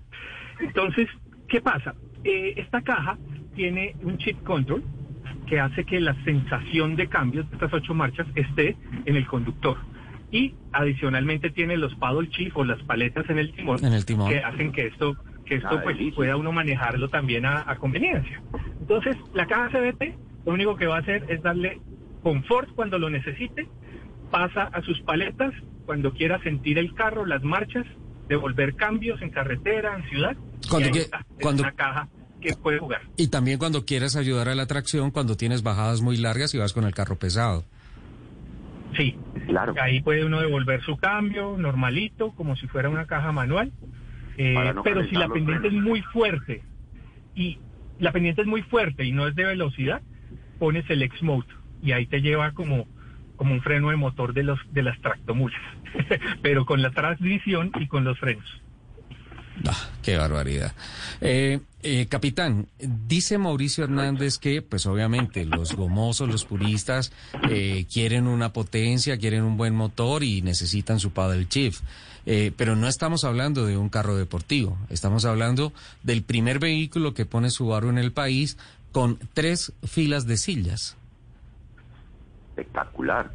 [0.60, 1.08] Entonces,
[1.48, 1.94] ¿qué pasa?
[2.24, 3.16] Eh, esta caja
[3.56, 4.84] tiene un chip control
[5.48, 9.78] que hace que la sensación de cambios de estas ocho marchas esté en el conductor.
[10.30, 14.86] Y adicionalmente tiene los paddle chief o las paletas en el timón, que hacen que
[14.86, 15.16] esto
[15.46, 18.42] que esto ah, pues pueda uno manejarlo también a, conveniencia.
[18.80, 20.14] Entonces, la caja CBT
[20.44, 21.80] lo único que va a hacer es darle
[22.22, 23.66] confort cuando lo necesite,
[24.30, 25.54] pasa a sus paletas
[25.86, 27.86] cuando quiera sentir el carro, las marchas,
[28.28, 30.36] devolver cambios en carretera, en ciudad.
[30.68, 31.06] Cuando, que,
[31.40, 32.08] cuando, caja
[32.40, 33.02] que puede jugar.
[33.16, 36.72] Y también cuando quieres ayudar a la tracción, cuando tienes bajadas muy largas y vas
[36.72, 37.64] con el carro pesado.
[38.96, 39.16] Sí,
[39.46, 39.74] claro.
[39.80, 43.72] Ahí puede uno devolver su cambio normalito, como si fuera una caja manual.
[44.36, 46.62] Eh, no pero si la pendiente es muy fuerte
[47.34, 47.58] y
[47.98, 50.00] la pendiente es muy fuerte y no es de velocidad,
[50.58, 51.48] pones el X-Mode
[51.82, 52.86] y ahí te lleva como,
[53.36, 55.60] como un freno de motor de los de las tractomulas,
[56.42, 58.62] pero con la transmisión y con los frenos.
[59.66, 60.72] Ah, qué barbaridad.
[61.20, 67.12] Eh, eh, capitán, dice Mauricio Hernández que, pues obviamente, los gomosos, los puristas,
[67.50, 71.82] eh, quieren una potencia, quieren un buen motor y necesitan su paddle shift.
[72.26, 75.72] Eh, pero no estamos hablando de un carro deportivo, estamos hablando
[76.02, 78.58] del primer vehículo que pone Subaru en el país
[78.92, 80.96] con tres filas de sillas.
[82.50, 83.30] Espectacular.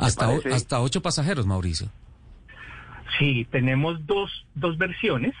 [0.00, 1.88] Hasta, o- hasta ocho pasajeros, Mauricio.
[3.18, 5.34] Sí, tenemos dos, dos versiones.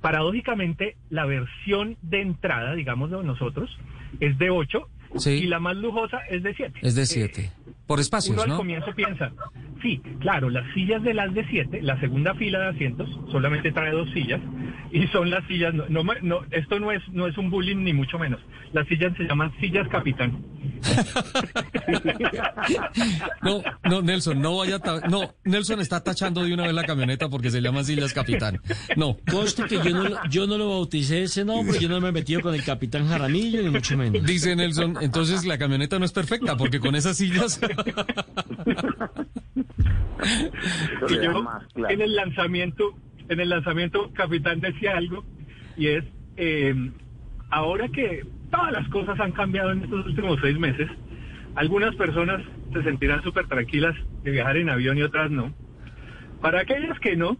[0.00, 3.76] Paradójicamente, la versión de entrada, digamos de nosotros,
[4.20, 5.30] es de 8 Sí.
[5.30, 6.80] y la más lujosa es de 7.
[6.82, 7.50] Es de siete.
[7.86, 8.56] Por espacios, Uno al ¿no?
[8.58, 9.32] comienzo piensa,
[9.82, 13.92] sí, claro, las sillas de las de 7, la segunda fila de asientos, solamente trae
[13.92, 14.40] dos sillas,
[14.92, 17.76] y son las sillas, no, no, me- no, esto no es, no es un bullying
[17.84, 18.40] ni mucho menos,
[18.72, 20.42] las sillas se llaman sillas capitán.
[23.42, 24.78] No, no, Nelson, no vaya
[25.08, 28.60] No, Nelson está tachando de una vez la camioneta porque se llama Sillas Capitán.
[28.96, 29.16] No.
[29.30, 32.12] Conste que yo no, lo- yo no lo bauticé ese nombre, yo no me he
[32.12, 34.24] metido con el capitán Jaramillo, ni mucho menos.
[34.24, 37.60] Dice Nelson, entonces la camioneta no es perfecta porque con esas sillas.
[41.08, 41.46] Y yo,
[41.88, 42.94] en el lanzamiento,
[43.28, 45.24] en el lanzamiento, Capitán decía algo,
[45.76, 46.04] y es,
[46.36, 46.74] eh,
[47.50, 50.88] ahora que todas las cosas han cambiado en estos últimos seis meses,
[51.54, 52.42] algunas personas
[52.72, 55.52] se sentirán súper tranquilas de viajar en avión y otras no.
[56.40, 57.36] Para aquellas que no,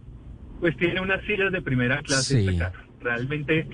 [0.59, 2.47] pues tiene unas sillas de primera clase Sí.
[2.47, 2.79] este carro.
[3.01, 3.65] Realmente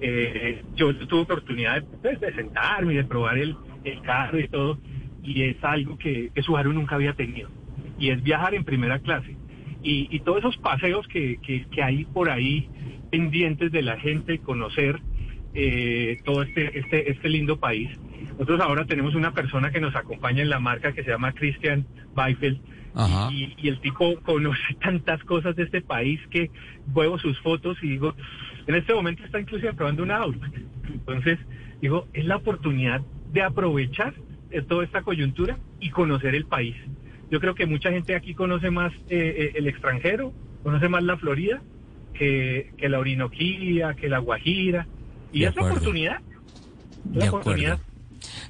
[0.00, 4.48] eh, yo tuve oportunidad de, pues, de sentarme y de probar el, el carro y
[4.48, 4.78] todo,
[5.22, 7.48] y es algo que, que Subaru nunca había tenido,
[7.98, 9.36] y es viajar en primera clase.
[9.82, 12.68] Y, y todos esos paseos que, que, que hay por ahí
[13.10, 15.00] pendientes de la gente, conocer
[15.54, 17.88] eh, todo este, este, este lindo país.
[18.32, 21.86] Nosotros ahora tenemos una persona que nos acompaña en la marca que se llama Christian
[22.16, 22.60] Beifeld,
[22.94, 23.30] Ajá.
[23.32, 26.50] y, y el tipo conoce tantas cosas de este país que
[26.86, 28.14] vuelvo sus fotos y digo,
[28.66, 30.60] en este momento está inclusive probando una Outback.
[30.92, 31.38] Entonces,
[31.80, 33.02] digo, es la oportunidad
[33.32, 34.14] de aprovechar
[34.50, 36.74] eh, toda esta coyuntura y conocer el país.
[37.30, 40.32] Yo creo que mucha gente aquí conoce más eh, eh, el extranjero,
[40.62, 41.62] conoce más la Florida
[42.12, 44.86] que, que la Orinoquía, que la Guajira.
[45.32, 46.18] Y De es la oportunidad.
[47.04, 47.36] De La acuerdo.
[47.50, 47.80] oportunidad.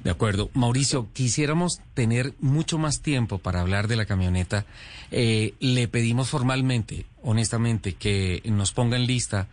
[0.03, 0.49] De acuerdo.
[0.53, 4.65] Mauricio, quisiéramos tener mucho más tiempo para hablar de la camioneta.
[5.11, 9.47] Eh, le pedimos formalmente, honestamente, que nos ponga en lista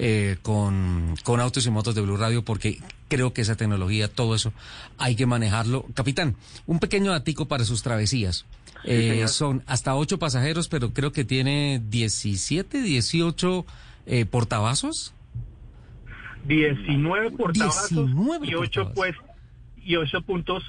[0.00, 4.36] eh, con, con autos y motos de Blue Radio porque creo que esa tecnología, todo
[4.36, 4.52] eso,
[4.96, 5.84] hay que manejarlo.
[5.94, 8.46] Capitán, un pequeño datico para sus travesías.
[8.84, 13.66] Eh, son hasta ocho pasajeros, pero creo que tiene 17, 18
[14.06, 15.14] eh, portavasos.
[16.46, 19.14] 19 portavasos 19 y 8 pues
[19.84, 20.62] y 8 puntos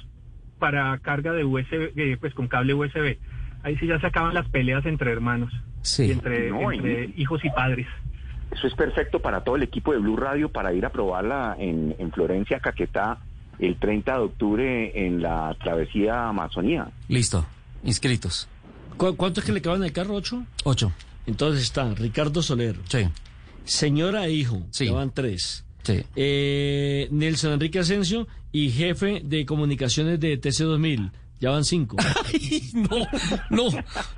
[0.58, 3.16] para carga de USB eh, pues con cable USB.
[3.62, 5.52] Ahí sí ya se acaban las peleas entre hermanos
[5.82, 6.06] Sí.
[6.06, 7.86] y entre, No, entre hijos y padres.
[8.50, 11.94] Eso es perfecto para todo el equipo de Blue Radio para ir a probarla en,
[11.98, 13.18] en Florencia, Caquetá,
[13.58, 16.88] el 30 de octubre en la travesía Amazonía.
[17.08, 17.46] Listo,
[17.84, 18.48] inscritos.
[18.96, 20.14] ¿Cu- ¿Cuánto es que le caben en el carro?
[20.14, 20.44] ¿Ocho?
[20.64, 20.92] Ocho.
[21.26, 22.76] Entonces está Ricardo Soler.
[22.88, 23.06] Sí.
[23.64, 24.62] Señora e hijo.
[24.70, 24.88] Sí.
[24.88, 25.64] Van tres.
[25.82, 26.02] Sí.
[26.16, 31.12] Eh, Nelson Enrique Asensio y jefe de comunicaciones de TC2000.
[31.40, 31.96] Ya van cinco.
[32.74, 32.98] no,
[33.48, 33.70] no,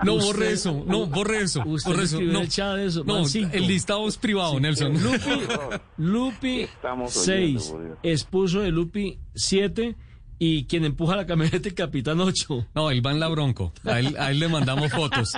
[0.03, 2.87] no, Usted- borre eso, no, borre eso, Usted borre eso, en no, el chat de
[2.87, 3.51] eso, no, van cinco.
[3.53, 4.93] el listado es privado, Nelson.
[5.01, 5.31] Lupi,
[5.99, 7.99] Lupi Estamos oyendo, 6, por Dios.
[8.03, 9.95] esposo de Lupi 7
[10.41, 12.67] y quien empuja la camioneta el capitán 8.
[12.75, 15.33] No, él va en la bronco, a él, a él le mandamos fotos,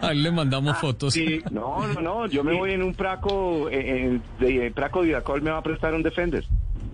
[0.00, 1.14] a él le mandamos fotos.
[1.14, 5.42] Sí, No, no, no, yo me voy en un Praco, eh, en- de Praco Vidacol
[5.42, 6.44] me va a prestar un Defender.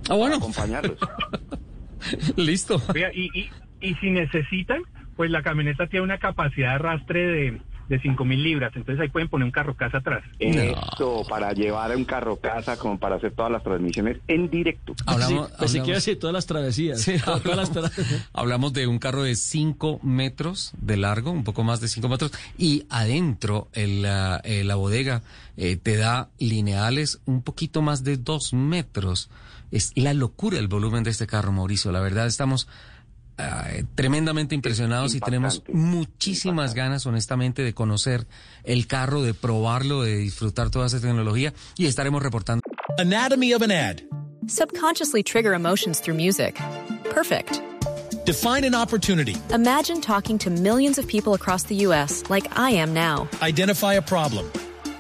[0.09, 0.39] Ah, bueno.
[0.40, 0.98] Para acompañarlos.
[2.36, 2.81] Listo.
[2.94, 3.51] Oiga, y, y,
[3.81, 4.83] y si necesitan,
[5.17, 9.29] pues la camioneta tiene una capacidad de arrastre de, de 5.000 libras, entonces ahí pueden
[9.29, 10.25] poner un carro casa atrás.
[10.39, 14.95] Esto, para llevar un carro casa, como para hacer todas las transmisiones en directo.
[15.07, 17.01] Hablamos, Sí, decir todas las travesías.
[17.03, 21.31] Sí, todas, todas las hablamos, tra- hablamos de un carro de 5 metros de largo,
[21.31, 25.23] un poco más de 5 metros, y adentro en la, eh, la bodega
[25.57, 29.31] eh, te da lineales un poquito más de 2 metros.
[29.71, 31.91] Es la locura el volumen de este carro, Mauricio.
[31.93, 32.69] La verdad, estamos
[33.39, 38.27] ah, tremendamente impresionados y tenemos impactante, muchísimas ganas, honestamente, de conocer
[38.65, 42.62] el carro, de probarlo, de disfrutar toda esa tecnología y estaremos reportando.
[42.98, 44.01] Anatomy of an ad.
[44.47, 46.61] Subconsciously trigger emotions through music.
[47.11, 47.61] Perfect.
[48.24, 49.36] Define an opportunity.
[49.52, 52.24] Imagine talking to millions of people across the U.S.
[52.31, 53.28] like I am now.
[53.43, 54.51] Identify a problem.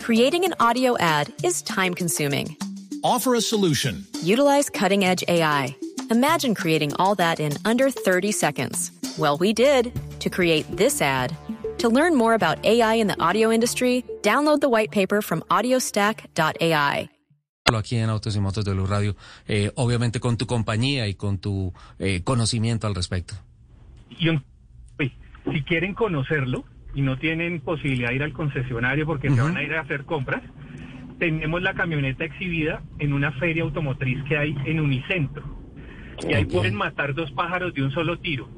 [0.00, 2.56] Creating an audio ad is time consuming.
[3.02, 4.04] Offer a solution.
[4.22, 5.74] Utilize cutting edge AI.
[6.10, 8.92] Imagine creating all that in under 30 seconds.
[9.18, 11.34] Well, we did to create this ad.
[11.78, 17.08] To learn more about AI in the audio industry, download the white paper from audiostack.ai.
[17.74, 19.16] aquí en Autos y Motos de Blue Radio,
[19.48, 23.34] eh, obviamente con tu compañía y con tu eh, conocimiento al respecto.
[24.18, 24.44] Y un-
[25.00, 25.12] uy,
[25.52, 26.64] si quieren conocerlo
[26.94, 30.04] y no tienen posibilidad de ir al concesionario porque se van a ir a hacer
[30.04, 30.42] compras,
[31.18, 35.42] tenemos la camioneta exhibida en una feria automotriz que hay en Unicentro.
[36.28, 38.48] Y ahí pueden matar dos pájaros de un solo tiro.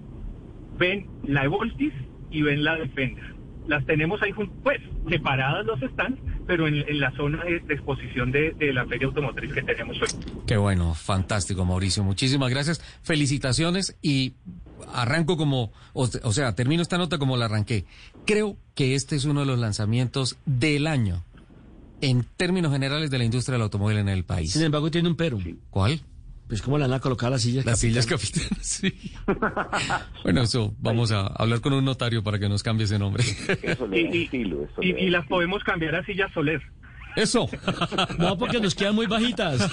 [0.78, 1.92] Ven la Evoltis
[2.30, 3.34] y ven la Defender.
[3.66, 8.30] Las tenemos ahí, pues, separadas los stands, pero en, en la zona de, de exposición
[8.30, 10.08] de, de la feria automotriz que tenemos hoy.
[10.46, 12.04] Qué bueno, fantástico, Mauricio.
[12.04, 12.80] Muchísimas gracias.
[13.02, 14.34] Felicitaciones y
[14.94, 17.86] arranco como, o, o sea, termino esta nota como la arranqué.
[18.24, 21.24] Creo que este es uno de los lanzamientos del año
[22.00, 24.52] en términos generales de la industria del automóvil en el país.
[24.52, 25.38] Sin embargo, tiene un pero.
[25.70, 26.02] ¿Cuál?
[26.48, 28.44] Pues cómo le van a colocar las sillas Las sillas capitán?
[28.62, 28.92] sí.
[30.22, 33.24] Bueno, eso, vamos a hablar con un notario para que nos cambie ese nombre.
[33.92, 34.30] Y, y-
[34.80, 36.62] y- y las podemos cambiar a sillas Soler.
[37.16, 37.48] Eso.
[38.18, 39.70] No, porque nos quedan muy bajitas.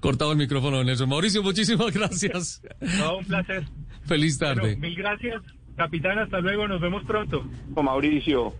[0.00, 1.08] Cortado el micrófono, Nelson.
[1.08, 2.62] Mauricio, muchísimas gracias.
[2.98, 3.64] No, un placer.
[4.06, 4.60] Feliz tarde.
[4.60, 5.42] Bueno, mil gracias,
[5.76, 6.18] capitán.
[6.18, 6.68] Hasta luego.
[6.68, 7.44] Nos vemos pronto.
[7.74, 8.54] Con Mauricio.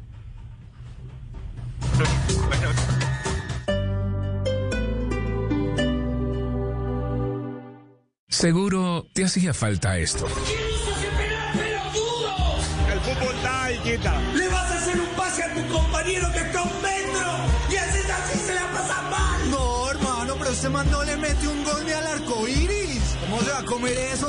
[8.44, 10.26] Seguro te hacía falta esto.
[10.26, 10.32] El
[13.00, 14.20] fútbol está ahí, quita.
[14.34, 17.22] Le vas a hacer un pase a tu compañero que está un metro.
[17.70, 19.50] Y así, así se la pasa mal.
[19.50, 23.16] No, hermano, pero este man no le mete un gol ni al arco iris.
[23.22, 24.28] ¿Cómo se va a comer eso?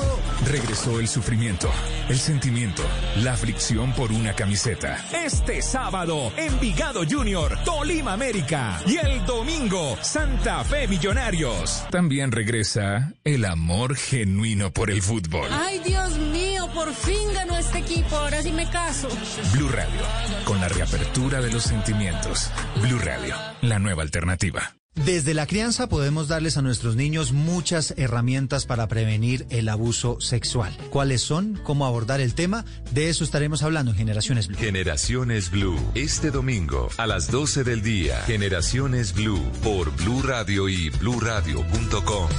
[0.56, 1.70] Regresó el sufrimiento,
[2.08, 2.82] el sentimiento,
[3.18, 5.06] la aflicción por una camiseta.
[5.12, 8.80] Este sábado, Envigado Junior, Tolima América.
[8.88, 11.86] Y el domingo, Santa Fe Millonarios.
[11.92, 15.50] También regresa el amor genuino por el fútbol.
[15.52, 18.16] Ay, Dios mío, por fin ganó este equipo.
[18.16, 19.10] Ahora sí me caso.
[19.56, 20.00] Blue Radio,
[20.46, 22.50] con la reapertura de los sentimientos.
[22.82, 24.74] Blue Radio, la nueva alternativa.
[24.96, 30.76] Desde la crianza podemos darles a nuestros niños muchas herramientas para prevenir el abuso sexual.
[30.90, 31.60] ¿Cuáles son?
[31.64, 32.64] ¿Cómo abordar el tema?
[32.92, 34.58] De eso estaremos hablando en Generaciones Blue.
[34.58, 38.22] Generaciones Blue, este domingo a las 12 del día.
[38.22, 42.30] Generaciones Blue por Blue Radio y bluradio.com.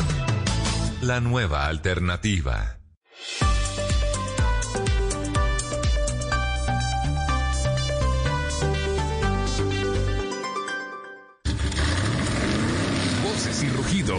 [1.02, 2.78] La nueva alternativa.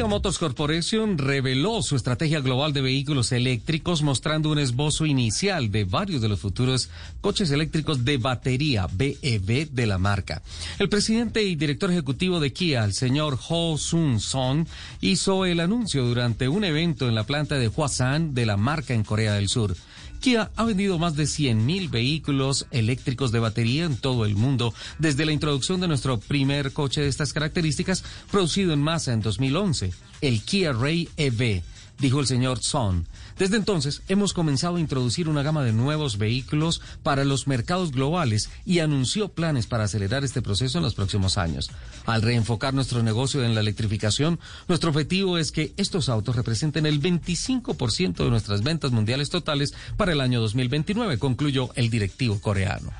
[0.00, 5.84] Kia Motors Corporation reveló su estrategia global de vehículos eléctricos mostrando un esbozo inicial de
[5.84, 6.88] varios de los futuros
[7.20, 10.40] coches eléctricos de batería BEV de la marca.
[10.78, 14.66] El presidente y director ejecutivo de Kia, el señor Ho Sun Son,
[15.02, 19.04] hizo el anuncio durante un evento en la planta de Hwasan de la marca en
[19.04, 19.76] Corea del Sur.
[20.20, 25.24] Kia ha vendido más de 100.000 vehículos eléctricos de batería en todo el mundo desde
[25.24, 30.42] la introducción de nuestro primer coche de estas características producido en masa en 2011, el
[30.42, 31.62] Kia Ray EV,
[31.98, 33.06] dijo el señor Son.
[33.40, 38.50] Desde entonces hemos comenzado a introducir una gama de nuevos vehículos para los mercados globales
[38.66, 41.70] y anunció planes para acelerar este proceso en los próximos años.
[42.04, 44.38] Al reenfocar nuestro negocio en la electrificación,
[44.68, 50.12] nuestro objetivo es que estos autos representen el 25% de nuestras ventas mundiales totales para
[50.12, 52.92] el año 2029, concluyó el directivo coreano.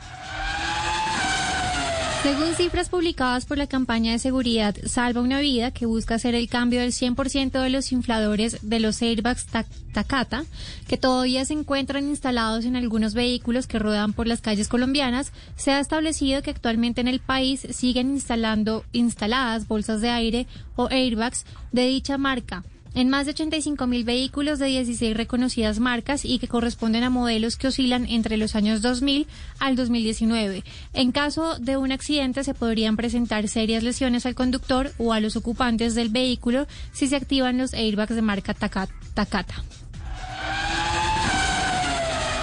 [2.23, 6.51] Según cifras publicadas por la campaña de seguridad Salva una Vida, que busca hacer el
[6.51, 9.65] cambio del 100% de los infladores de los airbags Ta-
[9.95, 10.45] Takata,
[10.87, 15.71] que todavía se encuentran instalados en algunos vehículos que rodan por las calles colombianas, se
[15.73, 21.47] ha establecido que actualmente en el país siguen instalando instaladas bolsas de aire o airbags
[21.73, 22.65] de dicha marca
[22.95, 27.57] en más de 85 mil vehículos de 16 reconocidas marcas y que corresponden a modelos
[27.57, 29.27] que oscilan entre los años 2000
[29.59, 30.65] al 2019.
[30.93, 35.37] En caso de un accidente se podrían presentar serias lesiones al conductor o a los
[35.37, 39.63] ocupantes del vehículo si se activan los airbags de marca Taka- Takata.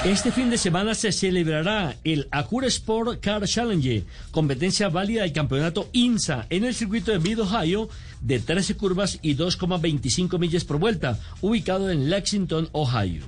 [0.05, 5.89] Este fin de semana se celebrará el Acura Sport Car Challenge, competencia válida del campeonato
[5.91, 7.89] INSA en el circuito de Mid Ohio
[8.27, 13.23] de 13 curvas y 2,25 millas por vuelta, ubicado en Lexington, Ohio.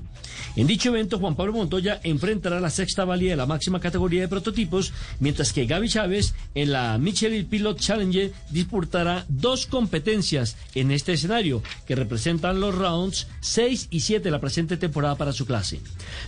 [0.56, 4.28] En dicho evento, Juan Pablo Montoya enfrentará la sexta valía de la máxima categoría de
[4.28, 11.14] prototipos, mientras que Gaby Chávez en la Michelin Pilot Challenge disputará dos competencias en este
[11.14, 15.80] escenario, que representan los rounds 6 y 7 de la presente temporada para su clase.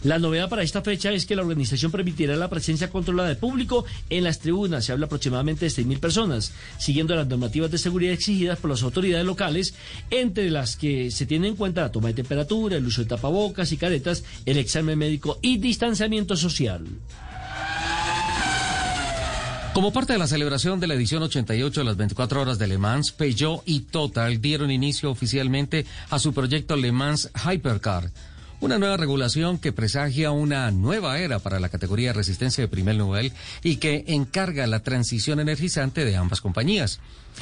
[0.03, 3.85] La novedad para esta fecha es que la organización permitirá la presencia controlada de público
[4.09, 8.59] en las tribunas, se habla aproximadamente de 6.000 personas, siguiendo las normativas de seguridad exigidas
[8.59, 9.73] por las autoridades locales,
[10.09, 13.71] entre las que se tiene en cuenta la toma de temperatura, el uso de tapabocas
[13.71, 14.00] y caretas,
[14.45, 16.85] el examen médico y distanciamiento social.
[19.73, 22.77] Como parte de la celebración de la edición 88 de las 24 horas de Le
[22.77, 28.11] Mans, Peugeot y Total dieron inicio oficialmente a su proyecto Le Mans Hypercar,
[28.61, 32.95] una nueva regulación que presagia una nueva era para la categoría de resistencia de primer
[32.95, 33.33] nivel
[33.63, 36.99] y que encarga la transición energizante de ambas compañías.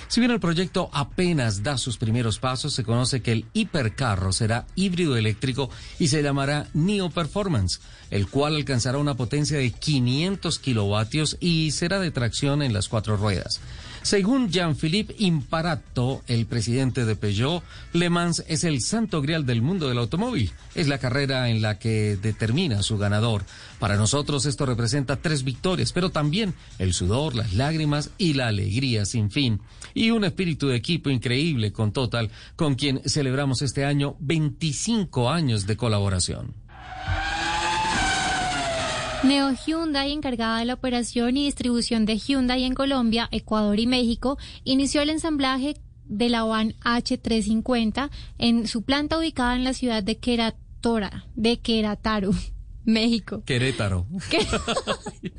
[0.08, 4.66] Si bien el proyecto apenas da sus primeros pasos, se conoce que el hipercarro será
[4.76, 5.70] híbrido eléctrico
[6.00, 7.82] y se llamará Neo Performance,
[8.12, 13.18] el cual alcanzará una potencia de 500 kilovatios y será de tracción en las cuatro
[13.18, 13.60] ruedas.
[14.10, 17.61] Según Jean-Philippe Imparato, el presidente de Peugeot,
[17.94, 20.52] Le Mans es el santo grial del mundo del automóvil.
[20.73, 23.44] Es la carrera en la que determina su ganador.
[23.77, 29.06] Para nosotros esto representa tres victorias, pero también el sudor, las lágrimas y la alegría
[29.06, 29.61] sin fin.
[29.94, 35.68] Y un espíritu de equipo increíble con Total, con quien celebramos este año 25 años
[35.68, 36.56] de colaboración.
[39.22, 44.38] Neo Hyundai, encargada de la operación y distribución de Hyundai en Colombia, Ecuador y México,
[44.64, 45.76] inició el ensamblaje
[46.06, 52.32] de la Van H350 en su planta ubicada en la ciudad de Queratora, de Querétaro.
[52.91, 53.44] México.
[53.45, 54.06] Querétaro.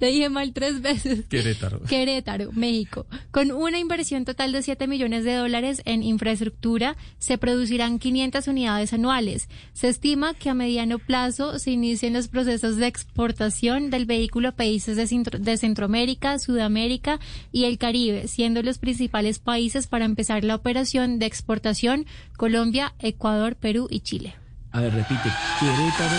[0.00, 1.26] Le dije mal tres veces.
[1.26, 1.80] Querétaro.
[1.82, 3.06] Querétaro, México.
[3.30, 8.92] Con una inversión total de 7 millones de dólares en infraestructura, se producirán 500 unidades
[8.92, 9.48] anuales.
[9.72, 14.52] Se estima que a mediano plazo se inicien los procesos de exportación del vehículo a
[14.52, 17.20] países de, de Centroamérica, Sudamérica
[17.52, 22.06] y el Caribe, siendo los principales países para empezar la operación de exportación
[22.36, 24.34] Colombia, Ecuador, Perú y Chile.
[24.76, 25.32] A ver, repite.
[25.58, 26.16] Querétaro,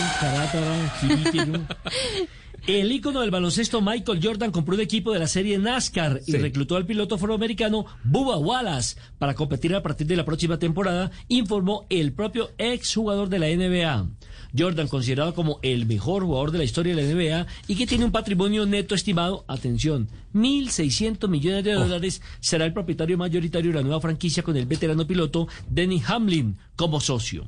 [2.66, 6.76] El ícono del baloncesto Michael Jordan compró un equipo de la serie NASCAR y reclutó
[6.76, 12.14] al piloto afroamericano Bubba Wallace para competir a partir de la próxima temporada, informó el
[12.14, 14.10] propio exjugador de la NBA.
[14.58, 18.06] Jordan, considerado como el mejor jugador de la historia de la NBA y que tiene
[18.06, 23.84] un patrimonio neto estimado, atención, 1.600 millones de dólares, será el propietario mayoritario de la
[23.84, 27.46] nueva franquicia con el veterano piloto Denny Hamlin como socio.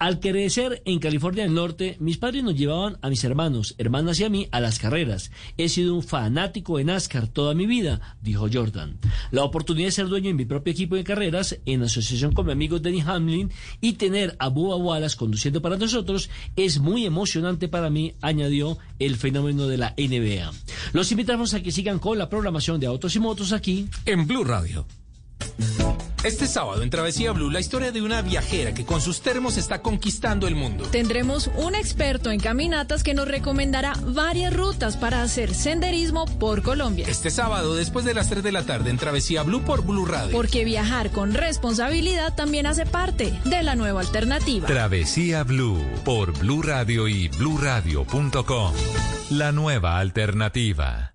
[0.00, 4.24] Al crecer en California del Norte, mis padres nos llevaban a mis hermanos, hermanas y
[4.24, 5.30] a mí a las carreras.
[5.58, 8.96] He sido un fanático de NASCAR toda mi vida, dijo Jordan.
[9.30, 12.52] La oportunidad de ser dueño de mi propio equipo de carreras en asociación con mi
[12.52, 13.50] amigo Denny Hamlin
[13.82, 19.16] y tener a Bubba Wallace conduciendo para nosotros es muy emocionante para mí, añadió el
[19.16, 20.50] fenómeno de la NBA.
[20.94, 24.44] Los invitamos a que sigan con la programación de Autos y Motos aquí en Blue
[24.44, 24.86] Radio.
[26.22, 29.80] Este sábado en Travesía Blue, la historia de una viajera que con sus termos está
[29.80, 30.84] conquistando el mundo.
[30.90, 37.06] Tendremos un experto en caminatas que nos recomendará varias rutas para hacer senderismo por Colombia.
[37.08, 40.32] Este sábado, después de las 3 de la tarde, en Travesía Blue por Blue Radio.
[40.32, 44.66] Porque viajar con responsabilidad también hace parte de la nueva alternativa.
[44.66, 48.74] Travesía Blue por Blue Radio y bluradio.com.
[49.30, 51.14] La nueva alternativa.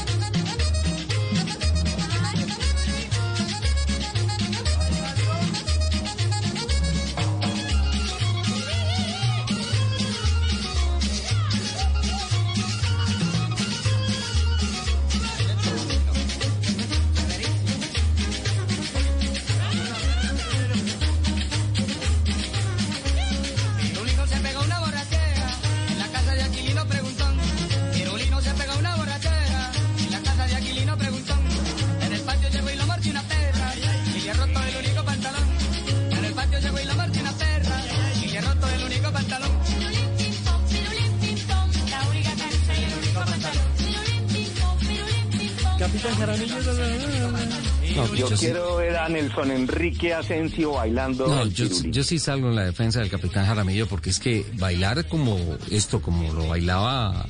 [47.95, 51.27] No, yo, yo sí- quiero ver a Nelson Enrique Asensio bailando.
[51.27, 55.37] No, yo, sí salgo en la defensa del capitán Jaramillo porque es que bailar como
[55.69, 57.25] esto, como lo bailaba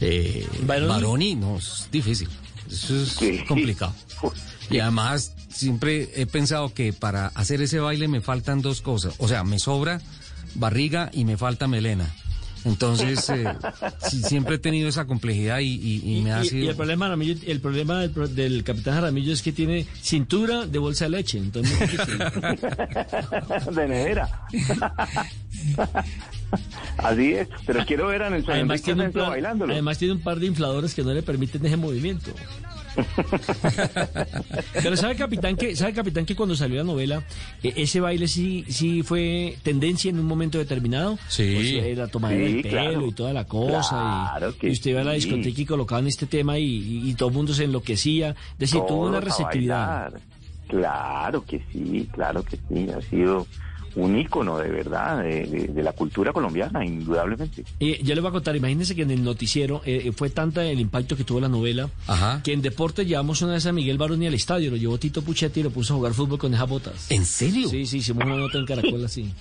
[0.00, 0.88] eh, ¿Baroni?
[0.88, 2.28] Baroni, no, es difícil.
[2.70, 3.44] Eso es Sí.
[3.46, 3.94] complicado.
[4.70, 9.14] Y además, siempre he pensado que para hacer ese baile me faltan dos cosas.
[9.16, 10.02] O sea, me sobra
[10.56, 12.14] barriga y me falta melena.
[12.64, 13.44] Entonces, eh,
[14.08, 16.64] sí, siempre he tenido esa complejidad y, y- y me ha sido...
[16.64, 20.78] y el problema, el problema del, pro- del capitán Jaramillo es que tiene cintura de
[20.78, 21.38] bolsa de leche.
[21.38, 21.78] Entonces,
[23.74, 24.28] de nevera.
[26.98, 29.72] Así es, pero quiero ver a Nelson además, tiene un bailándolo.
[29.72, 32.30] además tiene un par de infladores que no le permiten ese movimiento.
[34.74, 37.22] Pero sabe capitán que sabe capitán que cuando salió la novela
[37.62, 41.18] eh, ese baile sí sí fue tendencia en un momento determinado.
[41.28, 41.52] Sí.
[41.54, 43.06] Pues, eh, la tomadera Sí, del pelo claro.
[43.06, 45.16] y toda la cosa Claro y, que y usted iba a la sí.
[45.28, 48.30] discoteca y colocaban este tema y, y- y todo el mundo se enloquecía.
[48.52, 50.12] Es decir, tuvo una receptividad.
[50.68, 53.46] Claro que sí, claro que sí, ha sido
[53.96, 57.64] un ícono de verdad de, de- de la cultura colombiana, indudablemente.
[57.80, 60.64] Eh, yo le voy a contar, imagínense que en el noticiero eh, eh, fue tanta
[60.64, 62.40] el impacto que tuvo la novela Ajá.
[62.42, 65.60] que en deporte llevamos una vez a Miguel Baroni al estadio, lo llevó Tito Puchetti
[65.60, 67.10] y lo puso a jugar fútbol con esas botas.
[67.10, 67.68] ¿En serio?
[67.68, 69.32] Sí, sí, hicimos una nota en Caracol así.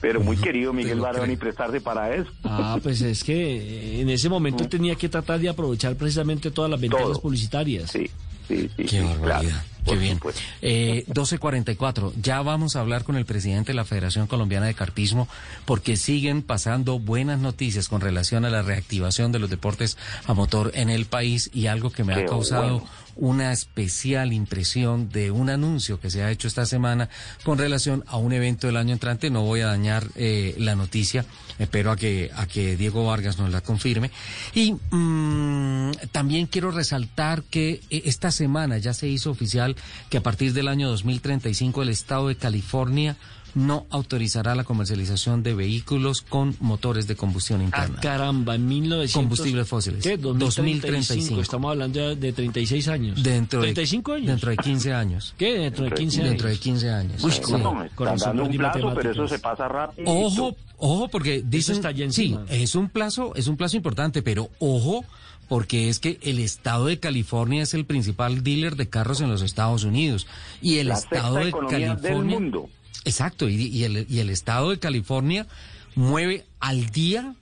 [0.00, 1.38] Pero muy querido Miguel y creo.
[1.38, 2.30] prestarse para eso.
[2.44, 6.70] Ah, pues es que en ese momento él tenía que tratar de aprovechar precisamente todas
[6.70, 7.20] las ventajas Todo.
[7.22, 7.90] publicitarias.
[7.90, 8.10] Sí,
[8.50, 8.84] sí, sí.
[8.84, 9.40] Qué barbaridad.
[9.40, 10.20] claro, Qué bien.
[10.62, 12.12] Eh, 12.44.
[12.20, 15.28] Ya vamos a hablar con el presidente de la Federación Colombiana de Cartismo
[15.64, 19.96] porque siguen pasando buenas noticias con relación a la reactivación de los deportes
[20.26, 22.90] a motor en el país y algo que me ha causado bueno.
[23.16, 27.08] Una especial impresión de un anuncio que se ha hecho esta semana
[27.44, 29.30] con relación a un evento del año entrante.
[29.30, 31.24] No voy a dañar eh, la noticia,
[31.58, 34.10] espero a que, a que Diego Vargas nos la confirme.
[34.54, 39.76] Y mm, también quiero resaltar que eh, esta semana ya se hizo oficial
[40.08, 43.16] que a partir del año 2035 el Estado de California
[43.54, 48.00] no autorizará la comercialización de vehículos con motores de combustión Ah, interna.
[48.00, 49.12] caramba, en 1900...
[49.12, 50.02] Combustibles fósiles.
[50.02, 50.16] ¿Qué?
[50.16, 50.44] 2035.
[50.46, 51.40] 2035.
[51.40, 53.22] Estamos hablando ya de 36 años.
[53.22, 54.26] Dentro de, 35 años.
[54.26, 55.34] Dentro de 15 años.
[55.38, 55.58] ¿Qué?
[55.58, 56.30] Dentro de 15 años.
[56.30, 57.24] Dentro de 15 años.
[57.24, 57.52] Uy, Sí.
[57.52, 60.10] No, me están Corazón dando un de plazo, pero eso se pasa rápido.
[60.10, 64.50] Ojo, ojo, porque dicen, está ya sí, es un plazo, es un plazo importante, pero
[64.58, 65.04] ojo,
[65.48, 69.42] porque es que el estado de California es el principal dealer de carros en los
[69.42, 70.26] Estados Unidos
[70.62, 72.68] y el La estado sexta de economía del California, mundo.
[73.04, 75.46] Exacto, y, el, y el estado de California
[75.94, 77.34] mueve al día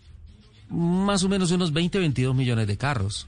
[0.70, 3.26] más o menos unos 20, 22 millones de carros.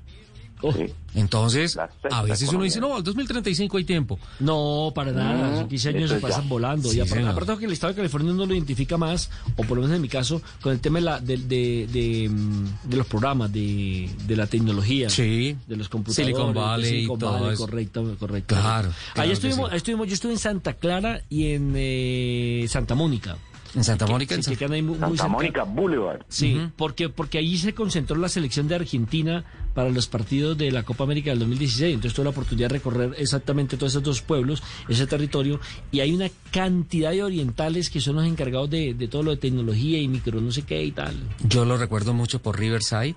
[0.63, 0.87] Oh, Sí.
[1.15, 1.77] Entonces,
[2.11, 4.17] a veces uno dice, no, al 2035 hay tiempo.
[4.39, 5.51] No, para nada.
[5.51, 6.23] Mm, Son 15 años se ya.
[6.23, 6.89] pasan volando.
[6.89, 9.77] Sí, y aparte, aparte que el Estado de California uno lo identifica más, o por
[9.77, 12.97] lo menos en mi caso, con el tema de, la, de, de, de, mm, de
[12.97, 15.11] los programas, de, de la tecnología.
[15.11, 15.57] Sí.
[15.67, 16.27] De los computadores.
[16.27, 17.65] Silicon Valley y Silicon todo Valley, eso.
[17.67, 18.55] Correcto, correcto.
[18.55, 19.73] Claro, Ahí claro estuvimos, sí.
[19.73, 23.37] ahí estuvimos, yo estuve en Santa Clara y en eh, Santa Mónica.
[23.75, 25.29] En Santa Mónica, en que ahí muy- Santa.
[25.29, 26.23] Mónica Boulevard.
[26.29, 29.45] Sí, porque, porque allí se concentró la selección de Argentina
[29.75, 31.95] para los partidos de la Copa América del 2016.
[31.95, 35.61] Entonces tuve la oportunidad de recorrer exactamente todos esos dos pueblos, ese territorio,
[35.91, 39.99] y hay una cantidad de orientales que son los encargados de, todo lo de tecnología
[39.99, 41.15] y micro no sé qué y tal.
[41.49, 43.17] Yo lo recuerdo mucho por Riverside.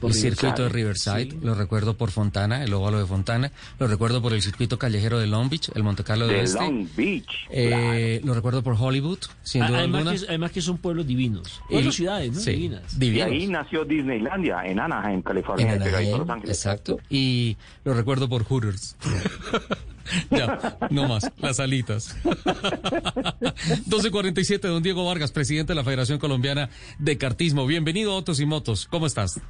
[0.00, 4.22] Por el circuito de Riverside, lo recuerdo por Fontana, el óvalo de Fontana, lo recuerdo
[4.22, 7.28] por el circuito callejero de Long Beach, el Monte Carlo de De Oeste, Long Beach.
[7.50, 10.16] eh, lo recuerdo por Hollywood, sin duda además, alguna.
[10.20, 11.60] que, además que son pueblos divinos.
[11.68, 12.40] Y- Pueblos ciudades, ¿no?
[12.40, 13.28] sí, Divinas.
[13.28, 16.56] Y ahí nació Disneylandia, en Anaheim, California, En Anaheim, Los Ángeles.
[16.56, 16.98] exacto.
[17.10, 18.96] Y lo recuerdo por Hooters.
[20.30, 22.16] ya, no más, las alitas.
[22.24, 27.66] 1247, don Diego Vargas, presidente de la Federación Colombiana de Cartismo.
[27.66, 28.86] Bienvenido a Autos y Motos.
[28.86, 29.40] ¿Cómo estás?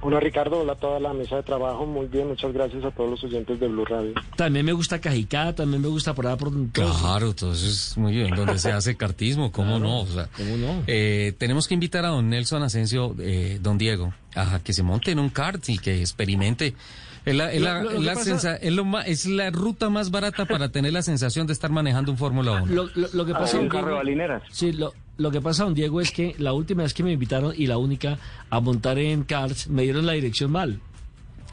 [0.00, 1.84] Hola Ricardo, hola a toda la mesa de trabajo.
[1.84, 4.14] Muy bien, muchas gracias a todos los oyentes de Blue Radio.
[4.36, 6.52] También me gusta Cajicá, también me gusta por allá por.
[6.70, 10.02] Claro, entonces muy bien, donde se hace cartismo, ¿cómo no?
[10.02, 10.84] O sea, ¿Cómo no?
[10.86, 15.10] eh, tenemos que invitar a don Nelson Asensio, eh, don Diego, a que se monte
[15.10, 16.74] en un kart y que experimente.
[17.24, 19.26] Es la, es la- Lo- lo- lo es la que sensa- es lo ma- es
[19.26, 22.66] la ruta más barata para tener la sensación de estar manejando un Fórmula 1.
[22.72, 24.42] Lo, lo- lo que Ah, pasa, un don carro de balineras.
[24.50, 27.52] Sí, lo, lo que pasa, don Diego, es que la última vez que me invitaron
[27.56, 28.18] y la única
[28.50, 30.80] a montar en karts, me dieron la dirección mal.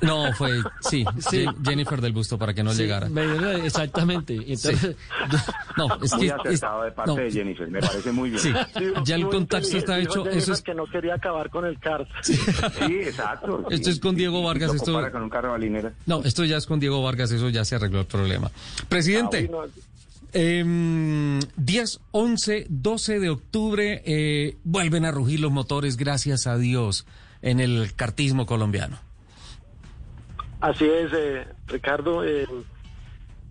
[0.01, 1.45] No, fue, sí, Sí.
[1.45, 3.07] Je- Jennifer del Busto para que no Sí, llegara.
[3.07, 4.33] me dieron la- exactamente.
[4.35, 4.95] Entonces,
[5.77, 6.31] No, es Muy que...
[6.33, 8.41] acertado es- de parte no, de Jennifer, me parece muy bien.
[8.41, 8.53] Sí,
[9.05, 10.61] ya el contacto está hecho, eso es...
[10.61, 12.07] que no quería acabar con el kart.
[12.23, 12.33] Sí,
[13.03, 13.65] exacto.
[13.71, 15.57] Esto es con Diego Vargas, esto- con un carro.
[16.05, 18.51] No, esto ya es con Diego Vargas, eso ya se arregló el problema.
[18.89, 19.73] Presidente, Ah, bueno,
[20.35, 27.07] em, 10, 11, 12 de octubre eh, vuelven a rugir los motores, gracias a Dios,
[27.41, 28.97] en el cartismo colombiano.
[30.61, 32.23] Así es, eh, Ricardo.
[32.23, 32.45] eh,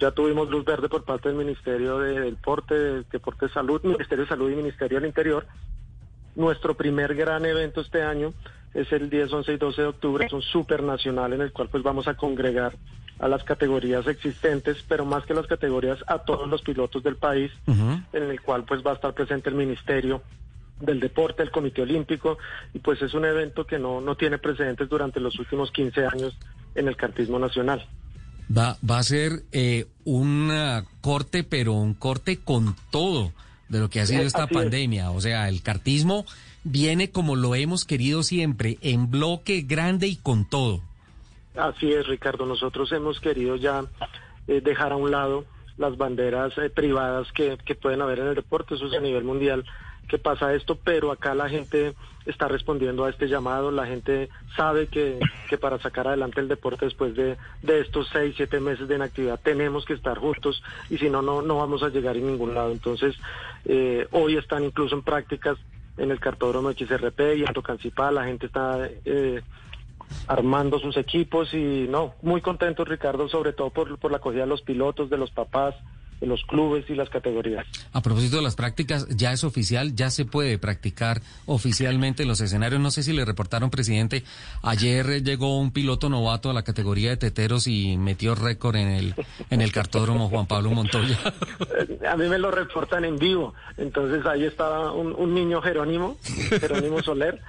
[0.01, 2.75] Ya tuvimos luz verde por parte del Ministerio de Deporte,
[3.13, 5.47] Deporte de Salud, Ministerio de Salud y Ministerio del Interior.
[6.35, 8.35] Nuestro primer gran evento este año
[8.75, 10.27] es el 10, 11 y 12 de octubre.
[10.27, 12.77] Es un super nacional en el cual pues vamos a congregar
[13.19, 17.53] a las categorías existentes, pero más que las categorías a todos los pilotos del país,
[17.67, 20.23] en el cual pues va a estar presente el Ministerio
[20.81, 22.39] del Deporte, el Comité Olímpico,
[22.73, 26.37] y pues es un evento que no, no tiene precedentes durante los últimos 15 años
[26.75, 27.87] en el cartismo nacional.
[28.57, 30.53] Va, va a ser eh, un
[31.01, 33.33] corte, pero un corte con todo
[33.69, 34.61] de lo que ha sido esta así es.
[34.61, 35.11] pandemia.
[35.13, 36.27] O sea, el cartismo
[36.65, 40.81] viene como lo hemos querido siempre, en bloque grande y con todo.
[41.55, 42.47] Así es, Ricardo.
[42.47, 43.85] Nosotros hemos querido ya
[44.49, 45.45] eh, dejar a un lado
[45.77, 48.75] las banderas eh, privadas que, que pueden haber en el deporte.
[48.75, 49.65] Eso es a nivel mundial
[50.09, 51.95] que pasa esto, pero acá la gente
[52.27, 53.71] está respondiendo a este llamado.
[53.71, 55.19] La gente sabe que,
[55.49, 59.41] que para sacar adelante el deporte después de, de estos seis, siete meses de inactividad
[59.43, 62.73] tenemos que estar juntos y si no, no, no vamos a llegar a ningún lado.
[62.73, 63.15] Entonces,
[63.65, 65.57] eh, hoy están incluso en prácticas
[65.97, 68.11] en el cartódromo de XRP y en Tocancipá.
[68.11, 68.89] La gente está...
[69.05, 69.43] Eh,
[70.27, 74.49] armando sus equipos y no, muy contentos Ricardo, sobre todo por, por la acogida de
[74.49, 75.75] los pilotos, de los papás,
[76.21, 77.67] los clubes y las categorías.
[77.93, 82.41] A propósito de las prácticas, ya es oficial, ya se puede practicar oficialmente en los
[82.41, 82.81] escenarios.
[82.81, 84.25] No sé si le reportaron, presidente,
[84.63, 89.15] ayer llegó un piloto novato a la categoría de teteros y metió récord en el,
[89.51, 91.19] en el cartódromo Juan Pablo Montoya.
[91.79, 96.17] Eh, A mí me lo reportan en vivo, entonces ahí estaba un, un niño Jerónimo,
[96.61, 97.41] Jerónimo Soler,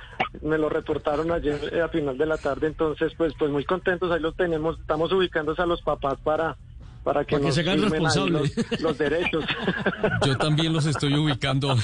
[0.42, 4.12] me lo reportaron ayer eh, a final de la tarde, entonces pues pues muy contentos,
[4.12, 6.58] ahí los tenemos, estamos ubicándose a los papás para
[7.06, 8.58] para que, Para que nos se hagan responsables.
[8.72, 9.46] los, los derechos.
[10.26, 11.78] Yo también los estoy ubicando.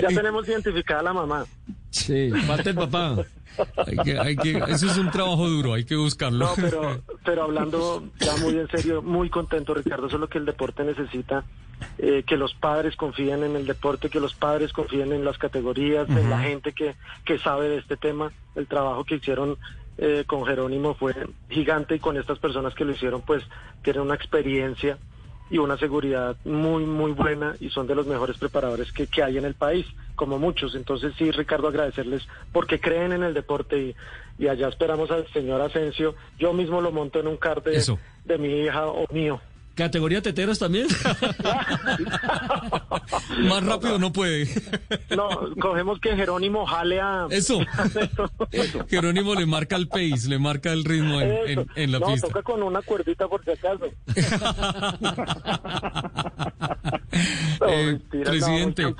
[0.00, 1.44] ya tenemos identificada a la mamá.
[1.90, 3.16] Sí, falta el papá.
[3.86, 6.46] Hay que, hay que, eso es un trabajo duro, hay que buscarlo.
[6.46, 10.06] No, pero, pero hablando ya muy en serio, muy contento, Ricardo.
[10.06, 11.44] Eso es lo que el deporte necesita.
[11.98, 16.08] eh, que los padres confíen en el deporte, que los padres confíen en las categorías,
[16.08, 16.94] en la gente que,
[17.26, 18.32] que sabe de este tema.
[18.54, 19.58] El trabajo que hicieron
[19.98, 21.14] eh, con Jerónimo fue
[21.48, 23.44] gigante y con estas personas que lo hicieron, pues
[23.82, 24.98] tienen una experiencia
[25.50, 29.36] y una seguridad muy, muy buena y son de los mejores preparadores que, que hay
[29.36, 30.74] en el país, como muchos.
[30.74, 33.94] Entonces sí, Ricardo, agradecerles porque creen en el deporte y,
[34.38, 36.14] y allá esperamos al señor Asensio.
[36.38, 37.84] Yo mismo lo monto en un kart de,
[38.24, 39.40] de mi hija o mío.
[39.74, 40.86] ¿Categoría teteros también?
[43.48, 44.46] Más rápido no puede.
[45.16, 45.28] No,
[45.60, 47.26] cogemos que Jerónimo jale a...
[47.30, 47.60] Eso.
[48.88, 51.66] Jerónimo le marca el pace, le marca el ritmo en, en- Eso.
[51.74, 52.26] en la no, pista.
[52.28, 53.86] toca con una cuerdita por si acaso.
[57.60, 58.94] No, Eh, mentira, presidente,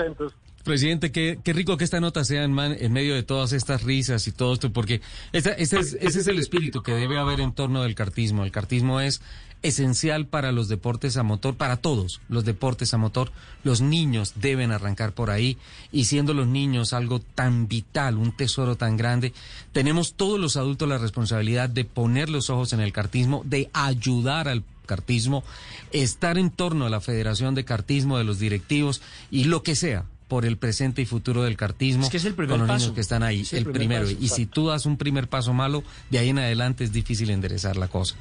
[0.65, 3.83] presidente, qué, qué rico que esta nota sea en, man- en medio de todas estas
[3.83, 5.01] risas y todo esto, porque
[5.33, 8.45] esta- es, ese es el espíritu que debe haber en torno del cartismo.
[8.45, 9.23] El cartismo es
[9.63, 13.33] esencial para los deportes a motor, para todos los deportes a motor.
[13.65, 15.59] Los niños deben arrancar por ahí
[15.91, 19.33] y siendo los niños algo tan vital, un tesoro tan grande,
[19.73, 24.49] tenemos todos los adultos la responsabilidad de poner los ojos en el cartismo, de ayudar
[24.49, 25.45] al cartismo,
[25.93, 30.05] estar en torno a la Federación de Cartismo, de los directivos y lo que sea
[30.33, 32.85] por el presente y futuro del cartismo Es que es el primer con los paso.
[32.87, 34.07] niños que están ahí, Es el el, primer primero.
[34.07, 37.29] paso, y si tú das un primer paso malo, de ahí en adelante es difícil
[37.29, 38.15] enderezar la cosa.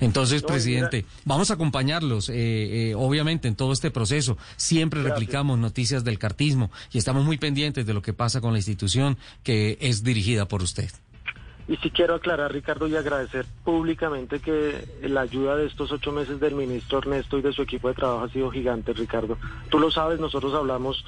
[0.00, 4.38] Entonces, No, presidente, vamos a acompañarlos, eh, eh, obviamente, en todo este proceso.
[4.56, 5.18] Siempre Gracias.
[5.18, 9.18] replicamos noticias del cartismo y estamos muy pendientes de lo que pasa con la institución
[9.42, 10.88] que es dirigida por usted.
[11.68, 16.40] Y sí quiero aclarar, Ricardo, y agradecer públicamente que la ayuda de estos ocho meses
[16.40, 19.36] del ministro Ernesto y de su equipo de trabajo ha sido gigante, Ricardo.
[19.68, 21.04] Tú lo sabes, nosotros hablamos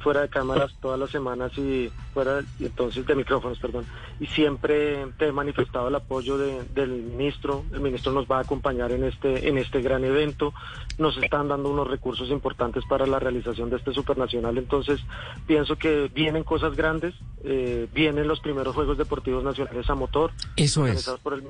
[0.00, 3.86] fuera de cámaras todas las semanas y fuera y entonces de micrófonos, perdón.
[4.20, 7.64] Y siempre te he manifestado el apoyo de- del ministro.
[7.72, 10.52] El ministro nos va a acompañar en este en este gran evento.
[10.98, 14.58] Nos están dando unos recursos importantes para la realización de este supernacional.
[14.58, 15.00] Entonces
[15.46, 17.14] pienso que vienen cosas grandes.
[17.44, 20.32] eh, vienen los primeros Juegos Deportivos Nacionales a motor.
[20.56, 20.90] Eso es.
[20.90, 21.42] organizados por el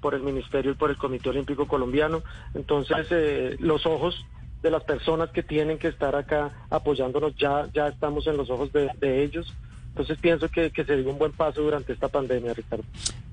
[0.00, 2.22] por el Ministerio y por el Comité Olímpico Colombiano.
[2.54, 4.24] Entonces, eh, los ojos
[4.62, 8.70] de las personas que tienen que estar acá apoyándonos, ya, ya estamos en los ojos
[8.72, 9.54] de, ellos.
[9.90, 12.84] Entonces, pienso que, que se dio un buen paso durante esta pandemia, Ricardo.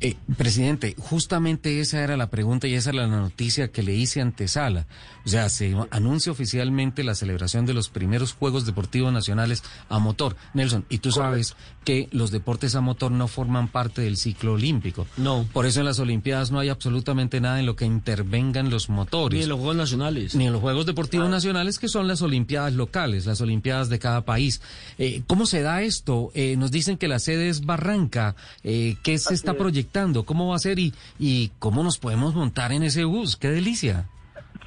[0.01, 4.21] Eh, presidente, justamente esa era la pregunta y esa era la noticia que le hice
[4.21, 4.85] antesala.
[5.25, 10.35] O sea, se anuncia oficialmente la celebración de los primeros Juegos Deportivos Nacionales a motor.
[10.53, 15.07] Nelson, y tú sabes que los deportes a motor no forman parte del ciclo olímpico.
[15.17, 15.45] No.
[15.53, 19.37] Por eso en las Olimpiadas no hay absolutamente nada en lo que intervengan los motores.
[19.37, 20.35] Ni en los Juegos Nacionales.
[20.35, 24.25] Ni en los Juegos Deportivos Nacionales, que son las Olimpiadas locales, las Olimpiadas de cada
[24.25, 24.61] país.
[24.97, 26.31] Eh, ¿Cómo se da esto?
[26.33, 28.35] Eh, nos dicen que la sede es Barranca.
[28.63, 29.57] Eh, ¿Qué se Así está es.
[29.57, 29.75] proyectando?
[29.75, 30.25] proyectando?
[30.25, 33.35] ¿Cómo va a ser y, y cómo nos podemos montar en ese bus?
[33.35, 34.07] ¡Qué delicia!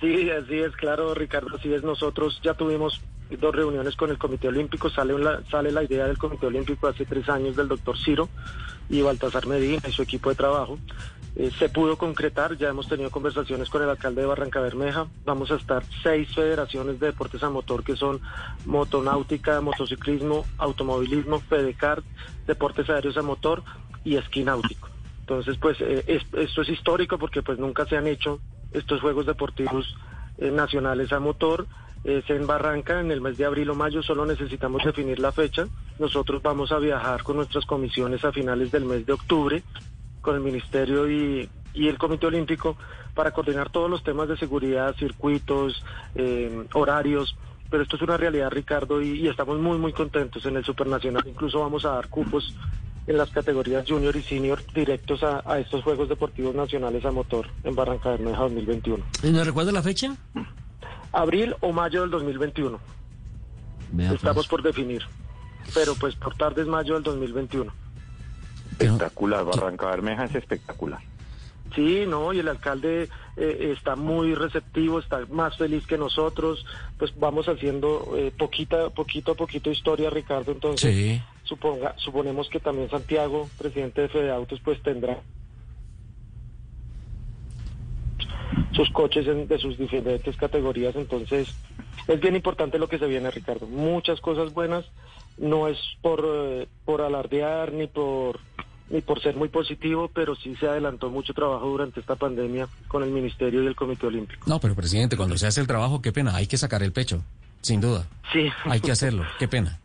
[0.01, 1.83] Sí, así es, claro, Ricardo, así es.
[1.83, 3.01] Nosotros ya tuvimos
[3.31, 4.89] dos reuniones con el Comité Olímpico.
[4.91, 8.29] Sale, la, sale la idea del Comité Olímpico hace tres años del doctor Ciro
[8.89, 10.79] y Baltasar Medina y su equipo de trabajo.
[11.35, 15.07] Eh, se pudo concretar, ya hemos tenido conversaciones con el alcalde de Barranca Bermeja.
[15.25, 18.21] Vamos a estar seis federaciones de deportes a motor que son
[18.67, 22.03] motonáutica, motociclismo, automovilismo, FEDECAR,
[22.47, 23.63] deportes aéreos a motor
[24.05, 24.89] y esquí náutico.
[25.21, 28.41] Entonces, pues eh, es- esto es histórico porque pues nunca se han hecho
[28.73, 29.97] estos Juegos Deportivos
[30.39, 31.67] eh, Nacionales a motor.
[32.05, 35.67] Es en Barranca en el mes de abril o mayo, solo necesitamos definir la fecha.
[35.99, 39.63] Nosotros vamos a viajar con nuestras comisiones a finales del mes de octubre
[40.21, 42.77] con el Ministerio y, el Comité Olímpico
[43.15, 45.85] para coordinar todos los temas de seguridad, circuitos,
[46.15, 47.37] eh, horarios.
[47.71, 51.23] Pero esto es una realidad, Ricardo, y, y estamos muy, muy contentos en el Supernacional.
[51.27, 52.55] Incluso vamos a dar cupos
[53.09, 57.49] en las categorías junior y senior directos a, a estos Juegos Deportivos Nacionales a motor
[57.65, 59.05] en Barranca Bermeja 2021.
[59.23, 60.15] ¿Y ¿Nos recuerda la fecha?
[61.13, 62.79] Abril o mayo del 2021.
[63.93, 64.49] Vea, Estamos pues.
[64.49, 65.03] por definir.
[65.75, 67.73] Pero pues por tarde es mayo del 2021.
[68.73, 71.01] Espectacular, Barranca Bermeja es espectacular.
[71.75, 76.65] Sí, no, y el alcalde eh, está muy receptivo, está más feliz que nosotros,
[76.99, 81.23] pues vamos haciendo eh, poquita, poquito a poquito historia, Ricardo, entonces Sí.
[81.49, 85.19] Suponga, suponemos que también Santiago, presidente de Fede Autos, pues tendrá
[88.73, 91.49] sus coches en- de sus diferentes categorías, entonces
[92.07, 94.85] es bien importante lo que se viene, Ricardo, muchas cosas buenas,
[95.37, 98.41] no es por, eh, por alardear ni por
[98.91, 103.03] ni por ser muy positivo, pero sí se adelantó mucho trabajo durante esta pandemia con
[103.03, 104.49] el Ministerio y el Comité Olímpico.
[104.49, 107.23] No, pero presidente, cuando se hace el trabajo, qué pena, hay que sacar el pecho,
[107.61, 108.07] sin duda.
[108.33, 108.49] Sí.
[108.65, 109.79] Hay que hacerlo, qué pena.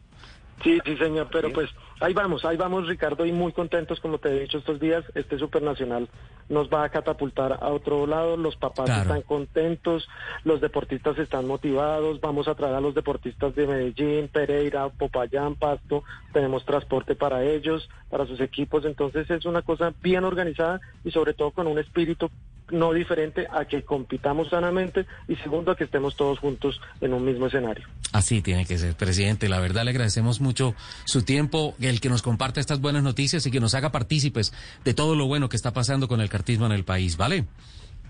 [0.64, 1.70] Sí, sí, señor, pero pues
[2.04, 5.38] ahí vamos, ahí vamos, Ricardo, y muy contentos, como te he dicho estos días, este
[5.40, 6.10] Supernacional
[6.50, 9.02] nos va a catapultar a otro lado, los papás Claro.
[9.04, 10.08] están contentos,
[10.44, 16.04] los deportistas están motivados, vamos a traer a los deportistas de Medellín, Pereira, Popayán, Pasto,
[16.34, 21.34] tenemos transporte para ellos, para sus equipos, entonces es una cosa bien organizada y sobre
[21.34, 22.30] todo con un espíritu
[22.72, 27.24] no diferente a que compitamos sanamente y segundo a que estemos todos juntos en un
[27.24, 27.86] mismo escenario.
[28.14, 29.50] Así tiene que ser, presidente.
[29.50, 30.74] La verdad le agradecemos mucho
[31.04, 34.54] su tiempo, el que nos comparte estas buenas noticias y que nos haga partícipes
[34.84, 37.46] de todo lo bueno que está pasando con el cartismo en el país, ¿vale?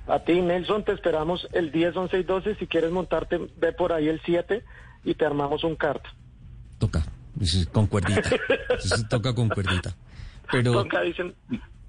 [0.07, 2.55] A ti, Nelson, te esperamos el 10, 11 y 12.
[2.55, 4.63] Si quieres montarte, ve por ahí el 7
[5.05, 6.03] y te armamos un kart.
[6.77, 7.05] Toca,
[7.71, 8.21] con cuerdita.
[9.09, 9.95] Toca con cuerdita.
[10.51, 11.33] Pero Toca, dicen.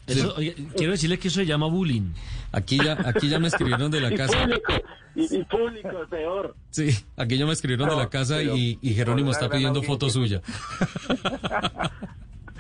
[0.06, 2.12] Eso, oye, quiero decirle que eso se llama bullying.
[2.52, 4.38] aquí ya, aquí ya me escribieron de la Y casa.
[4.42, 4.72] público,
[5.14, 6.54] y, y público, peor.
[6.70, 10.42] Sí, aquí ya me escribieron de la casa y, y Jerónimo está pidiendo foto suya.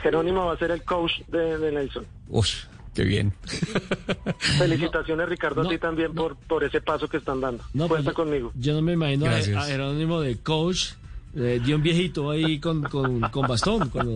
[0.02, 2.06] Jerónimo va a ser el coach de, de Nelson.
[2.28, 2.46] Uy,
[2.94, 3.32] qué bien.
[4.58, 7.64] Felicitaciones, Ricardo, a ti también por, por ese paso que están dando.
[7.72, 8.52] No, Cuenta pues, conmigo.
[8.54, 10.90] Yo no me imagino a Jerónimo de coach,
[11.36, 13.88] eh, de un viejito ahí con, con, con bastón.
[13.90, 14.14] Cuando,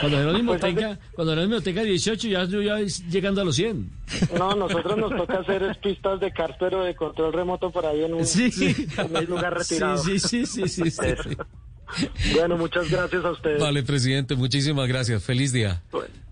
[0.00, 3.56] cuando, Jerónimo Pues, tenga, cuando Jerónimo tenga 18, ya, yo ya es llegando a los
[3.56, 3.90] 100.
[4.38, 8.14] No, nosotros nos toca hacer pistas de kart, pero de control remoto por ahí en
[8.14, 8.50] un, Sí.
[8.98, 9.98] en un lugar retirado.
[9.98, 11.00] Sí, sí, sí, sí, sí, sí.
[11.06, 11.30] Eso.
[12.34, 13.60] Bueno, muchas gracias a ustedes.
[13.60, 15.22] Vale, presidente, muchísimas gracias.
[15.24, 15.82] Feliz día.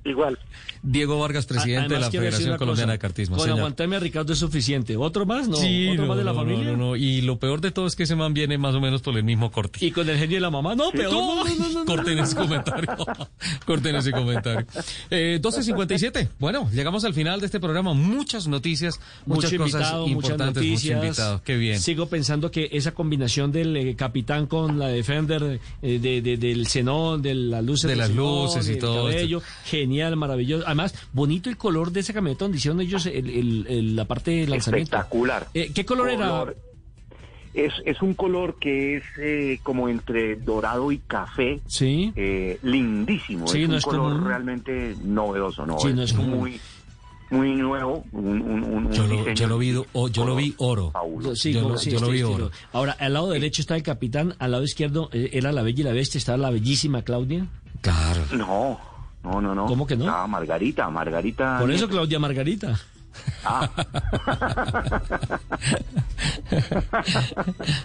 [0.05, 0.39] Igual.
[0.83, 3.37] Diego Vargas, presidente de la Federación Colombiana cosa, de Cartismo.
[3.37, 3.59] Con señor.
[3.59, 4.97] aguantarme a Ricardo es suficiente.
[4.97, 5.49] ¿Otro más?
[5.49, 5.57] No.
[5.57, 6.65] Sí, ¿Otro no, más de la no, familia?
[6.67, 6.97] No, no, no.
[6.97, 9.25] Y lo peor de todo es que ese man viene más o menos por el
[9.25, 9.85] mismo corte.
[9.85, 11.13] Y con el genio de la mamá, no, peor.
[11.13, 11.85] No, no, no, no, no.
[11.85, 12.97] Corten ese comentario.
[13.67, 14.67] Corten ese comentario.
[15.11, 16.29] Eh, 12.57.
[16.39, 17.93] Bueno, llegamos al final de este programa.
[17.93, 20.97] Muchas noticias, muchas Mucho cosas invitado, muchas importantes, noticias.
[20.97, 21.43] muchos invitados.
[21.43, 21.81] Qué bien.
[21.81, 26.67] Sigo pensando que esa combinación del eh, capitán con la Defender, eh, de, de- del
[26.69, 29.19] xenón, de las luces De las luces y todo esto.
[29.19, 29.43] cabello,
[29.99, 30.65] genial, maravilloso.
[30.67, 34.31] Además, bonito el color de esa camioneta donde hicieron ellos el- el- el- la parte
[34.31, 34.97] de lanzamiento.
[34.97, 35.49] Espectacular.
[35.55, 36.57] Eh, ¿Qué color, Color-
[37.55, 41.61] Es, es un color que es eh, como entre dorado y café.
[41.67, 42.13] Sí.
[42.15, 43.49] Eh, lindísimo.
[43.49, 44.27] Sí, es no un es color común.
[44.29, 45.79] realmente novedoso, ¿no?
[45.81, 46.39] Sí, no es común.
[46.39, 46.61] muy,
[47.31, 48.05] muy nuevo.
[48.13, 50.93] Un, un- un- un Yo lo, yo lo vi, yo lo vi oro.
[51.35, 52.51] Sí, Yo lo- sí, yo lo vi oro.
[52.73, 55.85] Ahora, al lado derecho está el capitán, al lado izquierdo eh, era la bella y
[55.85, 57.47] la bestia, estaba la bellísima Claudia.
[57.81, 58.23] Claro.
[58.37, 58.79] No,
[59.23, 59.67] no, no, no.
[59.67, 60.05] ¿Cómo que no?
[60.05, 61.59] Estaba Margarita, Margarita.
[61.59, 61.89] Por eso.
[61.89, 62.79] Claudia Margarita.
[63.45, 63.69] Ah.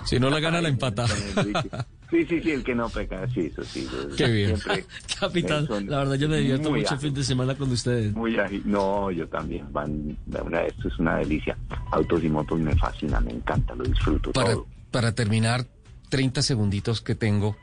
[0.06, 1.08] Si no la gana, la empata.
[1.08, 3.88] Sí, sí, sí, el que no peca, sí, eso sí.
[3.92, 4.56] yo Qué bien.
[5.20, 8.14] Capitán, la verdad yo me divierto mucho el fin de semana con ustedes.
[8.14, 8.62] Muy ágil.
[8.66, 9.66] No, yo también.
[9.72, 11.58] Van, una, esto es una delicia.
[11.92, 14.68] Autos y motos me fascina, me encanta, lo disfruto Para, todo.
[14.92, 15.66] para terminar,
[16.10, 17.58] 30 segunditos que tengo.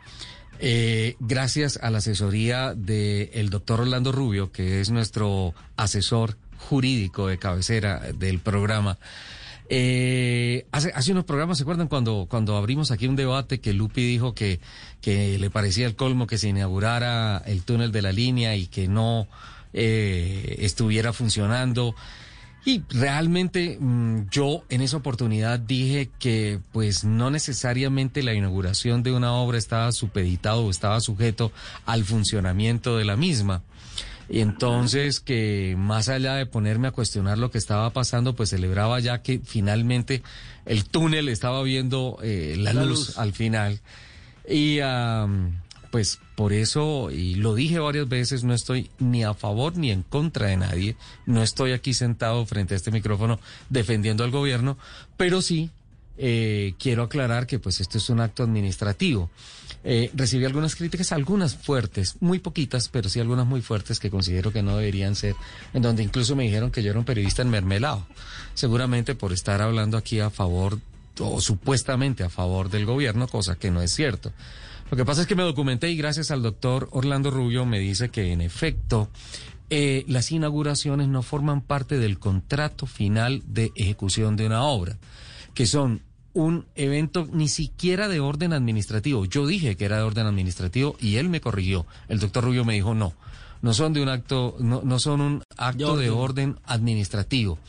[0.63, 7.39] Eh, gracias a la asesoría del doctor Orlando Rubio, que es nuestro asesor jurídico de
[7.39, 8.99] cabecera del programa.
[9.71, 14.07] Eh, hace, hace unos programas, ¿se acuerdan cuando, cuando abrimos aquí un debate que Lupi
[14.07, 14.61] dijo que,
[15.01, 18.87] que le parecía el colmo que se inaugurara el túnel de la línea y que
[18.87, 19.29] no
[19.73, 21.95] eh, estuviera funcionando?
[22.65, 29.13] Y realmente mm, yo en esa oportunidad dije que pues no necesariamente la inauguración de
[29.13, 31.53] una obra estaba supeditado o estaba sujeto
[31.87, 33.63] al funcionamiento de la misma.
[34.29, 39.01] Y entonces que más allá de ponerme a cuestionar lo que estaba pasando, pues celebraba
[39.01, 40.23] ya que finalmente
[40.67, 43.19] el túnel estaba viendo eh, la, La luz, luz.
[43.19, 43.81] al final.
[44.49, 44.79] Y
[45.91, 50.03] pues por eso, y lo dije varias veces, no estoy ni a favor ni en
[50.03, 50.97] contra de nadie.
[51.27, 54.79] No estoy aquí sentado frente a este micrófono defendiendo al gobierno,
[55.17, 55.71] pero sí
[56.17, 59.31] eh, quiero aclarar que pues esto es un acto administrativo.
[59.83, 64.53] Eh, recibí algunas críticas, algunas fuertes, muy poquitas, pero sí algunas muy fuertes que considero
[64.53, 65.35] que no deberían ser,
[65.73, 68.07] en donde incluso me dijeron que yo era un periodista enmermelado,
[68.55, 70.79] seguramente por estar hablando aquí a favor
[71.19, 74.33] o supuestamente a favor del gobierno, cosa que no es cierto.
[74.91, 78.09] Lo que pasa es que me documenté y gracias al doctor Orlando Rubio me dice
[78.09, 79.09] que en efecto
[79.71, 84.99] eh, las inauguraciones no forman parte del contrato final de ejecución de una obra,
[85.55, 86.03] que son
[86.33, 89.25] un evento ni siquiera de orden administrativo.
[89.27, 91.87] Yo dije que era de orden administrativo y él me corrigió.
[92.09, 93.15] El doctor Rubio me dijo no,
[93.63, 97.61] no son de un acto, no, no son un acto de orden administrativo.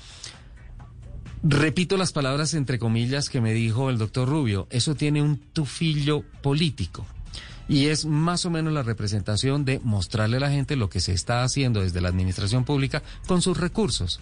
[1.44, 4.68] Repito las palabras entre comillas que me dijo el doctor Rubio.
[4.70, 7.06] Eso tiene un tufillo político.
[7.68, 11.14] Y es más o menos la representación de mostrarle a la gente lo que se
[11.14, 14.20] está haciendo desde la administración pública con sus recursos.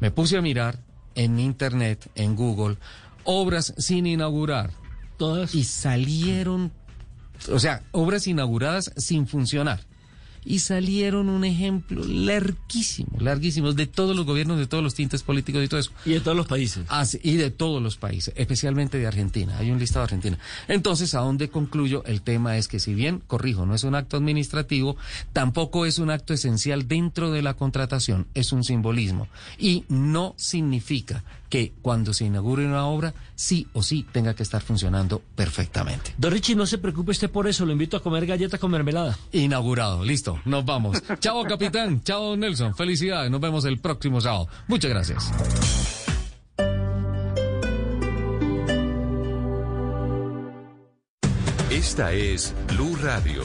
[0.00, 0.78] Me puse a mirar
[1.14, 2.78] en internet, en Google,
[3.24, 4.70] obras sin inaugurar.
[5.18, 5.54] Todas.
[5.54, 6.72] Y salieron,
[7.50, 9.80] o sea, obras inauguradas sin funcionar.
[10.44, 15.64] Y salieron un ejemplo larguísimo, larguísimos, de todos los gobiernos, de todos los tintes políticos
[15.64, 15.92] y todo eso.
[16.04, 16.84] Y de todos los países.
[16.88, 19.56] Ah, sí, y de todos los países, especialmente de Argentina.
[19.58, 20.38] Hay un listado de Argentina.
[20.68, 22.02] Entonces, ¿a dónde concluyo?
[22.06, 24.96] El tema es que si bien, corrijo, no es un acto administrativo,
[25.32, 29.28] tampoco es un acto esencial dentro de la contratación, es un simbolismo.
[29.58, 31.22] Y no significa
[31.52, 36.14] que cuando se inaugure una obra, sí o sí tenga que estar funcionando perfectamente.
[36.16, 39.18] Don Richie, no se preocupe usted por eso, lo invito a comer galletas con mermelada.
[39.32, 41.02] Inaugurado, listo, nos vamos.
[41.20, 42.02] Chao, capitán.
[42.04, 42.74] Chao, Nelson.
[42.74, 43.30] Felicidades.
[43.30, 44.48] Nos vemos el próximo sábado.
[44.66, 45.30] Muchas gracias.
[51.68, 53.44] Esta es Blue Radio.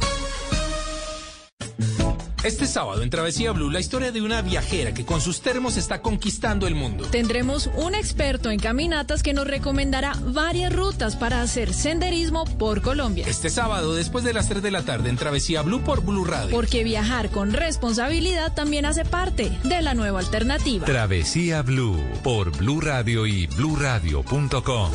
[2.43, 6.01] Este sábado en Travesía Blue, la historia de una viajera que con sus termos está
[6.01, 7.05] conquistando el mundo.
[7.05, 13.27] Tendremos un experto en caminatas que nos recomendará varias rutas para hacer senderismo por Colombia.
[13.27, 16.49] Este sábado, después de las 3 de la tarde, en Travesía Blue por Blue Radio.
[16.49, 20.83] Porque viajar con responsabilidad también hace parte de la nueva alternativa.
[20.85, 24.91] Travesía Blue por Blue Radio y bluradio.com.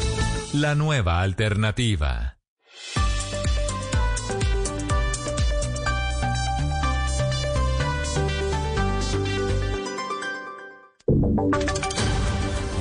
[0.53, 2.36] La nueva alternativa.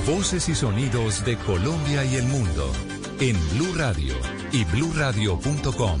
[0.06, 2.72] Voces y sonidos de Colombia y el mundo
[3.18, 4.14] en Blue Radio
[4.52, 6.00] y bluradio.com,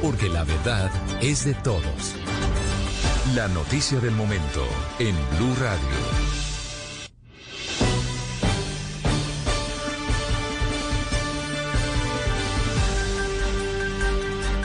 [0.00, 0.88] porque la verdad
[1.20, 2.14] es de todos.
[3.34, 4.64] La noticia del momento
[5.00, 6.24] en Blue Radio.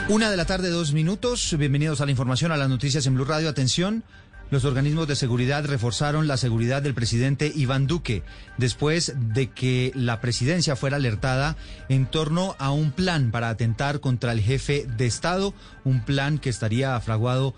[0.08, 1.56] Una de la tarde, dos minutos.
[1.58, 3.48] Bienvenidos a la información, a las noticias en Blue Radio.
[3.48, 4.04] Atención.
[4.50, 8.24] Los organismos de seguridad reforzaron la seguridad del presidente Iván Duque
[8.58, 11.56] después de que la presidencia fuera alertada
[11.88, 15.54] en torno a un plan para atentar contra el jefe de Estado,
[15.84, 17.54] un plan que estaría fraguado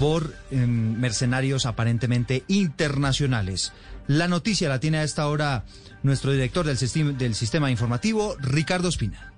[0.00, 3.72] por eh, mercenarios aparentemente internacionales.
[4.08, 5.64] La noticia la tiene a esta hora
[6.02, 9.31] nuestro director del sistema informativo, Ricardo Espina.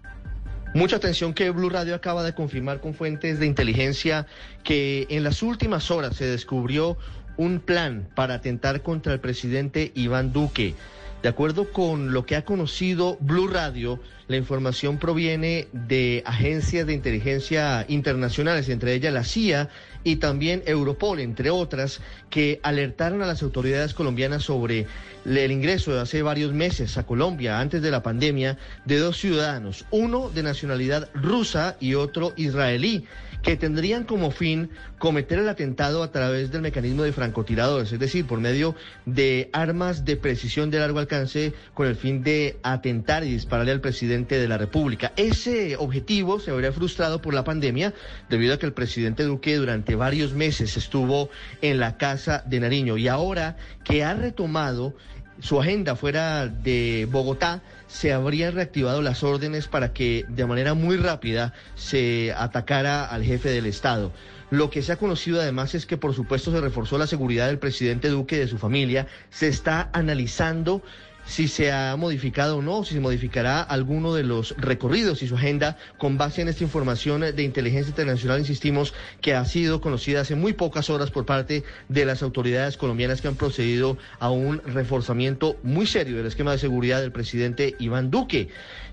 [0.74, 4.26] Mucha atención que Blue Radio acaba de confirmar con fuentes de inteligencia
[4.64, 6.98] que en las últimas horas se descubrió
[7.36, 10.74] un plan para atentar contra el presidente Iván Duque.
[11.22, 16.94] De acuerdo con lo que ha conocido Blue Radio, la información proviene de agencias de
[16.94, 19.68] inteligencia internacionales, entre ellas la CIA
[20.04, 22.00] y también Europol, entre otras,
[22.30, 24.86] que alertaron a las autoridades colombianas sobre
[25.24, 29.86] el ingreso de hace varios meses a Colombia, antes de la pandemia, de dos ciudadanos,
[29.90, 33.06] uno de nacionalidad rusa y otro israelí
[33.44, 38.26] que tendrían como fin cometer el atentado a través del mecanismo de francotiradores, es decir,
[38.26, 43.30] por medio de armas de precisión de largo alcance con el fin de atentar y
[43.30, 45.12] dispararle al presidente de la República.
[45.16, 47.92] Ese objetivo se habría frustrado por la pandemia
[48.30, 51.28] debido a que el presidente Duque durante varios meses estuvo
[51.60, 54.94] en la casa de Nariño y ahora que ha retomado
[55.40, 57.62] su agenda fuera de Bogotá,
[57.94, 63.50] se habrían reactivado las órdenes para que de manera muy rápida se atacara al jefe
[63.50, 64.10] del Estado.
[64.50, 67.60] Lo que se ha conocido además es que por supuesto se reforzó la seguridad del
[67.60, 69.06] presidente Duque y de su familia.
[69.30, 70.82] Se está analizando
[71.26, 75.36] si se ha modificado o no, si se modificará alguno de los recorridos y su
[75.36, 80.34] agenda con base en esta información de inteligencia internacional, insistimos, que ha sido conocida hace
[80.34, 85.56] muy pocas horas por parte de las autoridades colombianas que han procedido a un reforzamiento
[85.62, 88.48] muy serio del esquema de seguridad del presidente Iván Duque.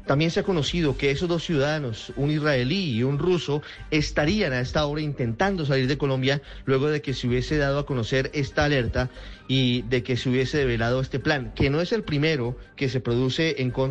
[0.06, 3.62] También se ha conocido que esos dos ciudadanos, un israelí y un ruso,
[3.92, 7.86] estarían a esta hora intentando salir de Colombia luego de que se hubiese dado a
[7.86, 9.10] conocer esta alerta
[9.48, 13.00] y de que se hubiese develado este plan, que no es el primero que se
[13.02, 13.82] produce en contra